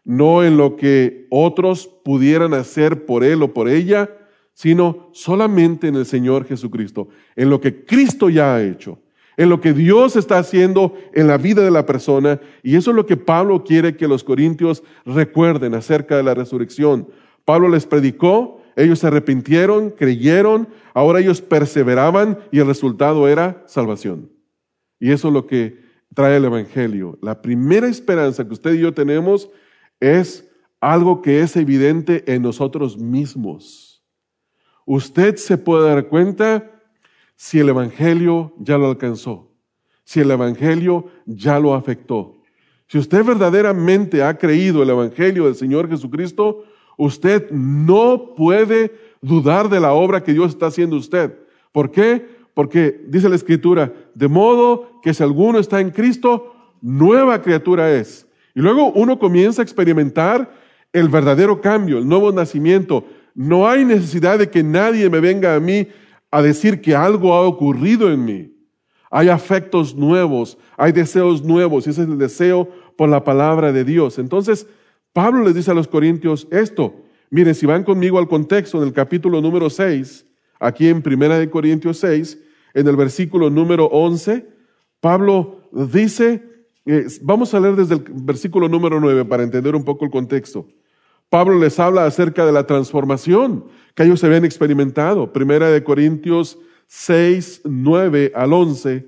no 0.03 0.43
en 0.43 0.57
lo 0.57 0.75
que 0.75 1.27
otros 1.29 1.87
pudieran 1.87 2.53
hacer 2.53 3.05
por 3.05 3.23
él 3.23 3.41
o 3.43 3.53
por 3.53 3.69
ella, 3.69 4.09
sino 4.53 5.09
solamente 5.13 5.87
en 5.87 5.95
el 5.95 6.05
Señor 6.05 6.45
Jesucristo, 6.45 7.07
en 7.35 7.49
lo 7.49 7.59
que 7.59 7.85
Cristo 7.85 8.29
ya 8.29 8.55
ha 8.55 8.63
hecho, 8.63 8.99
en 9.35 9.49
lo 9.49 9.59
que 9.59 9.73
Dios 9.73 10.15
está 10.15 10.37
haciendo 10.37 10.95
en 11.13 11.27
la 11.27 11.37
vida 11.37 11.63
de 11.63 11.71
la 11.71 11.85
persona. 11.85 12.39
Y 12.61 12.75
eso 12.75 12.91
es 12.91 12.95
lo 12.95 13.05
que 13.05 13.17
Pablo 13.17 13.63
quiere 13.63 13.97
que 13.97 14.07
los 14.07 14.23
corintios 14.23 14.83
recuerden 15.05 15.73
acerca 15.73 16.15
de 16.17 16.23
la 16.23 16.35
resurrección. 16.35 17.07
Pablo 17.45 17.67
les 17.69 17.85
predicó, 17.85 18.61
ellos 18.75 18.99
se 18.99 19.07
arrepintieron, 19.07 19.91
creyeron, 19.91 20.67
ahora 20.93 21.19
ellos 21.19 21.41
perseveraban 21.41 22.39
y 22.51 22.59
el 22.59 22.67
resultado 22.67 23.27
era 23.27 23.63
salvación. 23.67 24.31
Y 24.99 25.11
eso 25.11 25.27
es 25.27 25.33
lo 25.33 25.47
que 25.47 25.81
trae 26.13 26.37
el 26.37 26.45
Evangelio. 26.45 27.17
La 27.21 27.41
primera 27.41 27.87
esperanza 27.87 28.45
que 28.45 28.53
usted 28.53 28.73
y 28.73 28.79
yo 28.79 28.93
tenemos 28.93 29.49
es 29.99 30.49
algo 30.79 31.21
que 31.21 31.41
es 31.41 31.55
evidente 31.55 32.23
en 32.33 32.41
nosotros 32.41 32.97
mismos. 32.97 34.03
Usted 34.85 35.37
se 35.37 35.57
puede 35.57 35.87
dar 35.89 36.07
cuenta 36.07 36.69
si 37.35 37.59
el 37.59 37.69
Evangelio 37.69 38.53
ya 38.59 38.77
lo 38.77 38.87
alcanzó, 38.87 39.51
si 40.03 40.19
el 40.19 40.31
Evangelio 40.31 41.07
ya 41.25 41.59
lo 41.59 41.73
afectó. 41.73 42.41
Si 42.87 42.97
usted 42.97 43.23
verdaderamente 43.23 44.21
ha 44.23 44.37
creído 44.37 44.83
el 44.83 44.89
Evangelio 44.89 45.45
del 45.45 45.55
Señor 45.55 45.89
Jesucristo, 45.89 46.65
usted 46.97 47.49
no 47.51 48.35
puede 48.35 48.91
dudar 49.21 49.69
de 49.69 49.79
la 49.79 49.93
obra 49.93 50.23
que 50.23 50.33
Dios 50.33 50.51
está 50.51 50.67
haciendo 50.67 50.97
usted. 50.97 51.33
¿Por 51.71 51.91
qué? 51.91 52.25
Porque 52.53 53.01
dice 53.07 53.29
la 53.29 53.35
Escritura, 53.35 53.93
de 54.13 54.27
modo 54.27 54.99
que 55.01 55.13
si 55.13 55.23
alguno 55.23 55.59
está 55.59 55.79
en 55.79 55.89
Cristo, 55.89 56.53
nueva 56.81 57.41
criatura 57.41 57.91
es. 57.91 58.27
Y 58.53 58.61
luego 58.61 58.91
uno 58.91 59.17
comienza 59.17 59.61
a 59.61 59.63
experimentar 59.63 60.51
el 60.91 61.09
verdadero 61.09 61.59
cambio, 61.61 61.97
el 61.97 62.07
nuevo 62.07 62.31
nacimiento. 62.31 63.05
No 63.33 63.67
hay 63.67 63.83
necesidad 63.83 64.37
de 64.37 64.49
que 64.49 64.61
nadie 64.61 65.09
me 65.09 65.19
venga 65.19 65.55
a 65.55 65.59
mí 65.59 65.87
a 66.29 66.41
decir 66.41 66.81
que 66.81 66.95
algo 66.95 67.33
ha 67.33 67.41
ocurrido 67.41 68.11
en 68.11 68.25
mí. 68.25 68.53
Hay 69.09 69.29
afectos 69.29 69.95
nuevos, 69.95 70.57
hay 70.77 70.91
deseos 70.91 71.43
nuevos, 71.43 71.85
y 71.85 71.91
ese 71.91 72.03
es 72.03 72.07
el 72.07 72.17
deseo 72.17 72.67
por 72.97 73.09
la 73.09 73.23
palabra 73.23 73.71
de 73.71 73.83
Dios. 73.83 74.17
Entonces, 74.17 74.67
Pablo 75.13 75.43
les 75.43 75.53
dice 75.53 75.71
a 75.71 75.75
los 75.75 75.87
corintios 75.87 76.47
esto. 76.51 76.95
Miren, 77.29 77.55
si 77.55 77.65
van 77.65 77.83
conmigo 77.83 78.17
al 78.17 78.27
contexto 78.27 78.79
en 78.79 78.87
el 78.87 78.93
capítulo 78.93 79.41
número 79.41 79.69
6, 79.69 80.25
aquí 80.59 80.87
en 80.87 81.01
Primera 81.01 81.37
de 81.37 81.49
Corintios 81.49 81.97
6, 81.99 82.39
en 82.73 82.87
el 82.87 82.95
versículo 82.95 83.49
número 83.49 83.85
11, 83.85 84.47
Pablo 84.99 85.69
dice, 85.71 86.43
eh, 86.85 87.05
vamos 87.21 87.53
a 87.53 87.59
leer 87.59 87.75
desde 87.75 87.95
el 87.95 88.03
versículo 88.23 88.67
número 88.67 88.99
9 88.99 89.25
para 89.25 89.43
entender 89.43 89.75
un 89.75 89.83
poco 89.83 90.05
el 90.05 90.11
contexto. 90.11 90.67
Pablo 91.29 91.59
les 91.59 91.79
habla 91.79 92.05
acerca 92.05 92.45
de 92.45 92.51
la 92.51 92.65
transformación 92.65 93.65
que 93.95 94.03
ellos 94.03 94.23
habían 94.23 94.45
experimentado. 94.45 95.31
Primera 95.31 95.69
de 95.69 95.83
Corintios 95.83 96.57
6, 96.87 97.61
9 97.65 98.31
al 98.35 98.53
11. 98.53 99.07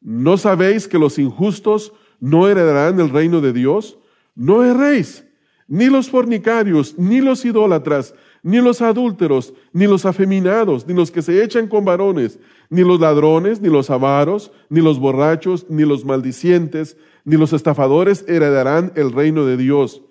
¿No 0.00 0.36
sabéis 0.36 0.88
que 0.88 0.98
los 0.98 1.18
injustos 1.18 1.92
no 2.20 2.48
heredarán 2.48 3.00
el 3.00 3.10
reino 3.10 3.40
de 3.40 3.52
Dios? 3.52 3.98
No 4.38 4.62
erréis, 4.62 5.24
ni 5.66 5.86
los 5.86 6.08
fornicarios, 6.08 6.96
ni 6.96 7.20
los 7.20 7.44
idólatras, 7.44 8.14
ni 8.44 8.60
los 8.60 8.80
adúlteros, 8.80 9.52
ni 9.72 9.88
los 9.88 10.06
afeminados, 10.06 10.86
ni 10.86 10.94
los 10.94 11.10
que 11.10 11.22
se 11.22 11.42
echan 11.42 11.66
con 11.66 11.84
varones, 11.84 12.38
ni 12.70 12.82
los 12.82 13.00
ladrones, 13.00 13.60
ni 13.60 13.68
los 13.68 13.90
avaros, 13.90 14.52
ni 14.68 14.80
los 14.80 15.00
borrachos, 15.00 15.66
ni 15.68 15.84
los 15.84 16.04
maldicientes, 16.04 16.96
ni 17.24 17.36
los 17.36 17.52
estafadores 17.52 18.24
heredarán 18.28 18.92
el 18.94 19.10
reino 19.10 19.44
de 19.44 19.56
Dios. 19.56 20.02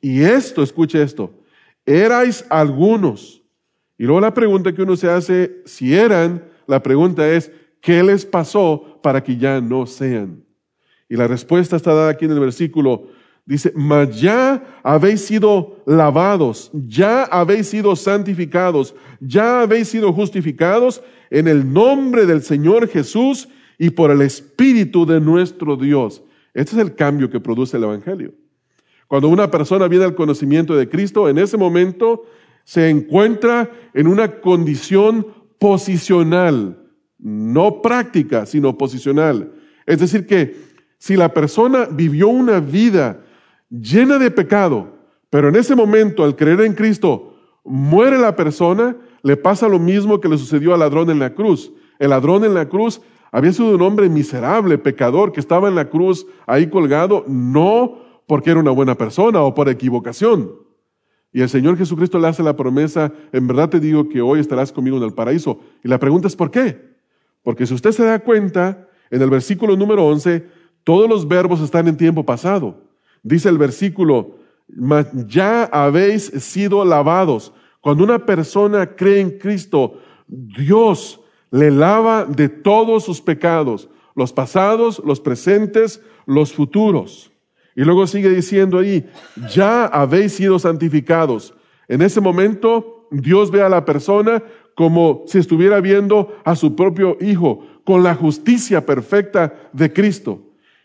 Y 0.00 0.22
esto, 0.22 0.62
escuche 0.62 1.02
esto, 1.02 1.32
erais 1.84 2.46
algunos. 2.50 3.42
Y 3.98 4.04
luego 4.04 4.20
la 4.20 4.34
pregunta 4.34 4.72
que 4.72 4.82
uno 4.82 4.94
se 4.94 5.10
hace, 5.10 5.62
si 5.64 5.96
eran, 5.96 6.44
la 6.68 6.80
pregunta 6.80 7.28
es, 7.28 7.50
¿qué 7.80 8.04
les 8.04 8.24
pasó 8.24 9.00
para 9.02 9.20
que 9.20 9.36
ya 9.36 9.60
no 9.60 9.84
sean? 9.84 10.44
Y 11.08 11.16
la 11.16 11.26
respuesta 11.26 11.74
está 11.74 11.92
dada 11.92 12.10
aquí 12.10 12.24
en 12.24 12.30
el 12.30 12.40
versículo 12.40 13.08
Dice, 13.46 13.72
mas 13.76 14.18
ya 14.18 14.80
habéis 14.82 15.20
sido 15.20 15.82
lavados, 15.84 16.70
ya 16.72 17.24
habéis 17.24 17.68
sido 17.68 17.94
santificados, 17.94 18.94
ya 19.20 19.60
habéis 19.60 19.88
sido 19.88 20.14
justificados 20.14 21.02
en 21.30 21.46
el 21.48 21.70
nombre 21.70 22.24
del 22.24 22.42
Señor 22.42 22.88
Jesús 22.88 23.48
y 23.78 23.90
por 23.90 24.10
el 24.10 24.22
Espíritu 24.22 25.04
de 25.04 25.20
nuestro 25.20 25.76
Dios. 25.76 26.22
Este 26.54 26.76
es 26.76 26.78
el 26.80 26.94
cambio 26.94 27.28
que 27.28 27.40
produce 27.40 27.76
el 27.76 27.84
Evangelio. 27.84 28.32
Cuando 29.08 29.28
una 29.28 29.50
persona 29.50 29.88
viene 29.88 30.06
al 30.06 30.14
conocimiento 30.14 30.74
de 30.74 30.88
Cristo, 30.88 31.28
en 31.28 31.36
ese 31.36 31.58
momento 31.58 32.22
se 32.64 32.88
encuentra 32.88 33.70
en 33.92 34.06
una 34.06 34.40
condición 34.40 35.26
posicional, 35.58 36.78
no 37.18 37.82
práctica, 37.82 38.46
sino 38.46 38.78
posicional. 38.78 39.52
Es 39.84 39.98
decir, 39.98 40.26
que 40.26 40.56
si 40.96 41.16
la 41.16 41.34
persona 41.34 41.86
vivió 41.90 42.28
una 42.28 42.60
vida 42.60 43.23
llena 43.80 44.18
de 44.18 44.30
pecado, 44.30 44.88
pero 45.30 45.48
en 45.48 45.56
ese 45.56 45.74
momento, 45.74 46.24
al 46.24 46.36
creer 46.36 46.60
en 46.60 46.74
Cristo, 46.74 47.34
muere 47.64 48.18
la 48.18 48.36
persona, 48.36 48.96
le 49.22 49.36
pasa 49.36 49.68
lo 49.68 49.78
mismo 49.78 50.20
que 50.20 50.28
le 50.28 50.38
sucedió 50.38 50.74
al 50.74 50.80
ladrón 50.80 51.10
en 51.10 51.18
la 51.18 51.34
cruz. 51.34 51.72
El 51.98 52.10
ladrón 52.10 52.44
en 52.44 52.54
la 52.54 52.68
cruz 52.68 53.00
había 53.32 53.52
sido 53.52 53.74
un 53.74 53.82
hombre 53.82 54.08
miserable, 54.08 54.78
pecador, 54.78 55.32
que 55.32 55.40
estaba 55.40 55.68
en 55.68 55.74
la 55.74 55.88
cruz 55.88 56.26
ahí 56.46 56.68
colgado, 56.68 57.24
no 57.26 57.98
porque 58.26 58.50
era 58.50 58.60
una 58.60 58.70
buena 58.70 58.94
persona 58.94 59.40
o 59.42 59.54
por 59.54 59.68
equivocación. 59.68 60.52
Y 61.32 61.40
el 61.40 61.48
Señor 61.48 61.76
Jesucristo 61.76 62.18
le 62.20 62.28
hace 62.28 62.44
la 62.44 62.54
promesa, 62.54 63.12
en 63.32 63.46
verdad 63.48 63.68
te 63.68 63.80
digo 63.80 64.08
que 64.08 64.20
hoy 64.20 64.38
estarás 64.38 64.70
conmigo 64.70 64.98
en 64.98 65.02
el 65.02 65.14
paraíso. 65.14 65.58
Y 65.82 65.88
la 65.88 65.98
pregunta 65.98 66.28
es 66.28 66.36
¿por 66.36 66.50
qué? 66.50 66.94
Porque 67.42 67.66
si 67.66 67.74
usted 67.74 67.90
se 67.90 68.04
da 68.04 68.20
cuenta, 68.20 68.88
en 69.10 69.20
el 69.20 69.30
versículo 69.30 69.76
número 69.76 70.06
11, 70.06 70.46
todos 70.84 71.08
los 71.08 71.26
verbos 71.26 71.60
están 71.60 71.88
en 71.88 71.96
tiempo 71.96 72.24
pasado. 72.24 72.83
Dice 73.24 73.48
el 73.48 73.56
versículo, 73.56 74.36
ya 75.26 75.64
habéis 75.64 76.26
sido 76.26 76.84
lavados. 76.84 77.54
Cuando 77.80 78.04
una 78.04 78.24
persona 78.24 78.94
cree 78.94 79.20
en 79.20 79.38
Cristo, 79.38 79.98
Dios 80.28 81.20
le 81.50 81.70
lava 81.70 82.26
de 82.26 82.50
todos 82.50 83.04
sus 83.04 83.22
pecados, 83.22 83.88
los 84.14 84.32
pasados, 84.32 85.02
los 85.06 85.20
presentes, 85.20 86.02
los 86.26 86.52
futuros. 86.52 87.32
Y 87.74 87.82
luego 87.82 88.06
sigue 88.06 88.28
diciendo 88.28 88.78
ahí, 88.78 89.08
ya 89.50 89.86
habéis 89.86 90.34
sido 90.34 90.58
santificados. 90.58 91.54
En 91.88 92.02
ese 92.02 92.20
momento, 92.20 93.08
Dios 93.10 93.50
ve 93.50 93.62
a 93.62 93.70
la 93.70 93.86
persona 93.86 94.42
como 94.74 95.24
si 95.26 95.38
estuviera 95.38 95.80
viendo 95.80 96.36
a 96.44 96.56
su 96.56 96.76
propio 96.76 97.16
Hijo, 97.22 97.66
con 97.84 98.02
la 98.02 98.14
justicia 98.14 98.84
perfecta 98.84 99.70
de 99.72 99.92
Cristo. 99.92 100.40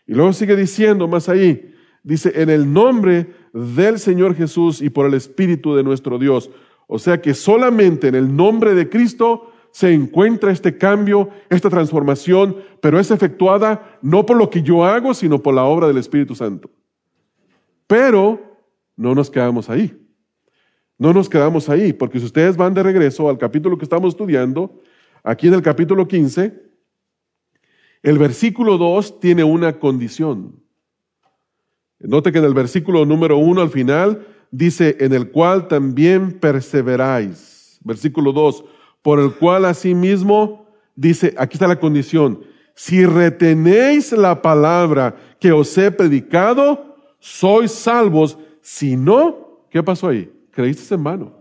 Y 0.06 0.14
luego 0.14 0.32
sigue 0.32 0.56
diciendo 0.56 1.06
más 1.06 1.28
ahí, 1.28 1.70
dice, 2.02 2.32
en 2.42 2.50
el 2.50 2.72
nombre 2.72 3.34
del 3.52 3.98
Señor 3.98 4.34
Jesús 4.34 4.80
y 4.80 4.90
por 4.90 5.06
el 5.06 5.14
Espíritu 5.14 5.74
de 5.74 5.82
nuestro 5.82 6.18
Dios. 6.18 6.50
O 6.86 6.98
sea 6.98 7.20
que 7.20 7.34
solamente 7.34 8.08
en 8.08 8.14
el 8.14 8.34
nombre 8.34 8.74
de 8.74 8.88
Cristo 8.88 9.52
se 9.72 9.92
encuentra 9.92 10.50
este 10.50 10.76
cambio, 10.76 11.30
esta 11.48 11.70
transformación, 11.70 12.56
pero 12.80 12.98
es 12.98 13.10
efectuada 13.10 13.98
no 14.02 14.26
por 14.26 14.36
lo 14.36 14.50
que 14.50 14.62
yo 14.62 14.84
hago, 14.84 15.14
sino 15.14 15.40
por 15.40 15.54
la 15.54 15.64
obra 15.64 15.86
del 15.86 15.98
Espíritu 15.98 16.34
Santo. 16.34 16.70
Pero 17.86 18.40
no 18.96 19.14
nos 19.14 19.30
quedamos 19.30 19.70
ahí. 19.70 19.96
No 20.98 21.12
nos 21.12 21.28
quedamos 21.28 21.68
ahí, 21.68 21.92
porque 21.92 22.18
si 22.18 22.26
ustedes 22.26 22.56
van 22.56 22.74
de 22.74 22.82
regreso 22.82 23.28
al 23.28 23.38
capítulo 23.38 23.78
que 23.78 23.84
estamos 23.84 24.12
estudiando, 24.12 24.80
aquí 25.22 25.48
en 25.48 25.54
el 25.54 25.62
capítulo 25.62 26.06
15, 26.06 26.60
el 28.02 28.18
versículo 28.18 28.76
2 28.76 29.20
tiene 29.20 29.44
una 29.44 29.78
condición. 29.78 30.59
Note 32.00 32.32
que 32.32 32.38
en 32.38 32.44
el 32.44 32.54
versículo 32.54 33.04
número 33.04 33.36
1 33.38 33.60
al 33.60 33.70
final 33.70 34.26
dice, 34.50 34.96
en 35.00 35.12
el 35.12 35.30
cual 35.30 35.68
también 35.68 36.32
perseveráis. 36.32 37.78
Versículo 37.84 38.32
2, 38.32 38.64
por 39.02 39.20
el 39.20 39.32
cual 39.32 39.64
asimismo 39.64 40.66
dice, 40.96 41.34
aquí 41.38 41.56
está 41.56 41.68
la 41.68 41.78
condición, 41.78 42.40
si 42.74 43.04
retenéis 43.04 44.12
la 44.12 44.40
palabra 44.40 45.14
que 45.38 45.52
os 45.52 45.76
he 45.76 45.90
predicado, 45.90 46.96
sois 47.18 47.70
salvos. 47.70 48.38
Si 48.62 48.96
no, 48.96 49.66
¿qué 49.70 49.82
pasó 49.82 50.08
ahí? 50.08 50.32
Creíste 50.50 50.94
en 50.94 51.04
vano. 51.04 51.32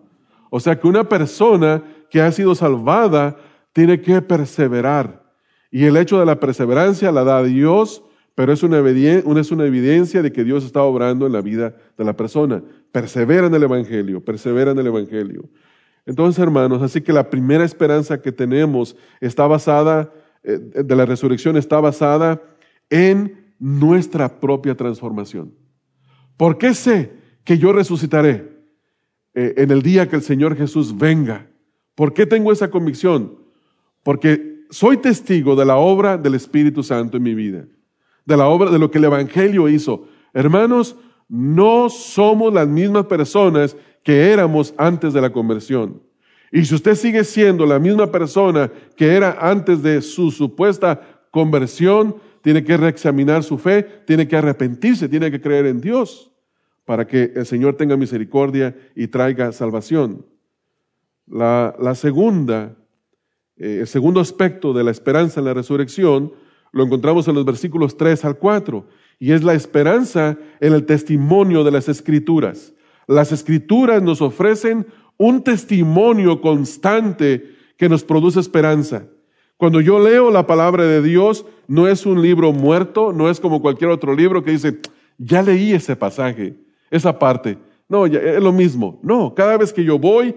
O 0.50 0.60
sea 0.60 0.78
que 0.78 0.86
una 0.86 1.08
persona 1.08 1.82
que 2.10 2.22
ha 2.22 2.32
sido 2.34 2.56
salvada 2.56 3.38
tiene 3.72 4.02
que 4.02 4.22
perseverar. 4.22 5.24
Y 5.72 5.86
el 5.86 5.96
hecho 5.96 6.20
de 6.20 6.26
la 6.26 6.40
perseverancia 6.40 7.12
la 7.12 7.24
da 7.24 7.42
Dios, 7.44 8.04
pero 8.36 8.54
es 8.54 8.64
una, 8.64 8.80
es 8.88 9.52
una 9.52 9.66
evidencia 9.66 10.22
de 10.22 10.32
que 10.32 10.44
Dios 10.44 10.64
está 10.64 10.82
obrando 10.84 11.28
en 11.28 11.34
la 11.34 11.42
vida 11.42 11.76
de 11.98 12.06
la 12.06 12.16
persona. 12.16 12.64
Persevera 12.92 13.48
en 13.48 13.56
el 13.56 13.64
Evangelio, 13.64 14.24
persevera 14.24 14.72
en 14.72 14.80
el 14.80 14.88
Evangelio. 14.88 15.50
Entonces, 16.06 16.42
hermanos, 16.42 16.82
así 16.82 17.02
que 17.02 17.14
la 17.14 17.30
primera 17.30 17.64
esperanza 17.64 18.22
que 18.22 18.32
tenemos 18.32 18.96
está 19.20 19.46
basada, 19.46 20.12
eh, 20.44 20.58
de 20.58 20.96
la 20.96 21.06
resurrección 21.06 21.58
está 21.58 21.80
basada 21.80 22.42
en 22.90 23.54
nuestra 23.60 24.40
propia 24.40 24.76
transformación. 24.76 25.54
¿Por 26.38 26.58
qué 26.58 26.74
sé 26.74 27.12
que 27.44 27.58
yo 27.58 27.74
resucitaré 27.74 28.48
eh, 29.34 29.54
en 29.58 29.72
el 29.72 29.82
día 29.82 30.08
que 30.08 30.16
el 30.16 30.22
Señor 30.22 30.56
Jesús 30.56 30.98
venga? 30.98 31.48
¿Por 31.94 32.14
qué 32.14 32.26
tengo 32.26 32.52
esa 32.52 32.72
convicción? 32.72 33.38
Porque 34.04 34.66
soy 34.70 34.98
testigo 34.98 35.56
de 35.56 35.66
la 35.66 35.76
obra 35.76 36.18
del 36.18 36.36
Espíritu 36.36 36.84
Santo 36.84 37.18
en 37.18 37.24
mi 37.24 37.36
vida, 37.36 37.66
de 38.30 38.38
la 38.38 38.48
obra 38.48 38.70
de 38.70 38.78
lo 38.78 38.92
que 38.92 39.00
el 39.00 39.06
Evangelio 39.06 39.68
hizo. 39.68 40.08
Hermanos, 40.34 40.96
no 41.28 41.90
somos 41.90 42.54
las 42.54 42.68
mismas 42.68 43.08
personas 43.08 43.76
que 44.04 44.32
éramos 44.32 44.74
antes 44.78 45.14
de 45.14 45.22
la 45.22 45.32
conversión. 45.32 46.02
Y 46.52 46.64
si 46.64 46.76
usted 46.76 46.94
sigue 46.94 47.24
siendo 47.24 47.66
la 47.66 47.80
misma 47.80 48.12
persona 48.12 48.72
que 48.96 49.16
era 49.16 49.38
antes 49.42 49.82
de 49.82 50.02
su 50.04 50.30
supuesta 50.30 51.02
conversión, 51.32 52.16
tiene 52.44 52.64
que 52.64 52.78
reexaminar 52.78 53.44
su 53.44 53.58
fe, 53.58 53.84
tiene 54.06 54.28
que 54.28 54.38
arrepentirse, 54.38 55.10
tiene 55.10 55.32
que 55.32 55.42
creer 55.42 55.66
en 55.66 55.82
Dios 55.82 56.32
para 56.86 57.06
que 57.08 57.34
el 57.36 57.48
Señor 57.48 57.76
tenga 57.78 57.98
misericordia 57.98 58.76
y 58.96 59.08
traiga 59.08 59.52
salvación. 59.52 60.24
La, 61.28 61.74
segunda, 61.96 62.76
eh, 63.58 63.80
el 63.82 63.88
segundo 63.88 64.20
aspecto 64.20 64.72
de 64.72 64.84
la 64.84 64.92
esperanza 64.92 65.40
en 65.40 65.48
la 65.48 65.54
resurrección 65.56 66.32
lo 66.72 66.84
encontramos 66.84 67.28
en 67.28 67.36
los 67.36 67.46
versículos 67.46 67.98
3 67.98 68.26
al 68.26 68.38
4, 68.38 68.86
y 69.20 69.32
es 69.32 69.44
la 69.44 69.54
esperanza 69.54 70.38
en 70.60 70.74
el 70.74 70.86
testimonio 70.86 71.64
de 71.64 71.72
las 71.72 71.90
escrituras. 71.90 72.74
Las 73.08 73.32
escrituras 73.32 74.02
nos 74.02 74.22
ofrecen 74.22 74.88
un 75.18 75.44
testimonio 75.44 76.42
constante 76.42 77.56
que 77.76 77.90
nos 77.90 78.04
produce 78.04 78.40
esperanza. 78.40 79.06
Cuando 79.58 79.82
yo 79.82 80.00
leo 80.00 80.32
la 80.32 80.48
palabra 80.48 80.86
de 80.86 81.02
Dios, 81.02 81.46
no 81.68 81.88
es 81.88 82.06
un 82.06 82.22
libro 82.22 82.54
muerto, 82.54 83.12
no 83.12 83.30
es 83.30 83.40
como 83.40 83.62
cualquier 83.62 83.90
otro 83.90 84.16
libro 84.16 84.44
que 84.44 84.52
dice, 84.52 84.80
ya 85.18 85.42
leí 85.42 85.74
ese 85.74 85.96
pasaje, 85.98 86.56
esa 86.90 87.20
parte. 87.20 87.58
No, 87.90 88.06
es 88.06 88.42
lo 88.42 88.54
mismo. 88.54 89.00
No, 89.04 89.34
cada 89.36 89.58
vez 89.58 89.74
que 89.74 89.84
yo 89.84 90.00
voy, 90.00 90.36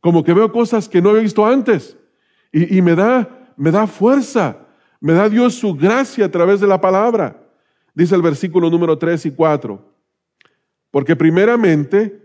como 0.00 0.24
que 0.24 0.32
veo 0.32 0.50
cosas 0.50 0.88
que 0.88 1.02
no 1.02 1.10
había 1.10 1.22
visto 1.22 1.44
antes. 1.44 1.96
Y, 2.52 2.78
y 2.78 2.80
me, 2.80 2.94
da, 2.94 3.52
me 3.56 3.70
da 3.70 3.86
fuerza, 3.86 4.63
me 5.04 5.12
da 5.12 5.28
Dios 5.28 5.56
su 5.56 5.74
gracia 5.74 6.24
a 6.24 6.30
través 6.30 6.60
de 6.60 6.66
la 6.66 6.80
palabra. 6.80 7.38
Dice 7.94 8.14
el 8.14 8.22
versículo 8.22 8.70
número 8.70 8.96
3 8.96 9.26
y 9.26 9.30
4. 9.32 9.78
Porque 10.90 11.14
primeramente 11.14 12.24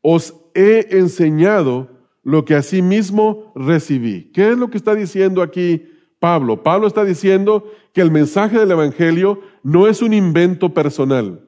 os 0.00 0.32
he 0.54 0.96
enseñado 0.96 1.90
lo 2.22 2.44
que 2.44 2.56
mismo 2.82 3.52
recibí. 3.56 4.30
¿Qué 4.32 4.52
es 4.52 4.56
lo 4.56 4.70
que 4.70 4.76
está 4.76 4.94
diciendo 4.94 5.42
aquí 5.42 5.88
Pablo? 6.20 6.62
Pablo 6.62 6.86
está 6.86 7.04
diciendo 7.04 7.64
que 7.92 8.00
el 8.00 8.12
mensaje 8.12 8.60
del 8.60 8.70
Evangelio 8.70 9.40
no 9.64 9.88
es 9.88 10.00
un 10.00 10.12
invento 10.12 10.72
personal, 10.72 11.44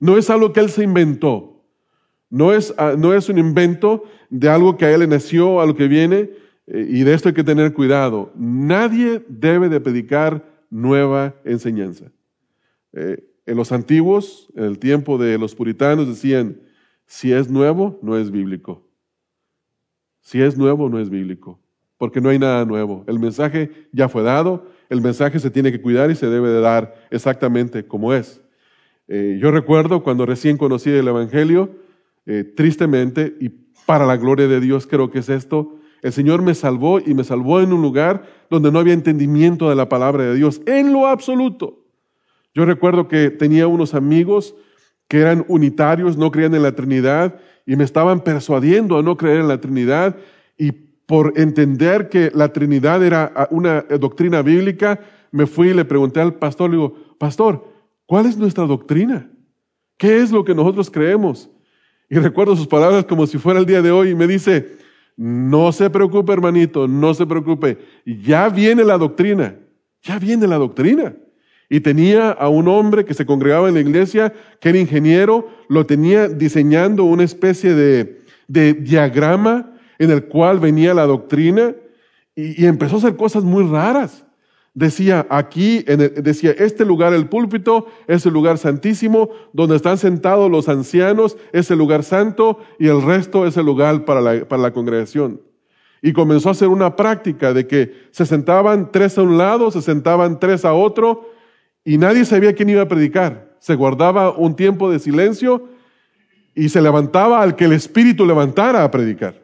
no 0.00 0.18
es 0.18 0.28
algo 0.28 0.52
que 0.52 0.60
él 0.60 0.68
se 0.68 0.84
inventó, 0.84 1.64
no 2.28 2.52
es, 2.52 2.74
ah, 2.76 2.92
no 2.94 3.14
es 3.14 3.30
un 3.30 3.38
invento 3.38 4.04
de 4.28 4.50
algo 4.50 4.76
que 4.76 4.84
a 4.84 4.90
él 4.92 5.00
le 5.00 5.06
nació, 5.06 5.62
a 5.62 5.66
lo 5.66 5.74
que 5.74 5.88
viene, 5.88 6.28
y 6.72 7.02
de 7.02 7.14
esto 7.14 7.28
hay 7.28 7.34
que 7.34 7.44
tener 7.44 7.72
cuidado. 7.72 8.32
Nadie 8.36 9.24
debe 9.28 9.68
de 9.68 9.80
predicar 9.80 10.44
nueva 10.70 11.34
enseñanza. 11.44 12.12
Eh, 12.92 13.24
en 13.46 13.56
los 13.56 13.72
antiguos, 13.72 14.48
en 14.54 14.64
el 14.64 14.78
tiempo 14.78 15.18
de 15.18 15.36
los 15.36 15.54
puritanos, 15.54 16.06
decían, 16.06 16.60
si 17.06 17.32
es 17.32 17.50
nuevo, 17.50 17.98
no 18.02 18.16
es 18.16 18.30
bíblico. 18.30 18.86
Si 20.20 20.40
es 20.40 20.56
nuevo, 20.56 20.88
no 20.88 21.00
es 21.00 21.10
bíblico, 21.10 21.58
porque 21.98 22.20
no 22.20 22.28
hay 22.28 22.38
nada 22.38 22.64
nuevo. 22.64 23.04
El 23.08 23.18
mensaje 23.18 23.88
ya 23.90 24.08
fue 24.08 24.22
dado, 24.22 24.68
el 24.88 25.00
mensaje 25.00 25.40
se 25.40 25.50
tiene 25.50 25.72
que 25.72 25.80
cuidar 25.80 26.10
y 26.10 26.14
se 26.14 26.26
debe 26.26 26.50
de 26.50 26.60
dar 26.60 26.94
exactamente 27.10 27.84
como 27.84 28.14
es. 28.14 28.40
Eh, 29.08 29.38
yo 29.40 29.50
recuerdo 29.50 30.04
cuando 30.04 30.26
recién 30.26 30.56
conocí 30.56 30.90
el 30.90 31.08
Evangelio, 31.08 31.74
eh, 32.26 32.44
tristemente, 32.44 33.36
y 33.40 33.48
para 33.86 34.06
la 34.06 34.16
gloria 34.16 34.46
de 34.46 34.60
Dios 34.60 34.86
creo 34.86 35.10
que 35.10 35.18
es 35.18 35.28
esto, 35.28 35.79
el 36.02 36.12
Señor 36.12 36.42
me 36.42 36.54
salvó 36.54 36.98
y 37.00 37.14
me 37.14 37.24
salvó 37.24 37.60
en 37.60 37.72
un 37.72 37.82
lugar 37.82 38.24
donde 38.48 38.72
no 38.72 38.78
había 38.78 38.94
entendimiento 38.94 39.68
de 39.68 39.76
la 39.76 39.88
palabra 39.88 40.24
de 40.24 40.34
Dios, 40.34 40.60
en 40.66 40.92
lo 40.92 41.06
absoluto. 41.06 41.84
Yo 42.54 42.64
recuerdo 42.64 43.06
que 43.08 43.30
tenía 43.30 43.66
unos 43.66 43.94
amigos 43.94 44.54
que 45.08 45.20
eran 45.20 45.44
unitarios, 45.48 46.16
no 46.16 46.30
creían 46.30 46.54
en 46.54 46.62
la 46.62 46.74
Trinidad 46.74 47.36
y 47.66 47.76
me 47.76 47.84
estaban 47.84 48.20
persuadiendo 48.20 48.98
a 48.98 49.02
no 49.02 49.16
creer 49.16 49.40
en 49.40 49.48
la 49.48 49.60
Trinidad 49.60 50.16
y 50.56 50.72
por 50.72 51.32
entender 51.36 52.08
que 52.08 52.30
la 52.34 52.52
Trinidad 52.52 53.02
era 53.02 53.48
una 53.50 53.82
doctrina 53.82 54.42
bíblica, 54.42 55.00
me 55.32 55.46
fui 55.46 55.70
y 55.70 55.74
le 55.74 55.84
pregunté 55.84 56.20
al 56.20 56.34
pastor, 56.34 56.70
le 56.70 56.90
pastor, 57.18 57.64
¿cuál 58.06 58.26
es 58.26 58.36
nuestra 58.36 58.64
doctrina? 58.64 59.28
¿Qué 59.96 60.18
es 60.18 60.32
lo 60.32 60.44
que 60.44 60.54
nosotros 60.54 60.90
creemos? 60.90 61.50
Y 62.08 62.16
recuerdo 62.16 62.56
sus 62.56 62.66
palabras 62.66 63.04
como 63.04 63.26
si 63.26 63.38
fuera 63.38 63.60
el 63.60 63.66
día 63.66 63.82
de 63.82 63.90
hoy 63.90 64.10
y 64.10 64.14
me 64.14 64.26
dice, 64.26 64.78
no 65.20 65.70
se 65.70 65.90
preocupe 65.90 66.32
hermanito, 66.32 66.88
no 66.88 67.12
se 67.12 67.26
preocupe, 67.26 67.76
ya 68.06 68.48
viene 68.48 68.84
la 68.84 68.96
doctrina, 68.96 69.54
ya 70.00 70.18
viene 70.18 70.46
la 70.46 70.56
doctrina. 70.56 71.14
Y 71.68 71.80
tenía 71.80 72.30
a 72.30 72.48
un 72.48 72.68
hombre 72.68 73.04
que 73.04 73.12
se 73.12 73.26
congregaba 73.26 73.68
en 73.68 73.74
la 73.74 73.80
iglesia, 73.80 74.32
que 74.62 74.70
era 74.70 74.78
ingeniero, 74.78 75.46
lo 75.68 75.84
tenía 75.84 76.26
diseñando 76.26 77.04
una 77.04 77.24
especie 77.24 77.74
de, 77.74 78.22
diagrama 78.48 79.74
en 79.98 80.10
el 80.10 80.24
cual 80.24 80.58
venía 80.58 80.94
la 80.94 81.04
doctrina 81.04 81.74
y, 82.34 82.64
empezó 82.64 82.94
a 82.94 82.98
hacer 83.00 83.16
cosas 83.16 83.44
muy 83.44 83.64
raras. 83.64 84.24
Decía 84.72 85.26
aquí, 85.30 85.82
decía, 85.82 86.52
este 86.52 86.84
lugar, 86.84 87.12
el 87.12 87.28
púlpito, 87.28 87.86
es 88.06 88.24
el 88.24 88.32
lugar 88.32 88.56
santísimo, 88.56 89.30
donde 89.52 89.74
están 89.76 89.98
sentados 89.98 90.48
los 90.50 90.68
ancianos, 90.68 91.36
es 91.52 91.70
el 91.72 91.78
lugar 91.78 92.04
santo 92.04 92.60
y 92.78 92.86
el 92.86 93.02
resto 93.02 93.46
es 93.46 93.56
el 93.56 93.66
lugar 93.66 94.04
para 94.04 94.20
la, 94.20 94.44
para 94.46 94.62
la 94.62 94.72
congregación. 94.72 95.40
Y 96.02 96.12
comenzó 96.12 96.48
a 96.48 96.52
hacer 96.52 96.68
una 96.68 96.94
práctica 96.94 97.52
de 97.52 97.66
que 97.66 97.92
se 98.12 98.24
sentaban 98.24 98.92
tres 98.92 99.18
a 99.18 99.22
un 99.22 99.36
lado, 99.36 99.70
se 99.70 99.82
sentaban 99.82 100.38
tres 100.38 100.64
a 100.64 100.72
otro, 100.72 101.28
y 101.84 101.98
nadie 101.98 102.24
sabía 102.24 102.54
quién 102.54 102.70
iba 102.70 102.82
a 102.82 102.88
predicar. 102.88 103.56
Se 103.58 103.74
guardaba 103.74 104.30
un 104.30 104.54
tiempo 104.54 104.90
de 104.90 104.98
silencio 104.98 105.68
y 106.54 106.68
se 106.68 106.80
levantaba 106.80 107.42
al 107.42 107.56
que 107.56 107.64
el 107.64 107.72
Espíritu 107.72 108.24
levantara 108.24 108.84
a 108.84 108.90
predicar. 108.90 109.34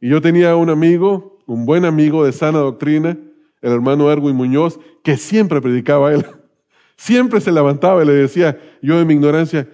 Y 0.00 0.08
yo 0.08 0.20
tenía 0.20 0.54
un 0.54 0.70
amigo, 0.70 1.38
un 1.46 1.66
buen 1.66 1.84
amigo 1.84 2.24
de 2.24 2.32
sana 2.32 2.58
doctrina, 2.58 3.18
el 3.64 3.72
hermano 3.72 4.10
Erwin 4.10 4.36
Muñoz, 4.36 4.78
que 5.02 5.16
siempre 5.16 5.60
predicaba 5.62 6.10
a 6.10 6.14
él. 6.14 6.26
Siempre 6.96 7.40
se 7.40 7.50
levantaba 7.50 8.04
y 8.04 8.06
le 8.06 8.12
decía, 8.12 8.60
yo 8.80 9.00
en 9.00 9.06
mi 9.08 9.14
ignorancia, 9.14 9.66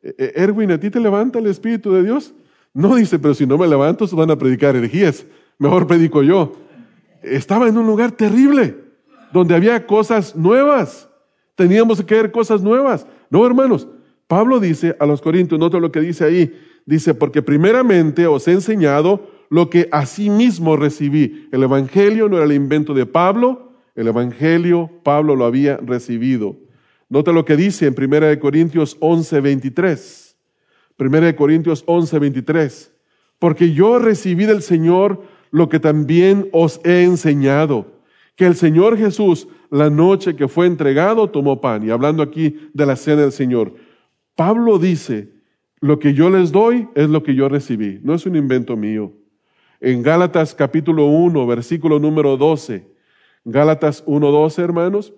e-, 0.00 0.14
e-, 0.16 0.32
Erwin, 0.36 0.70
¿a 0.70 0.78
ti 0.78 0.90
te 0.90 1.00
levanta 1.00 1.40
el 1.40 1.46
Espíritu 1.46 1.92
de 1.92 2.04
Dios? 2.04 2.34
No 2.72 2.94
dice, 2.94 3.18
pero 3.18 3.34
si 3.34 3.46
no 3.46 3.58
me 3.58 3.66
levanto, 3.66 4.06
se 4.06 4.14
van 4.14 4.30
a 4.30 4.36
predicar 4.36 4.76
herejías. 4.76 5.26
Mejor 5.58 5.86
predico 5.86 6.22
yo. 6.22 6.52
Estaba 7.22 7.66
en 7.68 7.78
un 7.78 7.86
lugar 7.86 8.12
terrible, 8.12 8.76
donde 9.32 9.56
había 9.56 9.86
cosas 9.86 10.36
nuevas. 10.36 11.08
Teníamos 11.56 12.00
que 12.04 12.14
ver 12.14 12.30
cosas 12.30 12.62
nuevas. 12.62 13.06
No, 13.30 13.44
hermanos. 13.44 13.88
Pablo 14.28 14.60
dice 14.60 14.94
a 15.00 15.06
los 15.06 15.22
Corintios, 15.22 15.58
nota 15.58 15.80
lo 15.80 15.90
que 15.90 16.00
dice 16.00 16.24
ahí. 16.24 16.54
Dice, 16.84 17.14
porque 17.14 17.42
primeramente 17.42 18.26
os 18.26 18.46
he 18.46 18.52
enseñado 18.52 19.26
lo 19.50 19.70
que 19.70 19.88
asimismo 19.92 20.76
recibí. 20.76 21.48
El 21.52 21.62
Evangelio 21.62 22.28
no 22.28 22.36
era 22.36 22.46
el 22.46 22.52
invento 22.52 22.94
de 22.94 23.06
Pablo, 23.06 23.72
el 23.94 24.08
Evangelio 24.08 24.90
Pablo 25.02 25.34
lo 25.36 25.44
había 25.44 25.76
recibido. 25.78 26.56
Nota 27.08 27.32
lo 27.32 27.44
que 27.44 27.56
dice 27.56 27.86
en 27.86 27.94
1 27.98 28.38
Corintios 28.38 28.96
11, 29.00 29.40
23. 29.40 30.36
1 30.98 31.36
Corintios 31.36 31.82
11, 31.86 32.18
23. 32.18 32.94
Porque 33.38 33.72
yo 33.72 33.98
recibí 33.98 34.44
del 34.44 34.62
Señor 34.62 35.22
lo 35.50 35.68
que 35.68 35.80
también 35.80 36.48
os 36.52 36.80
he 36.84 37.04
enseñado, 37.04 38.02
que 38.36 38.46
el 38.46 38.54
Señor 38.54 38.98
Jesús, 38.98 39.48
la 39.70 39.90
noche 39.90 40.36
que 40.36 40.48
fue 40.48 40.66
entregado, 40.66 41.30
tomó 41.30 41.60
pan. 41.60 41.86
Y 41.86 41.90
hablando 41.90 42.22
aquí 42.22 42.56
de 42.74 42.86
la 42.86 42.96
cena 42.96 43.22
del 43.22 43.32
Señor, 43.32 43.74
Pablo 44.36 44.78
dice, 44.78 45.32
lo 45.80 45.98
que 45.98 46.14
yo 46.14 46.30
les 46.30 46.52
doy 46.52 46.88
es 46.94 47.08
lo 47.08 47.22
que 47.22 47.34
yo 47.34 47.48
recibí, 47.48 48.00
no 48.02 48.14
es 48.14 48.26
un 48.26 48.36
invento 48.36 48.76
mío. 48.76 49.12
En 49.80 50.02
Gálatas 50.02 50.54
capítulo 50.54 51.06
1, 51.06 51.46
versículo 51.46 52.00
número 52.00 52.36
12, 52.36 52.84
Gálatas 53.44 54.02
1, 54.06 54.30
12, 54.30 54.62
hermanos, 54.62 55.12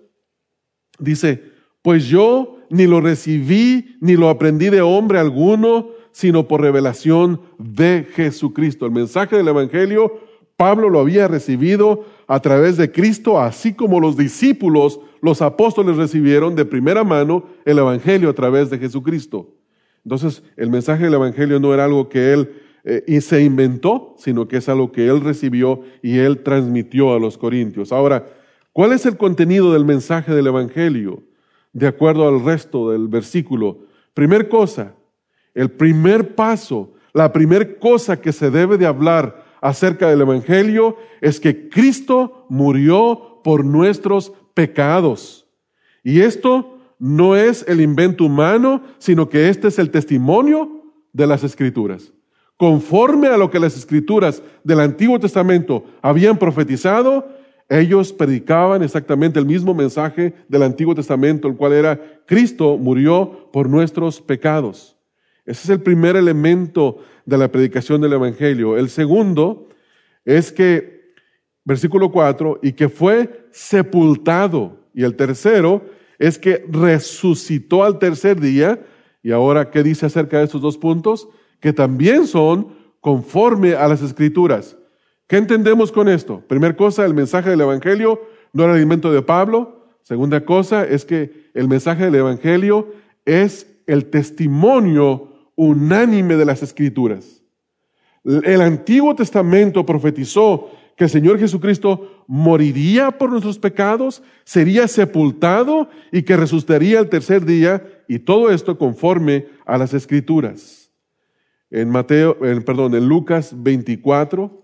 dice, 0.99 1.43
pues 1.81 2.05
yo 2.05 2.57
ni 2.69 2.85
lo 2.85 3.01
recibí 3.01 3.97
ni 4.01 4.15
lo 4.15 4.29
aprendí 4.29 4.69
de 4.69 4.81
hombre 4.81 5.17
alguno, 5.17 5.89
sino 6.11 6.47
por 6.47 6.61
revelación 6.61 7.41
de 7.57 8.07
Jesucristo. 8.13 8.85
El 8.85 8.91
mensaje 8.91 9.35
del 9.35 9.47
Evangelio, 9.47 10.19
Pablo 10.57 10.89
lo 10.89 10.99
había 10.99 11.27
recibido 11.27 12.05
a 12.27 12.39
través 12.39 12.77
de 12.77 12.91
Cristo, 12.91 13.41
así 13.41 13.73
como 13.73 13.99
los 13.99 14.15
discípulos, 14.15 14.99
los 15.21 15.41
apóstoles 15.41 15.97
recibieron 15.97 16.55
de 16.55 16.65
primera 16.65 17.03
mano 17.03 17.45
el 17.65 17.79
Evangelio 17.79 18.29
a 18.29 18.33
través 18.33 18.69
de 18.69 18.77
Jesucristo. 18.77 19.55
Entonces, 20.05 20.43
el 20.55 20.69
mensaje 20.69 21.05
del 21.05 21.15
Evangelio 21.15 21.59
no 21.59 21.73
era 21.73 21.85
algo 21.85 22.09
que 22.09 22.33
él 22.33 22.51
eh, 22.83 23.21
se 23.21 23.43
inventó, 23.43 24.15
sino 24.17 24.47
que 24.47 24.57
es 24.57 24.69
algo 24.69 24.91
que 24.91 25.07
él 25.07 25.21
recibió 25.21 25.81
y 26.01 26.17
él 26.17 26.39
transmitió 26.43 27.13
a 27.13 27.19
los 27.19 27.37
corintios. 27.37 27.91
Ahora, 27.91 28.25
¿cuál 28.73 28.93
es 28.93 29.05
el 29.05 29.17
contenido 29.17 29.71
del 29.73 29.85
mensaje 29.85 30.33
del 30.33 30.47
Evangelio? 30.47 31.23
De 31.73 31.87
acuerdo 31.87 32.27
al 32.27 32.43
resto 32.43 32.91
del 32.91 33.07
versículo. 33.07 33.79
Primer 34.13 34.49
cosa, 34.49 34.95
el 35.53 35.69
primer 35.69 36.35
paso, 36.35 36.93
la 37.13 37.31
primer 37.31 37.77
cosa 37.77 38.19
que 38.19 38.31
se 38.31 38.49
debe 38.49 38.77
de 38.77 38.85
hablar 38.85 39.45
acerca 39.61 40.09
del 40.09 40.21
Evangelio 40.21 40.97
es 41.21 41.39
que 41.39 41.69
Cristo 41.69 42.45
murió 42.49 43.39
por 43.43 43.63
nuestros 43.63 44.33
pecados. 44.53 45.45
Y 46.03 46.21
esto 46.21 46.79
no 46.99 47.35
es 47.35 47.63
el 47.67 47.79
invento 47.81 48.25
humano, 48.25 48.83
sino 48.97 49.29
que 49.29 49.49
este 49.49 49.67
es 49.67 49.79
el 49.79 49.91
testimonio 49.91 50.83
de 51.13 51.27
las 51.27 51.43
Escrituras. 51.43 52.11
Conforme 52.61 53.27
a 53.27 53.37
lo 53.37 53.49
que 53.49 53.59
las 53.59 53.75
Escrituras 53.75 54.43
del 54.63 54.81
Antiguo 54.81 55.19
Testamento 55.19 55.83
habían 55.99 56.37
profetizado, 56.37 57.27
ellos 57.67 58.13
predicaban 58.13 58.83
exactamente 58.83 59.39
el 59.39 59.47
mismo 59.47 59.73
mensaje 59.73 60.35
del 60.47 60.61
Antiguo 60.61 60.93
Testamento, 60.93 61.47
el 61.47 61.55
cual 61.55 61.73
era 61.73 61.99
Cristo 62.27 62.77
murió 62.77 63.49
por 63.51 63.67
nuestros 63.67 64.21
pecados. 64.21 64.95
Ese 65.43 65.63
es 65.63 65.69
el 65.71 65.81
primer 65.81 66.15
elemento 66.15 66.99
de 67.25 67.39
la 67.39 67.51
predicación 67.51 67.99
del 67.99 68.13
Evangelio. 68.13 68.77
El 68.77 68.91
segundo 68.91 69.67
es 70.23 70.51
que, 70.51 71.15
versículo 71.65 72.11
4, 72.11 72.59
y 72.61 72.73
que 72.73 72.89
fue 72.89 73.47
sepultado. 73.49 74.77
Y 74.93 75.03
el 75.03 75.15
tercero 75.15 75.83
es 76.19 76.37
que 76.37 76.63
resucitó 76.69 77.83
al 77.83 77.97
tercer 77.97 78.39
día. 78.39 78.79
Y 79.23 79.31
ahora, 79.31 79.71
¿qué 79.71 79.81
dice 79.81 80.05
acerca 80.05 80.37
de 80.37 80.43
estos 80.43 80.61
dos 80.61 80.77
puntos? 80.77 81.27
Que 81.61 81.71
también 81.71 82.27
son 82.27 82.75
conforme 82.99 83.75
a 83.75 83.87
las 83.87 84.01
escrituras. 84.01 84.75
¿Qué 85.27 85.37
entendemos 85.37 85.93
con 85.93 86.09
esto? 86.09 86.41
Primera 86.47 86.75
cosa, 86.75 87.05
el 87.05 87.13
mensaje 87.13 87.49
del 87.49 87.61
Evangelio 87.61 88.21
no 88.51 88.63
era 88.63 88.73
el 88.73 88.79
alimento 88.79 89.13
de 89.13 89.21
Pablo. 89.21 89.87
Segunda 90.03 90.43
cosa 90.43 90.85
es 90.85 91.05
que 91.05 91.49
el 91.53 91.69
mensaje 91.69 92.03
del 92.03 92.15
Evangelio 92.15 92.93
es 93.23 93.67
el 93.87 94.05
testimonio 94.09 95.29
unánime 95.55 96.35
de 96.35 96.45
las 96.45 96.63
escrituras. 96.63 97.41
El 98.23 98.61
Antiguo 98.61 99.15
Testamento 99.15 99.85
profetizó 99.85 100.69
que 100.95 101.05
el 101.05 101.09
Señor 101.09 101.39
Jesucristo 101.39 102.25
moriría 102.27 103.11
por 103.11 103.29
nuestros 103.29 103.57
pecados, 103.57 104.21
sería 104.43 104.87
sepultado 104.87 105.89
y 106.11 106.23
que 106.23 106.37
resucitaría 106.37 106.99
el 106.99 107.09
tercer 107.09 107.45
día, 107.45 107.83
y 108.07 108.19
todo 108.19 108.51
esto 108.51 108.77
conforme 108.77 109.47
a 109.65 109.77
las 109.77 109.93
escrituras. 109.93 110.80
En 111.71 111.89
Mateo, 111.89 112.37
perdón, 112.37 112.93
en 112.95 113.07
Lucas 113.07 113.53
24, 113.55 114.63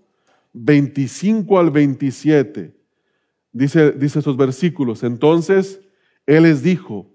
25 0.52 1.58
al 1.58 1.70
27, 1.70 2.74
dice, 3.50 3.92
dice 3.92 4.18
esos 4.18 4.36
versículos. 4.36 5.02
Entonces, 5.02 5.80
Él 6.26 6.42
les 6.42 6.62
dijo, 6.62 7.10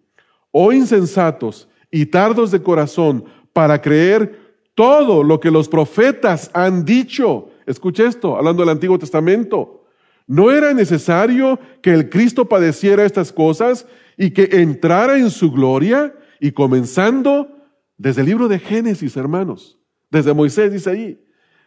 oh 0.51 0.73
insensatos 0.73 1.69
y 1.91 2.08
tardos 2.08 2.49
de 2.49 2.63
corazón 2.63 3.25
para 3.53 3.79
creer 3.82 4.39
todo 4.73 5.23
lo 5.23 5.39
que 5.39 5.51
los 5.51 5.69
profetas 5.69 6.49
han 6.56 6.84
dicho. 6.84 7.49
Escuche 7.67 8.06
esto, 8.06 8.36
hablando 8.36 8.63
del 8.63 8.69
Antiguo 8.69 8.97
Testamento. 8.97 9.86
No 10.25 10.51
era 10.51 10.73
necesario 10.73 11.60
que 11.84 11.93
el 11.93 12.10
Cristo 12.10 12.45
padeciera 12.45 13.06
estas 13.06 13.32
cosas 13.32 13.86
y 14.17 14.32
que 14.32 14.49
entrara 14.53 15.19
en 15.19 15.29
su 15.29 15.51
gloria 15.51 16.15
y 16.39 16.51
comenzando 16.51 17.47
desde 17.97 18.21
el 18.21 18.27
libro 18.27 18.47
de 18.47 18.58
Génesis, 18.58 19.15
hermanos, 19.17 19.77
desde 20.13 20.34
Moisés 20.34 20.71
dice 20.71 20.91
ahí, 20.91 21.19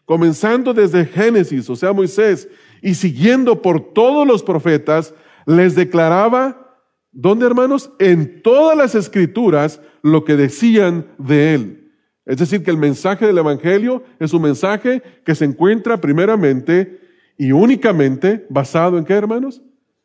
comenzando 0.05 0.73
desde 0.73 1.05
Génesis, 1.05 1.69
o 1.69 1.75
sea, 1.75 1.93
Moisés, 1.93 2.49
y 2.81 2.95
siguiendo 2.95 3.61
por 3.61 3.93
todos 3.93 4.25
los 4.25 4.45
profetas, 4.45 5.13
les 5.47 5.75
declaraba, 5.75 6.79
¿dónde 7.11 7.45
hermanos? 7.45 7.91
En 7.99 8.41
todas 8.43 8.79
las 8.79 8.95
escrituras 8.95 9.81
lo 10.03 10.25
que 10.25 10.37
decían 10.37 11.09
de 11.19 11.55
él. 11.55 11.93
Es 12.25 12.39
decir, 12.39 12.63
que 12.63 12.71
el 12.71 12.77
mensaje 12.77 13.27
del 13.27 13.39
Evangelio 13.39 14.05
es 14.21 14.33
un 14.33 14.43
mensaje 14.43 15.03
que 15.25 15.35
se 15.35 15.45
encuentra 15.45 16.01
primeramente 16.01 17.01
y 17.37 17.51
únicamente 17.51 18.47
basado 18.49 18.99
en 18.99 19.05
qué, 19.05 19.15
hermanos? 19.15 19.61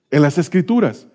En 0.10 0.24
las 0.24 0.40
escrituras. 0.40 1.08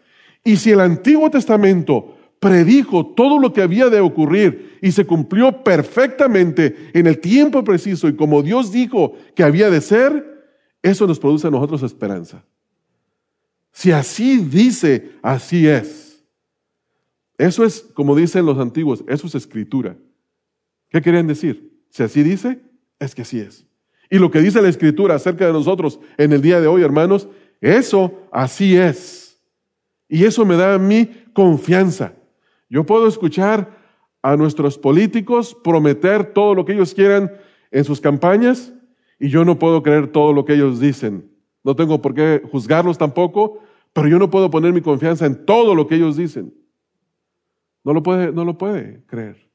Y 0.45 0.57
si 0.57 0.71
el 0.71 0.81
Antiguo 0.81 1.29
Testamento 1.29 2.16
predijo 2.47 3.05
todo 3.07 3.41
lo 3.41 3.53
que 3.53 3.61
había 3.61 3.89
de 3.89 4.01
ocurrir 4.01 4.79
y 4.81 4.93
se 4.93 5.05
cumplió 5.05 5.65
perfectamente 5.65 6.91
en 6.95 7.09
el 7.09 7.19
tiempo 7.19 7.65
preciso 7.65 8.09
y 8.09 8.15
como 8.15 8.43
Dios 8.43 8.71
dijo 8.71 9.15
que 9.35 9.43
había 9.43 9.69
de 9.69 9.81
ser, 9.81 10.47
eso 10.81 11.09
nos 11.09 11.19
produce 11.19 11.49
a 11.49 11.51
nosotros 11.51 11.83
esperanza. 11.83 12.45
Si 13.73 13.91
así 13.91 14.37
dice, 14.39 15.11
así 15.23 15.67
es. 15.67 16.25
Eso 17.37 17.65
es, 17.65 17.81
como 17.95 18.15
dicen 18.15 18.47
los 18.47 18.59
antiguos, 18.59 19.03
eso 19.09 19.27
es 19.27 19.35
escritura. 19.35 19.97
¿Qué 20.89 21.03
querían 21.03 21.27
decir? 21.27 21.73
Si 21.91 22.05
así 22.05 22.23
dice, 22.23 22.61
es 23.01 23.15
que 23.15 23.23
así 23.23 23.41
es. 23.41 23.67
Y 24.09 24.19
lo 24.19 24.31
que 24.31 24.41
dice 24.41 24.63
la 24.63 24.69
Escritura 24.69 25.17
acerca 25.17 25.47
de 25.47 25.53
nosotros 25.53 25.99
en 26.17 26.33
el 26.33 26.41
día 26.41 26.61
de 26.61 26.69
hoy, 26.69 26.83
hermanos, 26.83 27.29
eso 27.61 28.15
así 28.31 28.77
es. 28.77 29.37
Y 30.09 30.25
eso 30.25 30.45
me 30.45 30.57
da 30.57 30.75
a 30.75 30.79
mí 30.79 31.11
confianza. 31.33 32.13
Yo 32.69 32.85
puedo 32.85 33.07
escuchar 33.07 33.79
a 34.23 34.37
nuestros 34.37 34.77
políticos 34.77 35.57
prometer 35.63 36.33
todo 36.33 36.55
lo 36.55 36.65
que 36.65 36.73
ellos 36.73 36.95
quieran 36.95 37.33
en 37.71 37.85
sus 37.85 38.01
campañas 38.01 38.73
y 39.19 39.29
yo 39.29 39.45
no 39.45 39.59
puedo 39.59 39.83
creer 39.83 40.09
todo 40.09 40.33
lo 40.33 40.45
que 40.45 40.55
ellos 40.55 40.81
dicen. 40.81 41.31
No 41.63 41.77
tengo 41.77 42.03
por 42.03 42.15
qué 42.15 42.43
juzgarlos 42.51 42.99
tampoco, 42.99 43.61
pero 43.93 44.09
yo 44.09 44.19
no 44.19 44.31
puedo 44.31 44.51
poner 44.51 44.73
mi 44.73 44.81
confianza 44.81 45.27
en 45.27 45.47
todo 45.47 45.75
lo 45.75 45.87
que 45.87 45.95
ellos 45.95 46.17
dicen. 46.17 46.53
No 47.85 47.93
lo 47.93 48.03
puede, 48.03 48.33
no 48.33 48.45
lo 48.45 48.59
puede 48.59 49.05
creer. 49.07 49.49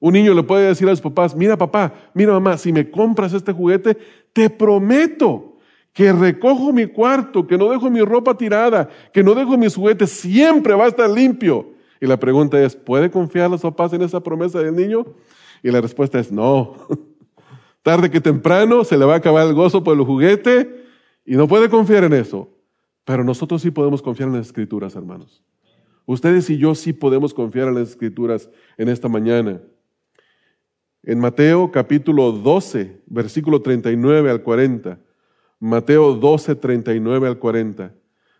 Un 0.00 0.14
niño 0.14 0.34
le 0.34 0.42
puede 0.42 0.68
decir 0.68 0.88
a 0.88 0.92
sus 0.92 1.00
papás, 1.00 1.36
mira 1.36 1.56
papá, 1.56 1.92
mira 2.14 2.32
mamá, 2.32 2.56
si 2.58 2.72
me 2.72 2.90
compras 2.90 3.32
este 3.32 3.52
juguete, 3.52 3.96
te 4.32 4.50
prometo 4.50 5.58
que 5.92 6.12
recojo 6.12 6.72
mi 6.72 6.86
cuarto, 6.86 7.46
que 7.46 7.56
no 7.56 7.70
dejo 7.70 7.90
mi 7.90 8.00
ropa 8.00 8.36
tirada, 8.36 8.88
que 9.12 9.22
no 9.22 9.34
dejo 9.34 9.56
mis 9.56 9.76
juguetes, 9.76 10.10
siempre 10.10 10.74
va 10.74 10.84
a 10.84 10.88
estar 10.88 11.08
limpio. 11.08 11.73
Y 12.04 12.06
la 12.06 12.18
pregunta 12.18 12.62
es, 12.62 12.76
¿puede 12.76 13.10
confiar 13.10 13.50
los 13.50 13.62
papás 13.62 13.94
en 13.94 14.02
esa 14.02 14.20
promesa 14.22 14.58
del 14.58 14.76
niño? 14.76 15.06
Y 15.62 15.70
la 15.70 15.80
respuesta 15.80 16.20
es 16.20 16.30
no. 16.30 16.76
Tarde 17.82 18.10
que 18.10 18.20
temprano 18.20 18.84
se 18.84 18.98
le 18.98 19.06
va 19.06 19.14
a 19.14 19.16
acabar 19.16 19.46
el 19.46 19.54
gozo 19.54 19.82
por 19.82 19.96
el 19.96 20.04
juguete 20.04 20.84
y 21.24 21.34
no 21.34 21.48
puede 21.48 21.70
confiar 21.70 22.04
en 22.04 22.12
eso. 22.12 22.50
Pero 23.06 23.24
nosotros 23.24 23.62
sí 23.62 23.70
podemos 23.70 24.02
confiar 24.02 24.28
en 24.28 24.34
las 24.36 24.48
escrituras, 24.48 24.94
hermanos. 24.94 25.42
Ustedes 26.04 26.50
y 26.50 26.58
yo 26.58 26.74
sí 26.74 26.92
podemos 26.92 27.32
confiar 27.32 27.68
en 27.68 27.76
las 27.76 27.88
escrituras 27.88 28.50
en 28.76 28.90
esta 28.90 29.08
mañana. 29.08 29.62
En 31.04 31.18
Mateo 31.18 31.70
capítulo 31.72 32.32
12, 32.32 33.00
versículo 33.06 33.62
39 33.62 34.30
al 34.30 34.42
40, 34.42 34.98
Mateo 35.58 36.16
12, 36.16 36.54
39 36.56 37.28
al 37.28 37.38
40. 37.38 37.94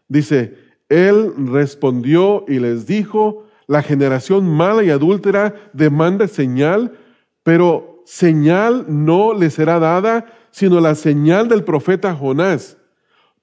Dice, 0.07 0.55
Él 0.91 1.33
respondió 1.51 2.45
y 2.47 2.59
les 2.59 2.87
dijo, 2.87 3.44
la 3.67 3.83
generación 3.83 4.49
mala 4.49 4.83
y 4.83 4.91
adúltera 4.91 5.55
demanda 5.73 6.29
señal, 6.29 6.93
pero 7.43 8.03
señal 8.05 8.87
no 8.89 9.35
le 9.35 9.51
será 9.51 9.79
dada, 9.79 10.27
sino 10.51 10.81
la 10.81 10.95
señal 10.95 11.49
del 11.49 11.65
profeta 11.65 12.15
Jonás. 12.15 12.77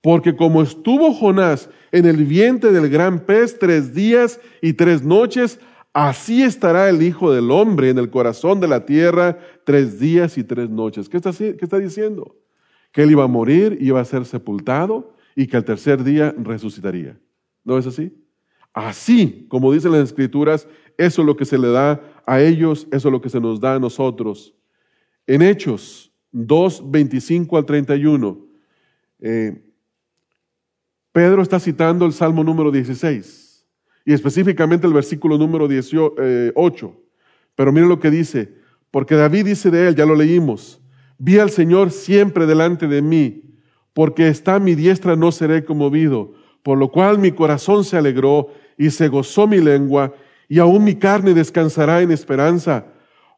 Porque 0.02 0.36
como 0.36 0.62
estuvo 0.64 1.14
Jonás 1.14 1.70
en 1.92 2.06
el 2.06 2.26
vientre 2.26 2.72
del 2.72 2.90
gran 2.90 3.20
pez 3.20 3.60
tres 3.60 3.94
días 3.94 4.40
y 4.62 4.74
tres 4.74 5.04
noches, 5.04 5.60
así 5.94 6.42
estará 6.42 6.90
el 6.90 7.02
Hijo 7.02 7.32
del 7.32 7.52
Hombre 7.52 7.90
en 7.90 7.98
el 7.98 8.10
corazón 8.10 8.60
de 8.60 8.68
la 8.68 8.86
tierra 8.86 9.38
tres 9.64 10.00
días 10.00 10.38
y 10.38 10.44
tres 10.44 10.70
noches. 10.70 11.08
¿Qué 11.08 11.18
está, 11.18 11.78
diciendo? 11.80 12.36
Que 12.92 13.04
él 13.04 13.12
iba 13.12 13.24
a 13.24 13.28
morir, 13.28 13.78
iba 13.80 14.00
a 14.00 14.06
ser 14.06 14.26
sepultado 14.26 15.14
y 15.36 15.48
que 15.48 15.58
al 15.58 15.66
tercer 15.66 16.04
día 16.04 16.34
resucitaría. 16.38 17.20
¿No 17.64 17.78
es 17.78 17.86
así? 17.86 18.12
Así, 18.74 19.46
como 19.50 19.74
dicen 19.74 19.92
las 19.92 20.04
escrituras, 20.04 20.68
eso 20.98 21.22
es 21.22 21.26
lo 21.26 21.36
que 21.36 21.46
se 21.46 21.58
le 21.58 21.70
da 21.70 22.02
a 22.26 22.42
ellos, 22.42 22.88
eso 22.92 23.08
es 23.08 23.12
lo 23.12 23.22
que 23.22 23.30
se 23.30 23.40
nos 23.40 23.60
da 23.60 23.76
a 23.76 23.80
nosotros. 23.80 24.56
En 25.28 25.42
Hechos 25.42 26.14
2, 26.32 26.90
25 26.90 27.58
al 27.58 27.66
31, 27.66 28.46
eh, 29.20 29.62
Pedro 31.12 31.42
está 31.42 31.60
citando 31.60 32.06
el 32.06 32.14
Salmo 32.14 32.44
número 32.44 32.72
16 32.72 33.68
y 34.06 34.14
específicamente 34.14 34.88
el 34.88 34.94
versículo 34.94 35.38
número 35.38 35.68
18, 35.68 36.16
eh, 36.20 36.54
Pero 37.56 37.72
miren 37.72 37.90
lo 37.90 38.00
que 38.00 38.10
dice, 38.10 38.56
porque 38.90 39.16
David 39.16 39.46
dice 39.46 39.70
de 39.70 39.90
él, 39.90 39.96
ya 39.96 40.06
lo 40.06 40.16
leímos, 40.16 40.82
vi 41.18 41.38
al 41.38 41.52
Señor 41.52 41.92
siempre 41.92 42.46
delante 42.46 42.88
de 42.88 43.02
mí, 43.02 43.44
porque 43.94 44.28
está 44.28 44.60
mi 44.60 44.76
diestra 44.76 45.16
no 45.16 45.32
seré 45.32 45.66
conmovido, 45.66 46.34
por 46.64 46.78
lo 46.78 46.92
cual 46.92 47.20
mi 47.20 47.32
corazón 47.32 47.84
se 47.84 47.98
alegró 47.98 48.48
y 48.78 48.90
se 48.90 49.08
gozó 49.08 49.48
mi 49.48 49.60
lengua, 49.60 50.14
y 50.48 50.60
aún 50.60 50.84
mi 50.84 50.96
carne 50.96 51.34
descansará 51.34 52.02
en 52.02 52.12
esperanza, 52.12 52.86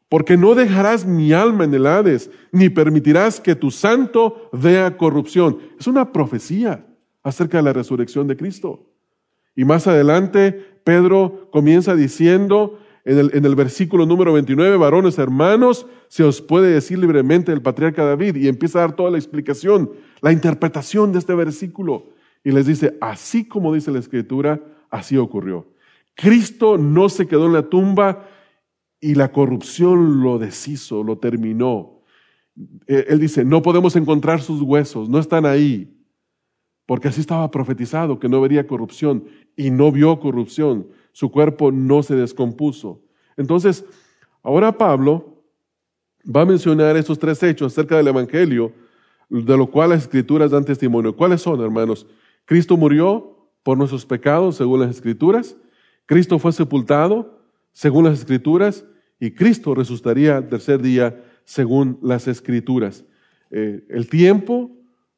porque 0.08 0.36
no 0.36 0.54
dejarás 0.54 1.06
mi 1.06 1.32
alma 1.32 1.64
en 1.64 1.74
el 1.74 1.86
Hades, 1.86 2.30
ni 2.52 2.68
permitirás 2.68 3.40
que 3.40 3.54
tu 3.54 3.70
santo 3.70 4.48
vea 4.52 4.96
corrupción. 4.96 5.58
Es 5.78 5.86
una 5.86 6.12
profecía 6.12 6.86
acerca 7.22 7.58
de 7.58 7.64
la 7.64 7.72
resurrección 7.72 8.26
de 8.26 8.36
Cristo. 8.36 8.86
Y 9.56 9.64
más 9.64 9.86
adelante, 9.86 10.52
Pedro 10.84 11.48
comienza 11.50 11.94
diciendo 11.94 12.78
en 13.04 13.18
el, 13.18 13.30
en 13.34 13.44
el, 13.44 13.54
versículo 13.54 14.06
número 14.06 14.32
29, 14.32 14.76
varones 14.76 15.18
hermanos, 15.18 15.86
se 16.08 16.24
os 16.24 16.40
puede 16.40 16.72
decir 16.72 16.98
libremente 16.98 17.52
el 17.52 17.62
patriarca 17.62 18.04
David, 18.04 18.36
y 18.36 18.48
empieza 18.48 18.78
a 18.78 18.82
dar 18.82 18.96
toda 18.96 19.10
la 19.10 19.18
explicación, 19.18 19.90
la 20.20 20.32
interpretación 20.32 21.12
de 21.12 21.18
este 21.18 21.34
versículo. 21.34 22.08
Y 22.42 22.52
les 22.52 22.66
dice, 22.66 22.96
así 23.00 23.46
como 23.46 23.74
dice 23.74 23.90
la 23.90 23.98
escritura, 23.98 24.60
así 24.94 25.16
ocurrió. 25.16 25.66
Cristo 26.14 26.78
no 26.78 27.08
se 27.08 27.26
quedó 27.26 27.46
en 27.46 27.52
la 27.52 27.68
tumba 27.68 28.28
y 29.00 29.14
la 29.14 29.32
corrupción 29.32 30.22
lo 30.22 30.38
deshizo, 30.38 31.02
lo 31.02 31.18
terminó. 31.18 32.00
Eh, 32.86 33.06
él 33.08 33.18
dice, 33.18 33.44
no 33.44 33.60
podemos 33.60 33.96
encontrar 33.96 34.40
sus 34.40 34.62
huesos, 34.62 35.08
no 35.08 35.18
están 35.18 35.46
ahí. 35.46 35.90
Porque 36.86 37.08
así 37.08 37.20
estaba 37.20 37.50
profetizado 37.50 38.20
que 38.20 38.28
no 38.28 38.40
vería 38.40 38.66
corrupción 38.66 39.24
y 39.56 39.70
no 39.70 39.90
vio 39.90 40.20
corrupción. 40.20 40.86
Su 41.12 41.30
cuerpo 41.30 41.72
no 41.72 42.02
se 42.02 42.14
descompuso. 42.14 43.02
Entonces, 43.36 43.84
ahora 44.42 44.78
Pablo 44.78 45.42
va 46.24 46.42
a 46.42 46.46
mencionar 46.46 46.96
estos 46.96 47.18
tres 47.18 47.42
hechos 47.42 47.72
acerca 47.72 47.96
del 47.96 48.08
Evangelio, 48.08 48.72
de 49.28 49.56
lo 49.56 49.66
cual 49.66 49.90
las 49.90 50.02
escrituras 50.02 50.52
dan 50.52 50.64
testimonio. 50.64 51.16
¿Cuáles 51.16 51.42
son, 51.42 51.60
hermanos? 51.60 52.06
Cristo 52.44 52.76
murió 52.76 53.33
por 53.64 53.76
nuestros 53.76 54.06
pecados, 54.06 54.56
según 54.56 54.78
las 54.78 54.90
escrituras. 54.90 55.56
Cristo 56.06 56.38
fue 56.38 56.52
sepultado, 56.52 57.40
según 57.72 58.04
las 58.04 58.20
escrituras. 58.20 58.86
Y 59.18 59.32
Cristo 59.32 59.74
resucitaría 59.74 60.36
al 60.36 60.48
tercer 60.48 60.80
día, 60.80 61.24
según 61.44 61.98
las 62.02 62.28
escrituras. 62.28 63.04
Eh, 63.50 63.84
el 63.88 64.08
tiempo 64.08 64.70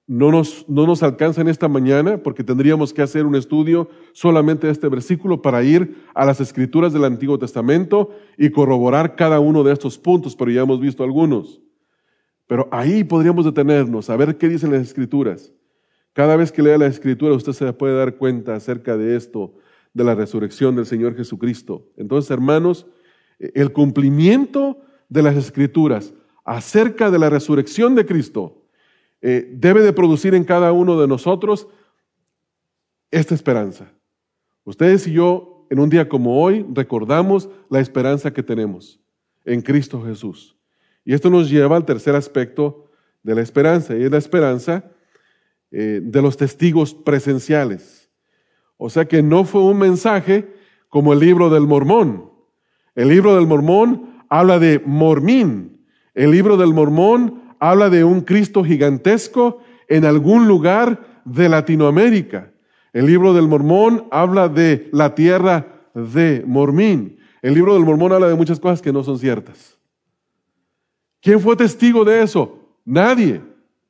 no 0.07 0.31
nos, 0.31 0.69
no 0.69 0.87
nos 0.87 1.03
alcanza 1.03 1.41
en 1.41 1.49
esta 1.49 1.67
mañana 1.67 2.23
porque 2.23 2.45
tendríamos 2.45 2.93
que 2.93 3.03
hacer 3.03 3.27
un 3.27 3.35
estudio 3.35 3.91
solamente 4.13 4.69
de 4.69 4.73
este 4.73 4.89
versículo 4.89 5.43
para 5.43 5.65
ir 5.65 6.05
a 6.15 6.25
las 6.25 6.41
escrituras 6.41 6.93
del 6.93 7.05
Antiguo 7.05 7.39
Testamento 7.39 8.11
y 8.39 8.51
corroborar 8.51 9.17
cada 9.17 9.41
uno 9.41 9.65
de 9.65 9.73
estos 9.73 9.99
puntos, 9.99 10.37
pero 10.37 10.53
ya 10.53 10.63
hemos 10.63 10.81
visto 10.81 11.03
algunos. 11.03 11.61
Pero 12.47 12.69
ahí 12.71 13.03
podríamos 13.03 13.45
detenernos 13.45 14.09
a 14.09 14.17
ver 14.17 14.39
qué 14.39 14.49
dicen 14.49 14.71
las 14.71 14.83
escrituras. 14.83 15.53
Cada 16.17 16.35
vez 16.37 16.51
que 16.51 16.63
lea 16.63 16.79
la 16.79 16.87
escritura 16.87 17.35
usted 17.35 17.53
se 17.53 17.71
puede 17.75 17.95
dar 17.95 18.17
cuenta 18.17 18.55
acerca 18.55 18.97
de 18.97 19.17
esto, 19.17 19.53
de 19.93 20.03
la 20.03 20.15
resurrección 20.15 20.75
del 20.75 20.87
Señor 20.87 21.15
Jesucristo. 21.15 21.91
Entonces, 21.95 22.31
hermanos, 22.31 22.87
el 23.39 23.71
cumplimiento 23.71 24.81
de 25.11 25.23
las 25.23 25.37
escrituras 25.37 26.15
acerca 26.43 27.11
de 27.11 27.19
la 27.19 27.29
resurrección 27.29 27.95
de 27.95 28.07
Cristo, 28.07 28.65
eh, 29.21 29.47
debe 29.53 29.83
de 29.83 29.93
producir 29.93 30.35
en 30.35 30.45
cada 30.45 30.73
uno 30.73 30.99
de 30.99 31.07
nosotros 31.07 31.69
esta 33.11 33.35
esperanza. 33.35 33.93
Ustedes 34.65 35.07
y 35.07 35.13
yo, 35.13 35.67
en 35.69 35.81
un 35.81 35.91
día 35.91 36.09
como 36.09 36.43
hoy, 36.43 36.65
recordamos 36.73 37.51
la 37.69 37.81
esperanza 37.81 38.33
que 38.33 38.43
tenemos 38.43 38.99
en 39.45 39.61
Cristo 39.61 40.03
Jesús. 40.03 40.57
Y 41.05 41.13
esto 41.13 41.29
nos 41.29 41.51
lleva 41.51 41.77
al 41.77 41.85
tercer 41.85 42.17
aspecto 42.17 42.89
de 43.23 43.35
la 43.35 43.43
esperanza, 43.43 43.95
y 43.95 44.03
es 44.03 44.11
la 44.11 44.17
esperanza 44.17 44.96
eh, 45.71 46.01
de 46.03 46.23
los 46.23 46.37
testigos 46.37 46.95
presenciales. 46.95 48.11
O 48.77 48.91
sea 48.91 49.07
que 49.07 49.23
no 49.23 49.45
fue 49.45 49.63
un 49.63 49.79
mensaje 49.79 50.55
como 50.89 51.13
el 51.13 51.21
libro 51.21 51.51
del 51.51 51.67
mormón. 51.67 52.31
El 52.95 53.09
libro 53.09 53.35
del 53.37 53.47
mormón 53.47 54.25
habla 54.29 54.59
de 54.59 54.81
mormín. 54.85 55.87
El 56.15 56.31
libro 56.31 56.57
del 56.57 56.73
mormón 56.73 57.43
habla 57.59 57.91
de 57.91 58.05
un 58.05 58.21
Cristo 58.21 58.65
gigantesco 58.65 59.61
en 59.89 60.05
algún 60.05 60.49
lugar 60.49 61.23
de 61.25 61.49
Latinoamérica. 61.49 62.53
El 62.93 63.07
libro 63.07 63.35
del 63.35 63.47
Mormón 63.47 64.07
habla 64.11 64.49
de 64.49 64.89
la 64.93 65.15
tierra 65.15 65.91
de 65.95 66.43
Mormín. 66.47 67.19
El 67.43 67.55
libro 67.55 67.75
del 67.75 67.85
Mormón 67.85 68.13
habla 68.13 68.29
de 68.29 68.35
muchas 68.35 68.59
cosas 68.59 68.81
que 68.81 68.93
no 68.93 69.05
son 69.05 69.19
ciertas. 69.19 69.77
¿Quién 71.21 71.41
fue 71.41 71.57
testigo 71.57 72.05
de 72.05 72.23
eso? 72.23 72.59
Nadie, 72.85 73.43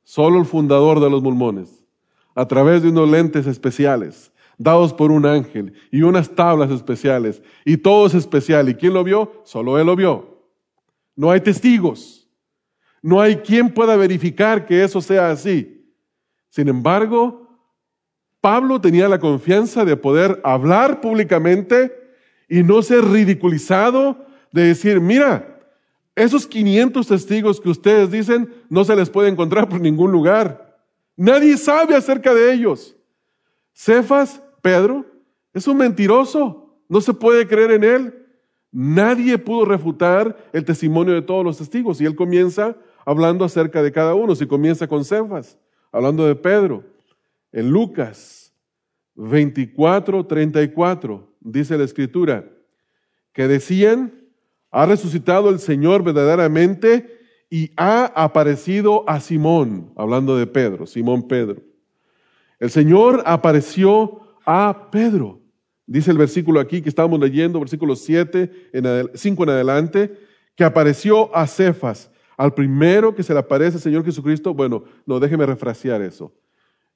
solo 0.07 0.39
el 0.39 0.45
fundador 0.45 1.01
de 1.01 1.09
los 1.09 1.21
mormones, 1.21 1.83
a 2.33 2.47
través 2.47 2.81
de 2.81 2.87
unos 2.87 3.09
lentes 3.09 3.45
especiales 3.45 4.31
dados 4.57 4.93
por 4.93 5.11
un 5.11 5.25
ángel 5.25 5.73
y 5.91 6.01
unas 6.01 6.29
tablas 6.33 6.71
especiales 6.71 7.41
y 7.65 7.75
todo 7.75 8.07
es 8.07 8.13
especial. 8.13 8.69
¿Y 8.69 8.75
quién 8.75 8.93
lo 8.93 9.03
vio? 9.03 9.41
Solo 9.43 9.77
él 9.77 9.85
lo 9.85 9.97
vio. 9.97 10.45
No 11.13 11.29
hay 11.29 11.41
testigos. 11.41 12.25
No 13.01 13.19
hay 13.19 13.35
quien 13.35 13.73
pueda 13.73 13.97
verificar 13.97 14.65
que 14.65 14.81
eso 14.81 15.01
sea 15.01 15.29
así. 15.29 15.93
Sin 16.47 16.69
embargo, 16.69 17.45
Pablo 18.39 18.79
tenía 18.79 19.09
la 19.09 19.19
confianza 19.19 19.83
de 19.83 19.97
poder 19.97 20.39
hablar 20.45 21.01
públicamente 21.01 21.91
y 22.47 22.63
no 22.63 22.81
ser 22.81 23.03
ridiculizado 23.03 24.25
de 24.53 24.67
decir, 24.67 25.01
mira, 25.01 25.56
esos 26.17 26.47
500 26.47 27.05
testigos 27.05 27.61
que 27.61 27.69
ustedes 27.69 28.09
dicen 28.09 28.51
no 28.69 28.83
se 28.83 28.95
les 28.95 29.07
puede 29.07 29.29
encontrar 29.29 29.69
por 29.69 29.79
ningún 29.79 30.11
lugar. 30.11 30.81
Nadie 31.15 31.55
sabe 31.57 31.95
acerca 31.95 32.33
de 32.33 32.51
ellos. 32.51 32.95
Cefas, 33.71 34.41
Pedro, 34.63 35.05
es 35.53 35.67
un 35.67 35.77
mentiroso. 35.77 36.73
No 36.89 37.01
se 37.01 37.13
puede 37.13 37.47
creer 37.47 37.69
en 37.71 37.83
él. 37.83 38.25
Nadie 38.71 39.37
pudo 39.37 39.65
refutar 39.65 40.35
el 40.53 40.65
testimonio 40.65 41.13
de 41.13 41.21
todos 41.21 41.45
los 41.45 41.59
testigos. 41.59 42.01
Y 42.01 42.05
él 42.05 42.15
comienza 42.15 42.75
hablando 43.05 43.45
acerca 43.45 43.83
de 43.83 43.91
cada 43.91 44.15
uno. 44.15 44.35
Si 44.35 44.47
comienza 44.47 44.87
con 44.87 45.05
Cefas, 45.05 45.59
hablando 45.91 46.25
de 46.25 46.33
Pedro. 46.33 46.83
En 47.51 47.69
Lucas 47.69 48.51
24, 49.13 50.25
34, 50.25 51.31
dice 51.41 51.77
la 51.77 51.83
escritura, 51.83 52.49
que 53.33 53.47
decían, 53.47 54.26
ha 54.71 54.85
resucitado 54.85 55.49
el 55.49 55.59
Señor 55.59 56.03
verdaderamente 56.03 57.19
y 57.49 57.71
ha 57.77 58.05
aparecido 58.05 59.07
a 59.07 59.19
Simón, 59.19 59.93
hablando 59.95 60.37
de 60.37 60.47
Pedro, 60.47 60.85
Simón 60.85 61.27
Pedro. 61.27 61.61
El 62.59 62.69
Señor 62.69 63.23
apareció 63.25 64.21
a 64.45 64.89
Pedro. 64.91 65.39
Dice 65.85 66.11
el 66.11 66.17
versículo 66.17 66.59
aquí 66.59 66.81
que 66.81 66.89
estábamos 66.89 67.19
leyendo, 67.19 67.59
versículo 67.59 67.95
7, 67.95 68.69
en 68.73 69.09
5 69.13 69.43
en 69.43 69.49
adelante, 69.49 70.19
que 70.55 70.63
apareció 70.63 71.33
a 71.35 71.47
Cefas 71.47 72.11
al 72.37 72.53
primero 72.53 73.15
que 73.15 73.23
se 73.23 73.33
le 73.33 73.39
aparece 73.39 73.77
el 73.77 73.83
Señor 73.83 74.05
Jesucristo, 74.05 74.53
bueno, 74.53 74.83
no, 75.07 75.19
déjeme 75.19 75.45
refrasear 75.45 76.03
eso. 76.03 76.31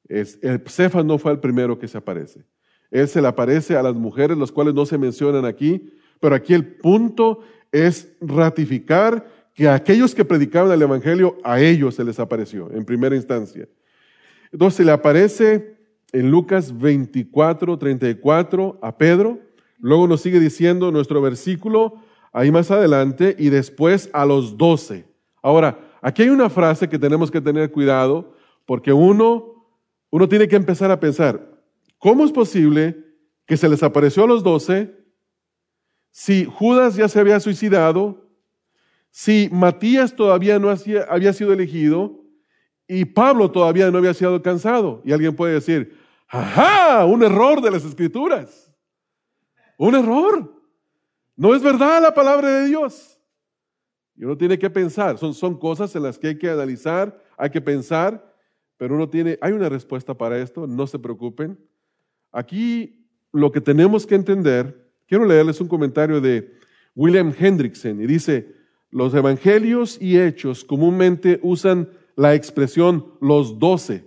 Es, 0.07 0.38
el 0.43 0.61
Cefas 0.67 1.03
no 1.03 1.17
fue 1.17 1.32
el 1.32 1.39
primero 1.39 1.80
que 1.80 1.88
se 1.88 1.97
aparece. 1.97 2.45
Él 2.91 3.07
se 3.07 3.22
le 3.22 3.28
aparece 3.28 3.76
a 3.76 3.82
las 3.82 3.95
mujeres, 3.95 4.38
las 4.38 4.51
cuales 4.51 4.76
no 4.76 4.86
se 4.86 4.99
mencionan 4.99 5.45
aquí, 5.45 5.91
pero 6.19 6.36
aquí 6.36 6.53
el 6.53 6.76
punto 6.76 7.39
es 7.72 8.11
ratificar 8.19 9.26
que 9.53 9.67
a 9.67 9.76
aquellos 9.76 10.15
que 10.15 10.26
predicaban 10.26 10.72
el 10.72 10.82
Evangelio, 10.82 11.38
a 11.43 11.59
ellos 11.59 11.95
se 11.95 12.03
les 12.03 12.19
apareció 12.19 12.72
en 12.72 12.86
primera 12.86 13.15
instancia. 13.15 13.67
Entonces 14.51 14.86
le 14.86 14.91
aparece 14.91 15.78
en 16.11 16.30
Lucas 16.30 16.78
24, 16.78 17.78
34 17.78 18.80
a 18.82 18.97
Pedro. 18.97 19.39
Luego 19.80 20.07
nos 20.07 20.22
sigue 20.22 20.39
diciendo 20.39 20.91
nuestro 20.91 21.22
versículo 21.22 21.95
ahí 22.34 22.51
más 22.51 22.72
adelante 22.72 23.36
y 23.38 23.49
después 23.49 24.09
a 24.13 24.26
los 24.26 24.57
doce. 24.57 25.05
Ahora, 25.41 25.80
aquí 26.01 26.24
hay 26.24 26.30
una 26.30 26.49
frase 26.49 26.88
que 26.88 26.99
tenemos 26.99 27.32
que 27.32 27.41
tener 27.41 27.72
cuidado 27.72 28.36
porque 28.65 28.93
uno, 28.93 29.65
uno 30.09 30.30
tiene 30.30 30.47
que 30.47 30.55
empezar 30.55 30.91
a 30.91 30.99
pensar, 30.99 31.59
¿cómo 31.97 32.24
es 32.26 32.32
posible 32.32 32.97
que 33.45 33.57
se 33.57 33.67
les 33.67 33.84
apareció 33.84 34.24
a 34.24 34.28
los 34.28 34.43
doce 34.43 35.01
si 36.12 36.45
Judas 36.45 36.95
ya 36.95 37.07
se 37.07 37.20
había 37.20 37.39
suicidado, 37.39 38.30
si 39.09 39.49
Matías 39.51 40.16
todavía 40.16 40.59
no 40.59 40.70
había 40.70 41.34
sido 41.34 41.53
elegido 41.53 42.22
y 42.88 43.05
Pablo 43.05 43.49
todavía 43.51 43.89
no 43.89 43.97
había 43.97 44.14
sido 44.14 44.34
alcanzado? 44.34 45.01
Y 45.03 45.12
alguien 45.12 45.36
puede 45.36 45.53
decir, 45.53 45.97
ajá, 46.28 47.05
un 47.05 47.24
error 47.24 47.62
de 47.62 47.72
las 47.72 47.84
escrituras. 47.84 48.74
Un 49.78 49.95
error. 49.95 50.53
No 51.36 51.55
es 51.55 51.64
verdad 51.64 52.01
la 52.01 52.14
palabra 52.14 52.49
de 52.49 52.68
Dios. 52.68 53.20
Y 54.16 54.26
uno 54.26 54.38
tiene 54.38 54.59
que 54.59 54.70
pensar, 54.70 55.18
son, 55.18 55.34
son 55.34 55.57
cosas 55.57 55.95
en 55.95 56.03
las 56.03 56.20
que 56.20 56.28
hay 56.28 56.38
que 56.38 56.49
analizar, 56.49 57.20
hay 57.38 57.49
que 57.49 57.62
pensar, 57.62 58.36
pero 58.78 58.95
uno 58.95 59.09
tiene, 59.09 59.38
hay 59.41 59.51
una 59.51 59.70
respuesta 59.70 60.14
para 60.14 60.38
esto, 60.38 60.68
no 60.68 60.86
se 60.86 60.99
preocupen. 60.99 61.57
Aquí 62.32 63.07
lo 63.32 63.51
que 63.51 63.62
tenemos 63.62 64.05
que 64.05 64.16
entender, 64.16 64.80
quiero 65.12 65.26
leerles 65.26 65.59
un 65.59 65.68
comentario 65.68 66.22
de 66.22 66.53
William 66.95 67.34
Hendrickson 67.38 68.01
y 68.01 68.07
dice, 68.07 68.55
los 68.91 69.14
evangelios 69.14 70.01
y 70.01 70.18
hechos 70.18 70.64
comúnmente 70.64 71.38
usan 71.43 71.89
la 72.16 72.34
expresión 72.34 73.07
los 73.20 73.59
doce 73.59 74.05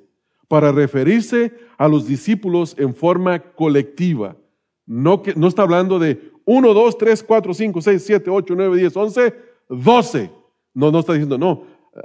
para 0.48 0.72
referirse 0.72 1.52
a 1.76 1.88
los 1.88 2.06
discípulos 2.06 2.74
en 2.78 2.94
forma 2.94 3.38
colectiva. 3.38 4.38
No, 4.86 5.20
que, 5.20 5.34
no 5.34 5.48
está 5.48 5.60
hablando 5.60 5.98
de 5.98 6.32
1, 6.46 6.72
2, 6.72 6.96
3, 6.96 7.22
4, 7.22 7.52
5, 7.52 7.82
6, 7.82 8.02
7, 8.02 8.30
8, 8.30 8.54
9, 8.56 8.76
10, 8.78 8.96
11, 8.96 9.34
12. 9.68 10.30
No, 10.72 10.90
no 10.90 11.00
está 11.00 11.12
diciendo, 11.12 11.36
no, 11.36 11.64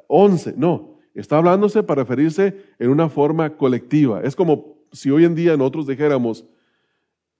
11, 0.09 0.55
no. 0.57 0.99
Está 1.13 1.37
hablándose 1.37 1.83
para 1.83 2.03
referirse 2.03 2.53
en 2.77 2.89
una 2.89 3.07
forma 3.07 3.55
colectiva. 3.55 4.19
Es 4.23 4.35
como 4.35 4.75
si 4.91 5.09
hoy 5.09 5.23
en 5.23 5.35
día 5.35 5.55
nosotros 5.55 5.87
dijéramos, 5.87 6.43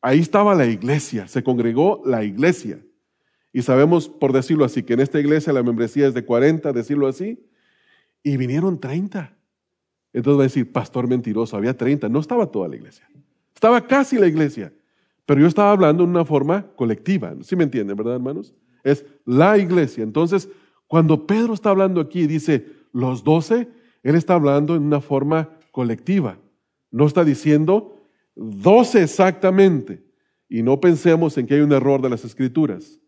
ahí 0.02 0.20
estaba 0.20 0.56
la 0.56 0.66
iglesia, 0.66 1.28
se 1.28 1.44
congregó 1.44 2.02
la 2.06 2.24
iglesia. 2.24 2.80
Y 3.52 3.62
sabemos, 3.64 4.08
por 4.08 4.32
decirlo 4.32 4.66
así, 4.66 4.84
que 4.84 4.94
en 4.94 5.00
esta 5.00 5.20
iglesia 5.20 5.54
la 5.54 5.64
membresía 5.64 6.08
es 6.08 6.14
de 6.14 6.24
40, 6.24 6.72
decirlo 6.72 7.08
así, 7.08 7.44
y 8.24 8.38
vinieron 8.38 8.80
30. 8.80 9.36
Entonces 10.14 10.38
va 10.38 10.44
a 10.44 10.48
decir, 10.48 10.72
pastor 10.72 11.08
mentiroso, 11.08 11.58
había 11.58 11.76
30, 11.76 12.10
no 12.10 12.20
estaba 12.20 12.48
toda 12.48 12.68
la 12.68 12.76
iglesia. 12.76 13.08
Estaba 13.54 13.86
casi 13.86 14.18
la 14.18 14.28
iglesia. 14.28 14.72
Pero 15.26 15.42
yo 15.42 15.48
estaba 15.48 15.72
hablando 15.72 16.04
en 16.04 16.10
una 16.10 16.26
forma 16.26 16.66
colectiva. 16.76 17.36
¿Sí 17.42 17.56
me 17.56 17.64
entienden, 17.64 17.96
verdad, 17.96 18.16
hermanos? 18.16 18.54
Es 18.84 19.06
la 19.26 19.58
iglesia. 19.58 20.04
Entonces, 20.04 20.50
cuando 20.88 21.28
Pedro 21.28 21.54
está 21.54 21.70
hablando 21.70 22.02
aquí 22.02 22.22
y 22.22 22.28
dice 22.28 22.66
los 22.94 23.24
doce, 23.24 23.68
él 24.02 24.16
está 24.16 24.34
hablando 24.34 24.76
en 24.76 24.82
una 24.82 25.02
forma 25.02 25.50
colectiva. 25.72 26.40
No 26.90 27.06
está 27.06 27.24
diciendo 27.24 27.99
doce 28.40 29.04
exactamente. 29.04 30.04
Y 30.48 30.64
no 30.64 30.80
pensemos 30.80 31.38
en 31.38 31.46
que 31.46 31.56
hay 31.56 31.62
un 31.62 31.74
error 31.74 32.02
de 32.02 32.10
las 32.10 32.26
escrituras. 32.26 33.00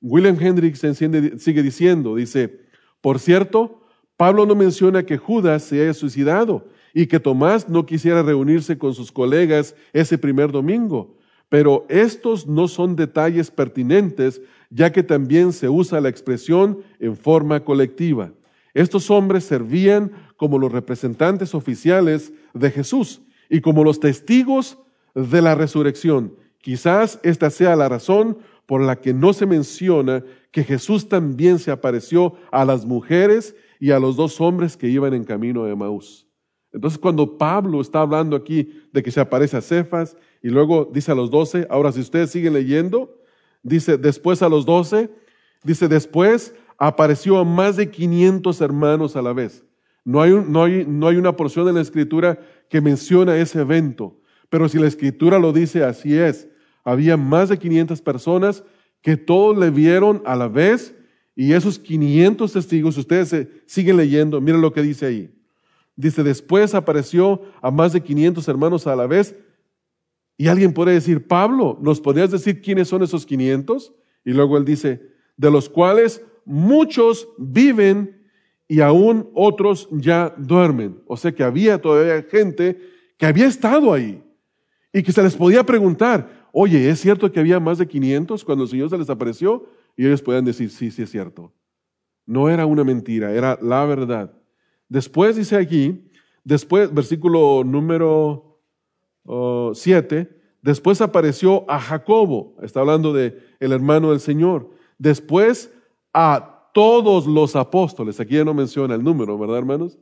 William 0.00 0.36
Hendricks 0.40 0.80
sigue 0.80 1.62
diciendo, 1.62 2.14
dice, 2.14 2.60
por 3.00 3.18
cierto, 3.18 3.82
Pablo 4.16 4.46
no 4.46 4.54
menciona 4.54 5.04
que 5.04 5.18
Judas 5.18 5.64
se 5.64 5.82
haya 5.82 5.94
suicidado 5.94 6.68
y 6.94 7.06
que 7.06 7.20
Tomás 7.20 7.68
no 7.68 7.84
quisiera 7.84 8.22
reunirse 8.22 8.78
con 8.78 8.94
sus 8.94 9.12
colegas 9.12 9.74
ese 9.92 10.16
primer 10.16 10.52
domingo. 10.52 11.16
Pero 11.48 11.84
estos 11.88 12.46
no 12.46 12.68
son 12.68 12.94
detalles 12.94 13.50
pertinentes, 13.50 14.40
ya 14.70 14.92
que 14.92 15.02
también 15.02 15.52
se 15.52 15.68
usa 15.68 16.00
la 16.00 16.08
expresión 16.08 16.78
en 17.00 17.16
forma 17.16 17.64
colectiva. 17.64 18.32
Estos 18.74 19.10
hombres 19.10 19.44
servían 19.44 20.12
como 20.36 20.58
los 20.58 20.70
representantes 20.70 21.54
oficiales 21.54 22.32
de 22.54 22.70
Jesús 22.70 23.22
y 23.48 23.60
como 23.60 23.84
los 23.84 24.00
testigos 24.00 24.78
de 25.14 25.42
la 25.42 25.54
resurrección. 25.54 26.36
Quizás 26.60 27.20
esta 27.22 27.50
sea 27.50 27.76
la 27.76 27.88
razón 27.88 28.38
por 28.66 28.82
la 28.82 29.00
que 29.00 29.14
no 29.14 29.32
se 29.32 29.46
menciona 29.46 30.24
que 30.50 30.64
Jesús 30.64 31.08
también 31.08 31.58
se 31.58 31.70
apareció 31.70 32.34
a 32.50 32.64
las 32.64 32.84
mujeres 32.84 33.56
y 33.80 33.92
a 33.92 33.98
los 33.98 34.16
dos 34.16 34.40
hombres 34.40 34.76
que 34.76 34.88
iban 34.88 35.14
en 35.14 35.24
camino 35.24 35.64
de 35.64 35.74
Maús. 35.74 36.26
Entonces, 36.72 36.98
cuando 36.98 37.38
Pablo 37.38 37.80
está 37.80 38.00
hablando 38.00 38.36
aquí 38.36 38.82
de 38.92 39.02
que 39.02 39.10
se 39.10 39.20
aparece 39.20 39.56
a 39.56 39.62
Cefas 39.62 40.16
y 40.42 40.48
luego 40.50 40.90
dice 40.92 41.12
a 41.12 41.14
los 41.14 41.30
doce, 41.30 41.66
ahora 41.70 41.92
si 41.92 42.00
ustedes 42.00 42.30
siguen 42.30 42.52
leyendo, 42.52 43.18
dice 43.62 43.96
después 43.96 44.42
a 44.42 44.48
los 44.48 44.66
doce, 44.66 45.10
dice 45.64 45.88
después 45.88 46.54
apareció 46.76 47.38
a 47.38 47.44
más 47.44 47.76
de 47.76 47.90
500 47.90 48.60
hermanos 48.60 49.16
a 49.16 49.22
la 49.22 49.32
vez. 49.32 49.64
No 50.08 50.22
hay, 50.22 50.32
no, 50.32 50.64
hay, 50.64 50.86
no 50.88 51.06
hay 51.06 51.18
una 51.18 51.36
porción 51.36 51.68
en 51.68 51.74
la 51.74 51.82
escritura 51.82 52.40
que 52.70 52.80
menciona 52.80 53.36
ese 53.36 53.60
evento, 53.60 54.18
pero 54.48 54.66
si 54.66 54.78
la 54.78 54.86
escritura 54.86 55.38
lo 55.38 55.52
dice, 55.52 55.84
así 55.84 56.16
es. 56.16 56.48
Había 56.82 57.18
más 57.18 57.50
de 57.50 57.58
500 57.58 58.00
personas 58.00 58.64
que 59.02 59.18
todos 59.18 59.58
le 59.58 59.68
vieron 59.68 60.22
a 60.24 60.34
la 60.34 60.48
vez 60.48 60.94
y 61.36 61.52
esos 61.52 61.78
500 61.78 62.50
testigos, 62.50 62.96
ustedes 62.96 63.48
siguen 63.66 63.98
leyendo, 63.98 64.40
miren 64.40 64.62
lo 64.62 64.72
que 64.72 64.80
dice 64.80 65.04
ahí. 65.04 65.30
Dice, 65.94 66.22
después 66.22 66.74
apareció 66.74 67.42
a 67.60 67.70
más 67.70 67.92
de 67.92 68.00
500 68.00 68.48
hermanos 68.48 68.86
a 68.86 68.96
la 68.96 69.06
vez. 69.06 69.36
Y 70.38 70.48
alguien 70.48 70.72
puede 70.72 70.94
decir, 70.94 71.26
Pablo, 71.26 71.78
¿nos 71.82 72.00
podrías 72.00 72.30
decir 72.30 72.62
quiénes 72.62 72.88
son 72.88 73.02
esos 73.02 73.26
500? 73.26 73.92
Y 74.24 74.30
luego 74.30 74.56
él 74.56 74.64
dice, 74.64 75.02
de 75.36 75.50
los 75.50 75.68
cuales 75.68 76.22
muchos 76.46 77.28
viven 77.36 78.17
y 78.68 78.80
aún 78.80 79.30
otros 79.34 79.88
ya 79.90 80.34
duermen. 80.36 81.00
O 81.06 81.16
sea 81.16 81.32
que 81.32 81.42
había 81.42 81.80
todavía 81.80 82.22
gente 82.30 82.78
que 83.16 83.26
había 83.26 83.46
estado 83.46 83.92
ahí 83.92 84.22
y 84.92 85.02
que 85.02 85.10
se 85.10 85.22
les 85.22 85.34
podía 85.34 85.64
preguntar, 85.64 86.48
oye, 86.52 86.88
¿es 86.88 87.00
cierto 87.00 87.32
que 87.32 87.40
había 87.40 87.58
más 87.58 87.78
de 87.78 87.88
500 87.88 88.44
cuando 88.44 88.64
el 88.64 88.70
Señor 88.70 88.90
se 88.90 88.98
les 88.98 89.10
apareció? 89.10 89.66
Y 89.96 90.06
ellos 90.06 90.22
podían 90.22 90.44
decir, 90.44 90.70
sí, 90.70 90.90
sí 90.90 91.02
es 91.02 91.10
cierto. 91.10 91.52
No 92.26 92.50
era 92.50 92.66
una 92.66 92.84
mentira, 92.84 93.32
era 93.32 93.58
la 93.62 93.84
verdad. 93.86 94.32
Después 94.88 95.36
dice 95.36 95.56
aquí, 95.56 96.10
después, 96.44 96.92
versículo 96.92 97.64
número 97.64 98.60
7, 99.74 100.28
después 100.62 101.00
apareció 101.00 101.68
a 101.70 101.80
Jacobo, 101.80 102.56
está 102.62 102.80
hablando 102.80 103.12
de 103.12 103.38
el 103.60 103.72
hermano 103.72 104.10
del 104.10 104.20
Señor. 104.20 104.70
Después 104.98 105.72
a 106.12 106.57
todos 106.72 107.26
los 107.26 107.56
apóstoles, 107.56 108.20
aquí 108.20 108.34
ya 108.34 108.44
no 108.44 108.54
menciona 108.54 108.94
el 108.94 109.02
número, 109.02 109.38
¿verdad, 109.38 109.58
hermanos? 109.58 109.98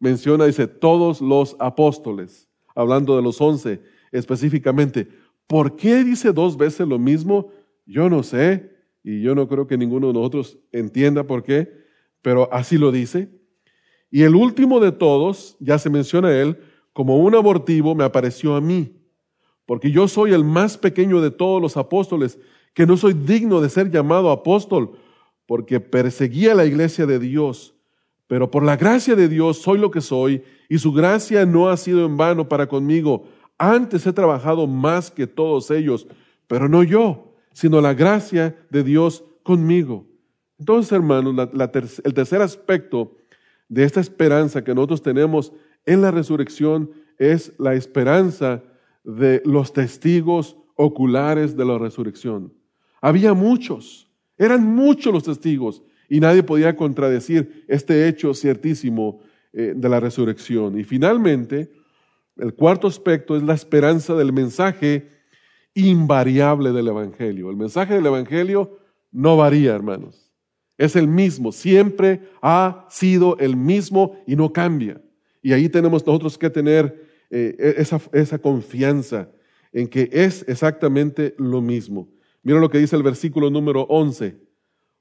Menciona, 0.00 0.46
dice, 0.46 0.66
todos 0.66 1.20
los 1.20 1.56
apóstoles, 1.58 2.48
hablando 2.74 3.16
de 3.16 3.22
los 3.22 3.40
once 3.40 3.80
específicamente. 4.12 5.08
¿Por 5.46 5.76
qué 5.76 6.04
dice 6.04 6.32
dos 6.32 6.56
veces 6.56 6.86
lo 6.86 6.98
mismo? 6.98 7.50
Yo 7.86 8.08
no 8.08 8.22
sé, 8.22 8.76
y 9.02 9.22
yo 9.22 9.34
no 9.34 9.48
creo 9.48 9.66
que 9.66 9.78
ninguno 9.78 10.08
de 10.08 10.12
nosotros 10.12 10.58
entienda 10.72 11.24
por 11.24 11.42
qué, 11.42 11.72
pero 12.22 12.52
así 12.52 12.76
lo 12.76 12.92
dice. 12.92 13.30
Y 14.10 14.22
el 14.22 14.34
último 14.34 14.80
de 14.80 14.92
todos, 14.92 15.56
ya 15.60 15.78
se 15.78 15.90
menciona 15.90 16.32
él, 16.32 16.58
como 16.92 17.16
un 17.18 17.34
abortivo 17.34 17.94
me 17.94 18.04
apareció 18.04 18.56
a 18.56 18.60
mí, 18.60 18.96
porque 19.66 19.90
yo 19.90 20.08
soy 20.08 20.32
el 20.32 20.44
más 20.44 20.76
pequeño 20.78 21.20
de 21.20 21.30
todos 21.30 21.60
los 21.60 21.76
apóstoles, 21.76 22.38
que 22.74 22.86
no 22.86 22.96
soy 22.96 23.12
digno 23.12 23.60
de 23.60 23.68
ser 23.68 23.90
llamado 23.90 24.30
apóstol, 24.30 24.92
porque 25.48 25.80
perseguía 25.80 26.54
la 26.54 26.66
iglesia 26.66 27.06
de 27.06 27.18
Dios. 27.18 27.74
Pero 28.26 28.50
por 28.50 28.62
la 28.62 28.76
gracia 28.76 29.16
de 29.16 29.28
Dios 29.28 29.56
soy 29.62 29.78
lo 29.78 29.90
que 29.90 30.02
soy, 30.02 30.42
y 30.68 30.76
su 30.76 30.92
gracia 30.92 31.46
no 31.46 31.70
ha 31.70 31.78
sido 31.78 32.04
en 32.04 32.18
vano 32.18 32.50
para 32.50 32.68
conmigo. 32.68 33.26
Antes 33.56 34.06
he 34.06 34.12
trabajado 34.12 34.66
más 34.66 35.10
que 35.10 35.26
todos 35.26 35.70
ellos, 35.70 36.06
pero 36.46 36.68
no 36.68 36.82
yo, 36.82 37.32
sino 37.54 37.80
la 37.80 37.94
gracia 37.94 38.58
de 38.68 38.84
Dios 38.84 39.24
conmigo. 39.42 40.04
Entonces, 40.58 40.92
hermanos, 40.92 41.34
el 42.04 42.12
tercer 42.12 42.42
aspecto 42.42 43.16
de 43.70 43.84
esta 43.84 44.00
esperanza 44.00 44.62
que 44.62 44.74
nosotros 44.74 45.00
tenemos 45.00 45.54
en 45.86 46.02
la 46.02 46.10
resurrección 46.10 46.90
es 47.16 47.54
la 47.58 47.72
esperanza 47.72 48.62
de 49.02 49.40
los 49.46 49.72
testigos 49.72 50.58
oculares 50.76 51.56
de 51.56 51.64
la 51.64 51.78
resurrección. 51.78 52.52
Había 53.00 53.32
muchos, 53.32 54.07
eran 54.38 54.64
muchos 54.64 55.12
los 55.12 55.24
testigos 55.24 55.82
y 56.08 56.20
nadie 56.20 56.42
podía 56.42 56.76
contradecir 56.76 57.64
este 57.68 58.08
hecho 58.08 58.32
ciertísimo 58.34 59.20
eh, 59.52 59.74
de 59.76 59.88
la 59.88 60.00
resurrección. 60.00 60.78
Y 60.78 60.84
finalmente, 60.84 61.70
el 62.36 62.54
cuarto 62.54 62.86
aspecto 62.86 63.36
es 63.36 63.42
la 63.42 63.54
esperanza 63.54 64.14
del 64.14 64.32
mensaje 64.32 65.08
invariable 65.74 66.72
del 66.72 66.88
Evangelio. 66.88 67.50
El 67.50 67.56
mensaje 67.56 67.94
del 67.94 68.06
Evangelio 68.06 68.78
no 69.10 69.36
varía, 69.36 69.74
hermanos. 69.74 70.32
Es 70.76 70.94
el 70.94 71.08
mismo, 71.08 71.50
siempre 71.50 72.20
ha 72.40 72.86
sido 72.88 73.36
el 73.38 73.56
mismo 73.56 74.16
y 74.26 74.36
no 74.36 74.52
cambia. 74.52 75.02
Y 75.42 75.52
ahí 75.52 75.68
tenemos 75.68 76.06
nosotros 76.06 76.38
que 76.38 76.50
tener 76.50 77.08
eh, 77.30 77.56
e-, 77.58 77.82
esa, 77.82 78.00
esa 78.12 78.38
confianza 78.38 79.28
en 79.72 79.88
que 79.88 80.08
es 80.12 80.44
exactamente 80.48 81.34
lo 81.36 81.60
mismo. 81.60 82.08
Mira 82.42 82.60
lo 82.60 82.70
que 82.70 82.78
dice 82.78 82.96
el 82.96 83.02
versículo 83.02 83.50
número 83.50 83.82
11. 83.82 84.38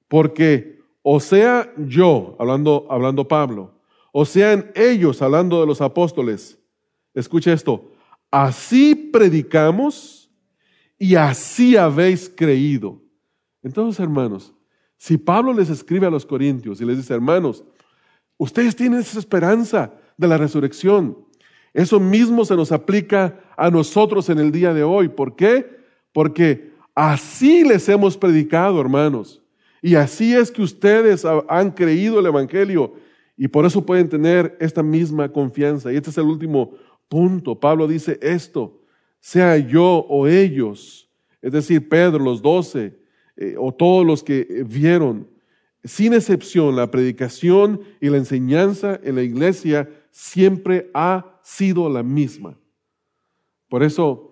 Porque 0.07 0.77
o 1.09 1.21
sea 1.21 1.73
yo, 1.77 2.35
hablando, 2.37 2.85
hablando 2.89 3.27
Pablo, 3.27 3.79
o 4.11 4.25
sean 4.25 4.71
ellos, 4.75 5.21
hablando 5.21 5.61
de 5.61 5.65
los 5.65 5.79
apóstoles, 5.79 6.59
escucha 7.13 7.53
esto, 7.53 7.91
así 8.29 8.93
predicamos 8.93 10.29
y 10.99 11.15
así 11.15 11.77
habéis 11.77 12.29
creído. 12.29 13.01
Entonces, 13.63 14.01
hermanos, 14.01 14.53
si 14.97 15.17
Pablo 15.17 15.53
les 15.53 15.69
escribe 15.69 16.07
a 16.07 16.09
los 16.09 16.25
corintios 16.25 16.81
y 16.81 16.85
les 16.85 16.97
dice, 16.97 17.13
hermanos, 17.13 17.63
ustedes 18.37 18.75
tienen 18.75 18.99
esa 18.99 19.19
esperanza 19.19 19.93
de 20.17 20.27
la 20.27 20.37
resurrección, 20.37 21.17
eso 21.73 22.01
mismo 22.01 22.43
se 22.43 22.57
nos 22.57 22.73
aplica 22.73 23.39
a 23.55 23.69
nosotros 23.69 24.29
en 24.29 24.39
el 24.39 24.51
día 24.51 24.73
de 24.73 24.83
hoy. 24.83 25.07
¿Por 25.07 25.37
qué? 25.37 25.77
Porque 26.11 26.73
así 26.97 27.63
les 27.63 27.87
hemos 27.89 28.17
predicado, 28.17 28.81
hermanos. 28.81 29.39
Y 29.83 29.93
así 29.93 30.33
es 30.33 30.49
que 30.49 30.63
ustedes 30.63 31.23
han 31.47 31.69
creído 31.69 32.19
el 32.19 32.25
Evangelio 32.25 32.95
y 33.37 33.47
por 33.47 33.67
eso 33.67 33.85
pueden 33.85 34.09
tener 34.09 34.57
esta 34.59 34.81
misma 34.81 35.31
confianza. 35.31 35.93
Y 35.93 35.95
este 35.95 36.09
es 36.09 36.17
el 36.17 36.23
último 36.23 36.71
punto. 37.07 37.59
Pablo 37.59 37.87
dice 37.87 38.17
esto, 38.19 38.81
sea 39.19 39.57
yo 39.57 40.07
o 40.09 40.27
ellos, 40.27 41.07
es 41.39 41.51
decir, 41.51 41.87
Pedro, 41.87 42.17
los 42.17 42.41
doce, 42.41 42.97
eh, 43.35 43.55
o 43.59 43.71
todos 43.71 44.03
los 44.03 44.23
que 44.23 44.65
vieron, 44.67 45.27
sin 45.83 46.13
excepción, 46.13 46.75
la 46.75 46.89
predicación 46.89 47.81
y 48.01 48.09
la 48.09 48.17
enseñanza 48.17 48.99
en 49.03 49.15
la 49.15 49.21
iglesia 49.21 49.87
siempre 50.09 50.89
ha 50.95 51.39
sido 51.43 51.89
la 51.89 52.01
misma. 52.01 52.57
Por 53.69 53.83
eso, 53.83 54.26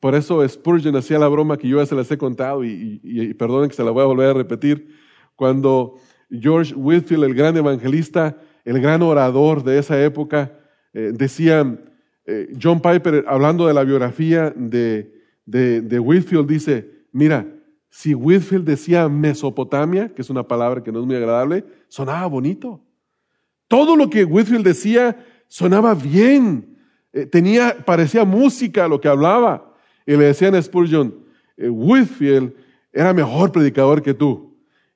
por 0.00 0.14
eso 0.14 0.46
Spurgeon 0.46 0.96
hacía 0.96 1.18
la 1.18 1.28
broma 1.28 1.56
que 1.56 1.68
yo 1.68 1.78
ya 1.78 1.86
se 1.86 1.94
las 1.94 2.10
he 2.10 2.18
contado 2.18 2.64
y, 2.64 3.34
perdonen 3.38 3.68
que 3.68 3.76
se 3.76 3.84
la 3.84 3.90
voy 3.90 4.02
a 4.02 4.06
volver 4.06 4.30
a 4.30 4.34
repetir. 4.34 4.94
Cuando 5.34 5.96
George 6.30 6.74
Whitfield, 6.74 7.24
el 7.24 7.34
gran 7.34 7.56
evangelista, 7.56 8.36
el 8.64 8.80
gran 8.80 9.02
orador 9.02 9.62
de 9.62 9.78
esa 9.78 10.02
época, 10.02 10.58
eh, 10.92 11.12
decía, 11.14 11.78
eh, 12.26 12.52
John 12.60 12.80
Piper, 12.80 13.24
hablando 13.28 13.66
de 13.66 13.74
la 13.74 13.84
biografía 13.84 14.52
de, 14.56 15.12
de, 15.44 15.80
de 15.80 15.98
Whitfield, 15.98 16.48
dice, 16.48 16.90
mira, 17.12 17.46
si 17.88 18.14
Whitfield 18.14 18.64
decía 18.64 19.08
Mesopotamia, 19.08 20.12
que 20.14 20.22
es 20.22 20.28
una 20.28 20.46
palabra 20.46 20.82
que 20.82 20.92
no 20.92 21.00
es 21.00 21.06
muy 21.06 21.16
agradable, 21.16 21.64
sonaba 21.88 22.26
bonito. 22.26 22.82
Todo 23.68 23.96
lo 23.96 24.10
que 24.10 24.24
Whitfield 24.24 24.64
decía 24.64 25.16
sonaba 25.48 25.94
bien. 25.94 26.76
Eh, 27.12 27.26
tenía, 27.26 27.76
parecía 27.84 28.24
música 28.24 28.88
lo 28.88 29.00
que 29.00 29.08
hablaba. 29.08 29.65
Y 30.06 30.16
le 30.16 30.24
decían 30.24 30.54
a 30.54 30.62
Spurgeon, 30.62 31.14
eh, 31.56 31.68
Whitfield 31.68 32.54
era 32.92 33.12
mejor 33.12 33.52
predicador 33.52 34.02
que 34.02 34.14
tú. 34.14 34.54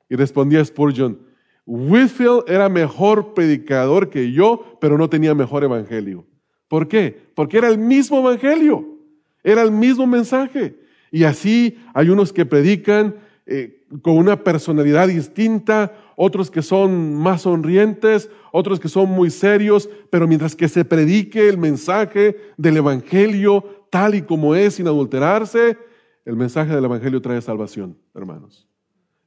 Y 0.08 0.16
respondía 0.16 0.64
Spurgeon, 0.64 1.18
Whitfield 1.66 2.44
era 2.48 2.68
mejor 2.68 3.34
predicador 3.34 4.10
que 4.10 4.32
yo, 4.32 4.76
pero 4.80 4.98
no 4.98 5.08
tenía 5.08 5.34
mejor 5.34 5.62
evangelio. 5.64 6.24
¿Por 6.68 6.88
qué? 6.88 7.16
Porque 7.34 7.58
era 7.58 7.68
el 7.68 7.78
mismo 7.78 8.18
evangelio, 8.20 8.84
era 9.42 9.62
el 9.62 9.70
mismo 9.70 10.06
mensaje. 10.06 10.76
Y 11.10 11.24
así 11.24 11.78
hay 11.94 12.08
unos 12.08 12.32
que 12.32 12.46
predican 12.46 13.16
eh, 13.46 13.84
con 14.02 14.16
una 14.16 14.44
personalidad 14.44 15.08
distinta, 15.08 15.92
otros 16.16 16.50
que 16.50 16.62
son 16.62 17.14
más 17.14 17.42
sonrientes, 17.42 18.30
otros 18.52 18.78
que 18.78 18.88
son 18.88 19.08
muy 19.10 19.30
serios, 19.30 19.88
pero 20.10 20.28
mientras 20.28 20.54
que 20.54 20.68
se 20.68 20.84
predique 20.84 21.48
el 21.48 21.58
mensaje 21.58 22.36
del 22.56 22.76
Evangelio 22.76 23.79
tal 23.90 24.14
y 24.14 24.22
como 24.22 24.54
es, 24.54 24.74
sin 24.74 24.86
adulterarse, 24.86 25.76
el 26.24 26.36
mensaje 26.36 26.74
del 26.74 26.84
Evangelio 26.84 27.20
trae 27.20 27.42
salvación, 27.42 27.96
hermanos. 28.14 28.66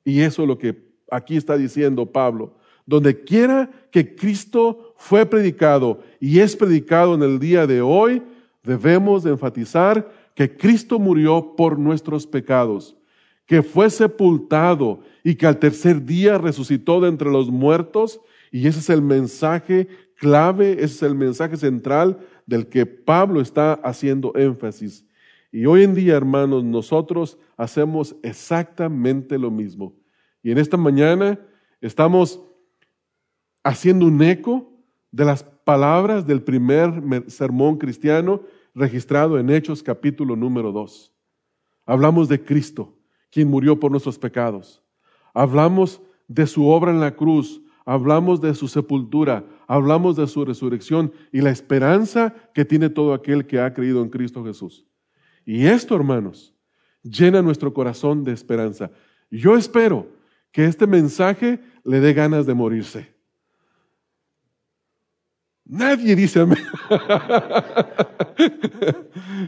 Y 0.06 0.22
eso 0.22 0.44
es 0.44 0.48
lo 0.48 0.58
que 0.58 0.94
aquí 1.12 1.38
está 1.38 1.58
diciendo 1.58 2.06
Pablo. 2.06 2.56
Donde 2.86 3.24
quiera 3.24 3.70
que 3.92 4.16
Cristo 4.16 4.94
fue 4.98 5.26
predicado 5.26 6.02
y 6.20 6.40
es 6.40 6.56
predicado 6.56 7.16
en 7.16 7.24
el 7.24 7.40
día 7.40 7.66
de 7.68 7.82
hoy, 7.82 8.22
debemos 8.64 9.24
de 9.24 9.32
enfatizar 9.32 10.10
que 10.36 10.56
Cristo 10.58 11.00
murió 11.00 11.56
por 11.56 11.78
nuestros 11.78 12.26
pecados, 12.26 12.98
que 13.46 13.62
fue 13.62 13.90
sepultado 13.90 15.02
y 15.24 15.36
que 15.36 15.46
al 15.46 15.60
tercer 15.60 16.04
día 16.04 16.38
resucitó 16.38 17.00
de 17.02 17.10
entre 17.10 17.30
los 17.30 17.50
muertos. 17.50 18.20
Y 18.52 18.68
ese 18.68 18.80
es 18.80 18.90
el 18.90 19.02
mensaje 19.02 19.88
clave, 20.16 20.74
ese 20.74 20.86
es 20.86 21.04
el 21.04 21.16
mensaje 21.16 21.58
central 21.58 22.20
del 22.46 22.68
que 22.68 22.86
Pablo 22.86 23.42
está 23.42 23.74
haciendo 23.74 24.34
énfasis. 24.36 25.06
Y 25.52 25.66
hoy 25.66 25.84
en 25.84 25.94
día, 25.94 26.16
hermanos, 26.16 26.64
nosotros 26.64 27.38
hacemos 27.58 28.16
exactamente 28.24 29.38
lo 29.38 29.52
mismo. 29.52 29.94
Y 30.42 30.52
en 30.52 30.58
esta 30.58 30.78
mañana 30.78 31.40
estamos 31.80 32.42
haciendo 33.64 34.06
un 34.06 34.22
eco 34.22 34.72
de 35.12 35.26
las 35.26 35.44
palabras 35.44 36.26
del 36.26 36.42
primer 36.42 37.24
sermón 37.28 37.78
cristiano 37.78 38.42
registrado 38.76 39.40
en 39.40 39.50
Hechos 39.50 39.84
capítulo 39.84 40.36
número 40.36 40.72
2. 40.72 41.14
Hablamos 41.86 42.28
de 42.28 42.44
Cristo, 42.44 42.98
quien 43.30 43.50
murió 43.50 43.80
por 43.80 43.92
nuestros 43.92 44.18
pecados. 44.18 44.82
Hablamos 45.34 46.02
de 46.28 46.48
su 46.48 46.68
obra 46.68 46.92
en 46.92 47.00
la 47.00 47.16
cruz, 47.16 47.62
hablamos 47.86 48.42
de 48.42 48.54
su 48.54 48.68
sepultura, 48.68 49.44
hablamos 49.68 50.16
de 50.16 50.28
su 50.28 50.46
resurrección 50.46 51.12
y 51.32 51.42
la 51.42 51.50
esperanza 51.50 52.34
que 52.54 52.66
tiene 52.66 52.90
todo 52.90 53.14
aquel 53.14 53.46
que 53.46 53.60
ha 53.60 53.74
creído 53.74 54.02
en 54.02 54.10
Cristo 54.10 54.44
Jesús. 54.44 54.86
Y 55.46 55.66
esto, 55.66 55.96
hermanos, 55.96 56.54
llena 57.02 57.42
nuestro 57.42 57.74
corazón 57.74 58.24
de 58.24 58.32
esperanza. 58.32 58.92
Yo 59.30 59.58
espero 59.58 60.08
que 60.52 60.66
este 60.66 60.88
mensaje 60.88 61.60
le 61.84 62.00
dé 62.00 62.14
ganas 62.14 62.46
de 62.46 62.54
morirse. 62.54 63.14
Nadie 65.66 66.16
dice 66.16 66.42
amén. 66.42 66.60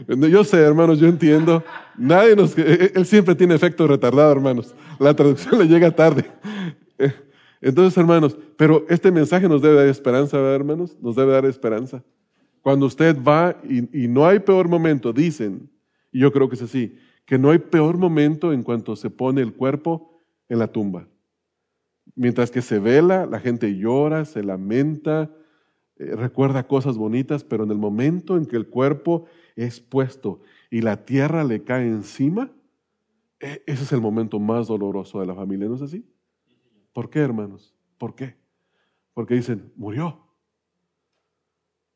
yo 0.30 0.44
sé, 0.44 0.56
hermanos, 0.58 0.98
yo 0.98 1.06
entiendo. 1.06 1.62
Nadie 1.96 2.34
nos, 2.34 2.56
él 2.58 3.04
siempre 3.06 3.34
tiene 3.34 3.54
efecto 3.54 3.86
retardado, 3.86 4.32
hermanos. 4.32 4.74
La 4.98 5.14
traducción 5.14 5.58
le 5.58 5.66
llega 5.66 5.90
tarde. 5.90 6.24
Entonces, 7.66 7.98
hermanos, 7.98 8.38
pero 8.56 8.86
este 8.88 9.10
mensaje 9.10 9.48
nos 9.48 9.60
debe 9.60 9.74
dar 9.74 9.88
esperanza, 9.88 10.36
¿verdad, 10.36 10.54
hermanos? 10.54 10.96
Nos 11.00 11.16
debe 11.16 11.32
dar 11.32 11.44
esperanza. 11.46 12.04
Cuando 12.62 12.86
usted 12.86 13.16
va 13.20 13.60
y, 13.64 14.04
y 14.04 14.06
no 14.06 14.24
hay 14.24 14.38
peor 14.38 14.68
momento, 14.68 15.12
dicen, 15.12 15.68
y 16.12 16.20
yo 16.20 16.32
creo 16.32 16.48
que 16.48 16.54
es 16.54 16.62
así, 16.62 16.96
que 17.24 17.40
no 17.40 17.50
hay 17.50 17.58
peor 17.58 17.98
momento 17.98 18.52
en 18.52 18.62
cuanto 18.62 18.94
se 18.94 19.10
pone 19.10 19.40
el 19.40 19.52
cuerpo 19.52 20.22
en 20.48 20.60
la 20.60 20.68
tumba. 20.68 21.08
Mientras 22.14 22.52
que 22.52 22.62
se 22.62 22.78
vela, 22.78 23.26
la 23.26 23.40
gente 23.40 23.76
llora, 23.76 24.26
se 24.26 24.44
lamenta, 24.44 25.34
eh, 25.96 26.14
recuerda 26.14 26.68
cosas 26.68 26.96
bonitas, 26.96 27.42
pero 27.42 27.64
en 27.64 27.72
el 27.72 27.78
momento 27.78 28.36
en 28.36 28.46
que 28.46 28.54
el 28.54 28.68
cuerpo 28.68 29.24
es 29.56 29.80
puesto 29.80 30.40
y 30.70 30.82
la 30.82 31.04
tierra 31.04 31.42
le 31.42 31.64
cae 31.64 31.88
encima, 31.88 32.48
e, 33.40 33.64
ese 33.66 33.82
es 33.82 33.92
el 33.92 34.00
momento 34.00 34.38
más 34.38 34.68
doloroso 34.68 35.18
de 35.18 35.26
la 35.26 35.34
familia, 35.34 35.66
¿no 35.66 35.74
es 35.74 35.82
así? 35.82 36.04
¿Por 36.96 37.10
qué, 37.10 37.18
hermanos? 37.18 37.74
¿Por 37.98 38.14
qué? 38.14 38.36
Porque 39.12 39.34
dicen, 39.34 39.70
murió. 39.76 40.18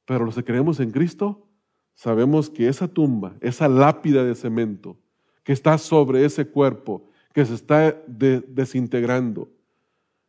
Pero 0.05 0.27
los 0.27 0.35
que 0.35 0.45
creemos 0.45 0.79
en 0.79 0.91
Cristo, 0.91 1.49
sabemos 1.95 2.51
que 2.51 2.69
esa 2.69 2.87
tumba, 2.87 3.35
esa 3.41 3.67
lápida 3.67 4.23
de 4.25 4.35
cemento 4.35 4.99
que 5.43 5.55
está 5.55 5.79
sobre 5.79 6.27
ese 6.27 6.47
cuerpo, 6.47 7.09
que 7.33 7.47
se 7.47 7.55
está 7.55 7.93
desintegrando, 8.07 9.49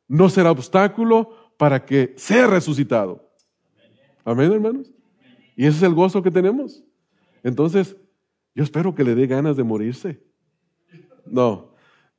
no 0.08 0.30
será 0.30 0.52
obstáculo 0.52 1.52
para 1.58 1.86
que 1.86 2.14
sea 2.16 2.48
resucitado. 2.48 3.30
Amén, 4.24 4.54
hermanos. 4.54 4.90
Y 5.58 5.66
ese 5.66 5.80
es 5.80 5.84
el 5.84 5.96
gozo 5.96 6.24
que 6.24 6.32
tenemos. 6.32 6.82
Entonces, 7.44 7.98
yo 8.56 8.64
espero 8.64 8.96
que 8.96 9.04
le 9.04 9.16
dé 9.16 9.28
ganas 9.28 9.58
de 9.58 9.66
morirse. 9.66 10.24
No, 11.26 11.71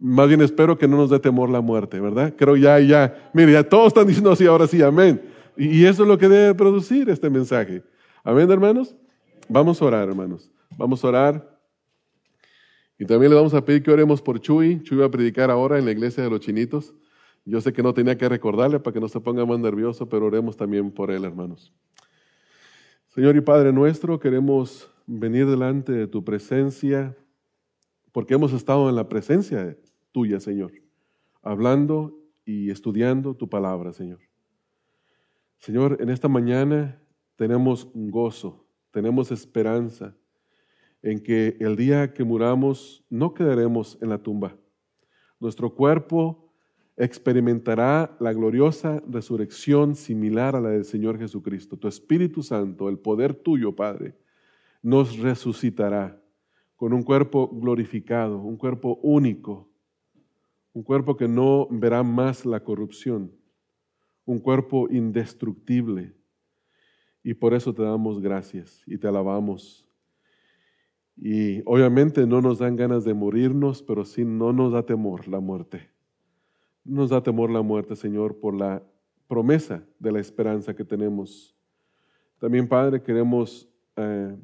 más 0.03 0.27
bien 0.27 0.41
espero 0.41 0.77
que 0.77 0.89
no 0.89 0.97
nos 0.97 1.11
dé 1.11 1.21
temor 1.21 1.49
la 1.49 1.61
muerte, 1.61 2.01
¿verdad? 2.01 2.35
Creo 2.37 2.57
ya, 2.57 2.81
ya, 2.81 3.31
mire, 3.33 3.53
ya 3.53 3.63
todos 3.63 3.89
están 3.89 4.07
diciendo 4.09 4.33
así, 4.33 4.45
ahora 4.47 4.67
sí, 4.67 4.83
amén. 4.83 5.23
Y, 5.57 5.85
eso 5.85 6.03
es 6.03 6.09
lo 6.09 6.19
que 6.19 6.29
debe 6.29 6.55
producir 6.55 7.09
este 7.09 7.31
mensaje. 7.31 7.85
Amén, 8.25 8.51
hermanos. 8.51 8.97
Vamos 9.49 9.81
a 9.81 9.85
orar, 9.85 10.09
hermanos. 10.09 10.51
Vamos 10.77 11.05
a 11.05 11.09
orar. 11.09 11.59
Y 12.99 13.05
también 13.05 13.31
le 13.31 13.37
vamos 13.37 13.55
a 13.55 13.65
pedir 13.65 13.83
que 13.83 13.93
oremos 13.93 14.21
por 14.21 14.41
Chuy. 14.41 14.83
Chuy 14.83 14.99
va 14.99 15.07
a 15.07 15.11
predicar 15.11 15.51
ahora 15.51 15.79
en 15.79 15.85
la 15.85 15.93
iglesia 15.93 16.25
de 16.25 16.31
los 16.31 16.41
chinitos. 16.41 16.95
Yo 17.45 17.61
sé 17.61 17.73
que 17.73 17.83
no 17.83 17.95
tenía 17.95 18.19
que 18.19 18.29
recordarle 18.29 18.81
para 18.81 18.95
que 18.95 19.01
no 19.01 19.09
se 19.09 19.21
ponga 19.21 19.45
más 19.47 19.61
nervioso, 19.61 20.09
pero 20.09 20.27
oremos 20.27 20.57
también 20.57 20.91
por 20.91 21.13
él, 21.13 21.25
hermanos. 21.25 21.73
Señor 23.09 23.37
y 23.37 23.41
Padre 23.41 23.73
nuestro, 23.73 24.19
queremos 24.19 24.91
venir 25.07 25.47
delante 25.47 25.93
de 25.93 26.07
tu 26.09 26.25
presencia 26.25 27.17
porque 28.11 28.35
hemos 28.35 28.53
estado 28.53 28.89
en 28.89 28.97
la 28.97 29.09
presencia 29.09 29.77
tuya, 30.13 30.39
Señor, 30.41 30.73
hablando 31.43 32.19
y 32.45 32.71
estudiando 32.71 33.35
tu 33.35 33.49
palabra, 33.49 33.93
Señor. 33.93 34.21
Señor, 35.59 35.99
en 36.01 36.11
esta 36.11 36.29
mañana 36.29 37.01
tenemos 37.37 37.91
gozo, 37.95 38.67
tenemos 38.91 39.31
esperanza 39.33 40.15
en 41.03 41.21
que 41.21 41.57
el 41.61 41.77
día 41.77 42.13
que 42.13 42.25
muramos 42.25 43.05
no 43.11 43.35
quedaremos 43.35 43.99
en 44.01 44.09
la 44.11 44.19
tumba. 44.19 44.57
Nuestro 45.41 45.75
cuerpo 45.75 46.53
experimentará 46.97 48.17
la 48.21 48.33
gloriosa 48.33 49.03
resurrección 49.09 49.97
similar 49.97 50.55
a 50.55 50.61
la 50.61 50.71
del 50.71 50.85
Señor 50.85 51.19
Jesucristo. 51.19 51.77
Tu 51.77 51.89
Espíritu 51.89 52.43
Santo, 52.43 52.89
el 52.89 52.99
poder 52.99 53.35
tuyo, 53.35 53.75
Padre, 53.75 54.15
nos 54.83 55.19
resucitará 55.19 56.21
con 56.77 56.93
un 56.93 57.03
cuerpo 57.03 57.49
glorificado, 57.49 58.39
un 58.39 58.57
cuerpo 58.57 58.99
único, 59.03 59.72
un 60.73 60.83
cuerpo 60.83 61.17
que 61.17 61.29
no 61.29 61.69
verá 61.71 62.03
más 62.03 62.47
la 62.47 62.61
corrupción, 62.61 63.33
un 64.25 64.41
cuerpo 64.41 64.89
indestructible. 64.91 66.15
Y 67.23 67.35
por 67.35 67.55
eso 67.55 67.73
te 67.73 67.83
damos 67.83 68.21
gracias 68.21 68.83
y 68.87 68.99
te 68.99 69.07
alabamos. 69.07 69.87
Y 71.17 71.63
obviamente 71.67 72.27
no 72.27 72.41
nos 72.41 72.59
dan 72.59 72.75
ganas 72.75 73.05
de 73.05 73.15
morirnos, 73.15 73.83
pero 73.83 74.05
sí 74.05 74.25
no 74.25 74.53
nos 74.53 74.73
da 74.73 74.85
temor 74.85 75.29
la 75.29 75.41
muerte. 75.41 75.91
Nos 76.85 77.11
da 77.11 77.23
temor 77.23 77.51
la 77.51 77.63
muerte, 77.63 77.95
Señor, 77.95 78.41
por 78.41 78.55
la 78.55 78.83
promesa 79.29 79.85
de 79.99 80.13
la 80.13 80.21
esperanza 80.21 80.75
que 80.75 80.85
tenemos. 80.85 81.55
También, 82.39 82.67
Padre, 82.67 83.03
queremos 83.03 83.69
eh, 83.97 84.37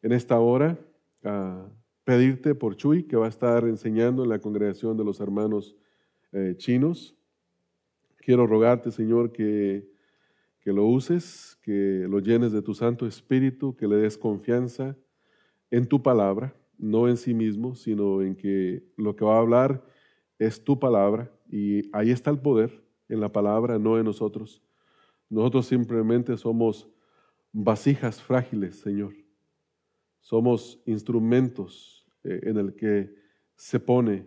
en 0.00 0.12
esta 0.12 0.38
hora 0.40 0.78
ah, 1.24 1.68
pedirte 2.04 2.54
por 2.54 2.76
Chuy, 2.76 3.04
que 3.04 3.16
va 3.16 3.26
a 3.26 3.28
estar 3.28 3.64
enseñando 3.64 4.24
en 4.24 4.30
la 4.30 4.40
congregación 4.40 4.96
de 4.96 5.04
los 5.04 5.20
hermanos 5.20 5.76
eh, 6.32 6.54
chinos. 6.56 7.16
Quiero 8.18 8.46
rogarte, 8.46 8.90
Señor, 8.90 9.32
que, 9.32 9.88
que 10.60 10.72
lo 10.72 10.86
uses, 10.86 11.58
que 11.62 12.06
lo 12.08 12.20
llenes 12.20 12.52
de 12.52 12.62
tu 12.62 12.74
Santo 12.74 13.06
Espíritu, 13.06 13.76
que 13.76 13.86
le 13.86 13.96
des 13.96 14.16
confianza 14.16 14.96
en 15.70 15.86
tu 15.86 16.02
palabra, 16.02 16.54
no 16.78 17.08
en 17.08 17.16
sí 17.16 17.34
mismo, 17.34 17.74
sino 17.74 18.22
en 18.22 18.34
que 18.36 18.84
lo 18.96 19.14
que 19.14 19.24
va 19.24 19.36
a 19.36 19.40
hablar 19.40 19.84
es 20.38 20.62
tu 20.62 20.78
palabra 20.78 21.30
y 21.48 21.88
ahí 21.94 22.10
está 22.10 22.30
el 22.30 22.38
poder, 22.38 22.82
en 23.08 23.20
la 23.20 23.30
palabra, 23.30 23.78
no 23.78 23.98
en 23.98 24.04
nosotros. 24.04 24.62
Nosotros 25.28 25.66
simplemente 25.66 26.36
somos 26.36 26.88
vasijas 27.52 28.20
frágiles, 28.20 28.76
Señor. 28.80 29.21
Somos 30.22 30.80
instrumentos 30.86 32.06
eh, 32.24 32.40
en 32.44 32.56
el 32.56 32.74
que 32.74 33.12
se 33.56 33.78
pone 33.78 34.24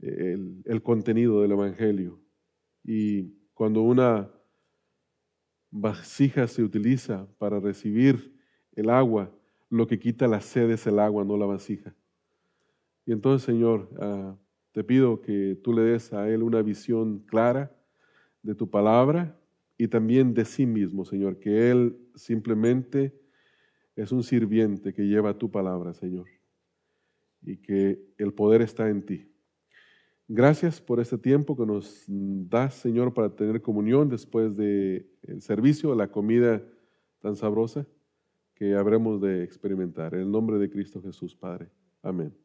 eh, 0.00 0.36
el, 0.64 0.82
contenido 0.82 1.42
del 1.42 1.52
Evangelio. 1.52 2.20
Y 2.84 3.32
cuando 3.52 3.82
una 3.82 4.30
vasija 5.70 6.46
se 6.46 6.62
utiliza 6.62 7.26
para 7.38 7.58
recibir 7.58 8.32
el 8.76 8.90
agua, 8.90 9.34
lo 9.70 9.86
que 9.86 9.98
quita 9.98 10.28
la 10.28 10.40
sed 10.40 10.70
es 10.70 10.86
el 10.86 10.98
agua, 10.98 11.24
no 11.24 11.36
la 11.36 11.46
vasija. 11.46 11.94
Y 13.04 13.12
entonces, 13.12 13.44
Señor, 13.44 13.88
uh, 13.98 14.36
te 14.72 14.84
pido 14.84 15.20
que 15.20 15.58
tú 15.62 15.72
le 15.72 15.82
des 15.82 16.12
a 16.12 16.28
Él 16.28 16.42
una 16.42 16.62
visión 16.62 17.20
clara 17.20 17.74
de 18.42 18.54
tu 18.54 18.70
palabra 18.70 19.38
y 19.76 19.88
también 19.88 20.34
de 20.34 20.44
sí 20.44 20.66
mismo, 20.66 21.04
Señor, 21.04 21.38
que 21.38 21.70
Él 21.70 21.98
simplemente 22.14 23.18
es 24.02 24.12
un 24.12 24.22
sirviente 24.22 24.94
que 24.94 25.08
lleva 25.08 25.36
tu 25.36 25.50
palabra, 25.50 25.92
Señor, 25.92 26.28
y 27.42 27.56
que 27.56 28.00
el 28.16 28.32
poder 28.32 28.62
está 28.62 28.88
en 28.88 29.02
ti. 29.02 29.28
Gracias 30.28 30.80
por 30.80 31.00
este 31.00 31.18
tiempo 31.18 31.56
que 31.56 31.66
nos 31.66 32.04
das, 32.06 32.74
Señor, 32.74 33.12
para 33.12 33.34
tener 33.34 33.60
comunión 33.60 34.08
después 34.08 34.56
del 34.56 35.08
servicio, 35.40 35.96
la 35.96 36.12
comida 36.12 36.62
tan 37.18 37.34
sabrosa 37.34 37.88
que 38.54 38.76
habremos 38.76 39.20
de 39.20 39.42
experimentar. 39.42 40.14
En 40.14 40.20
el 40.20 40.30
nombre 40.30 40.58
de 40.58 40.70
Cristo 40.70 41.02
Jesús, 41.02 41.34
Padre. 41.34 41.68
Amén. 42.00 42.38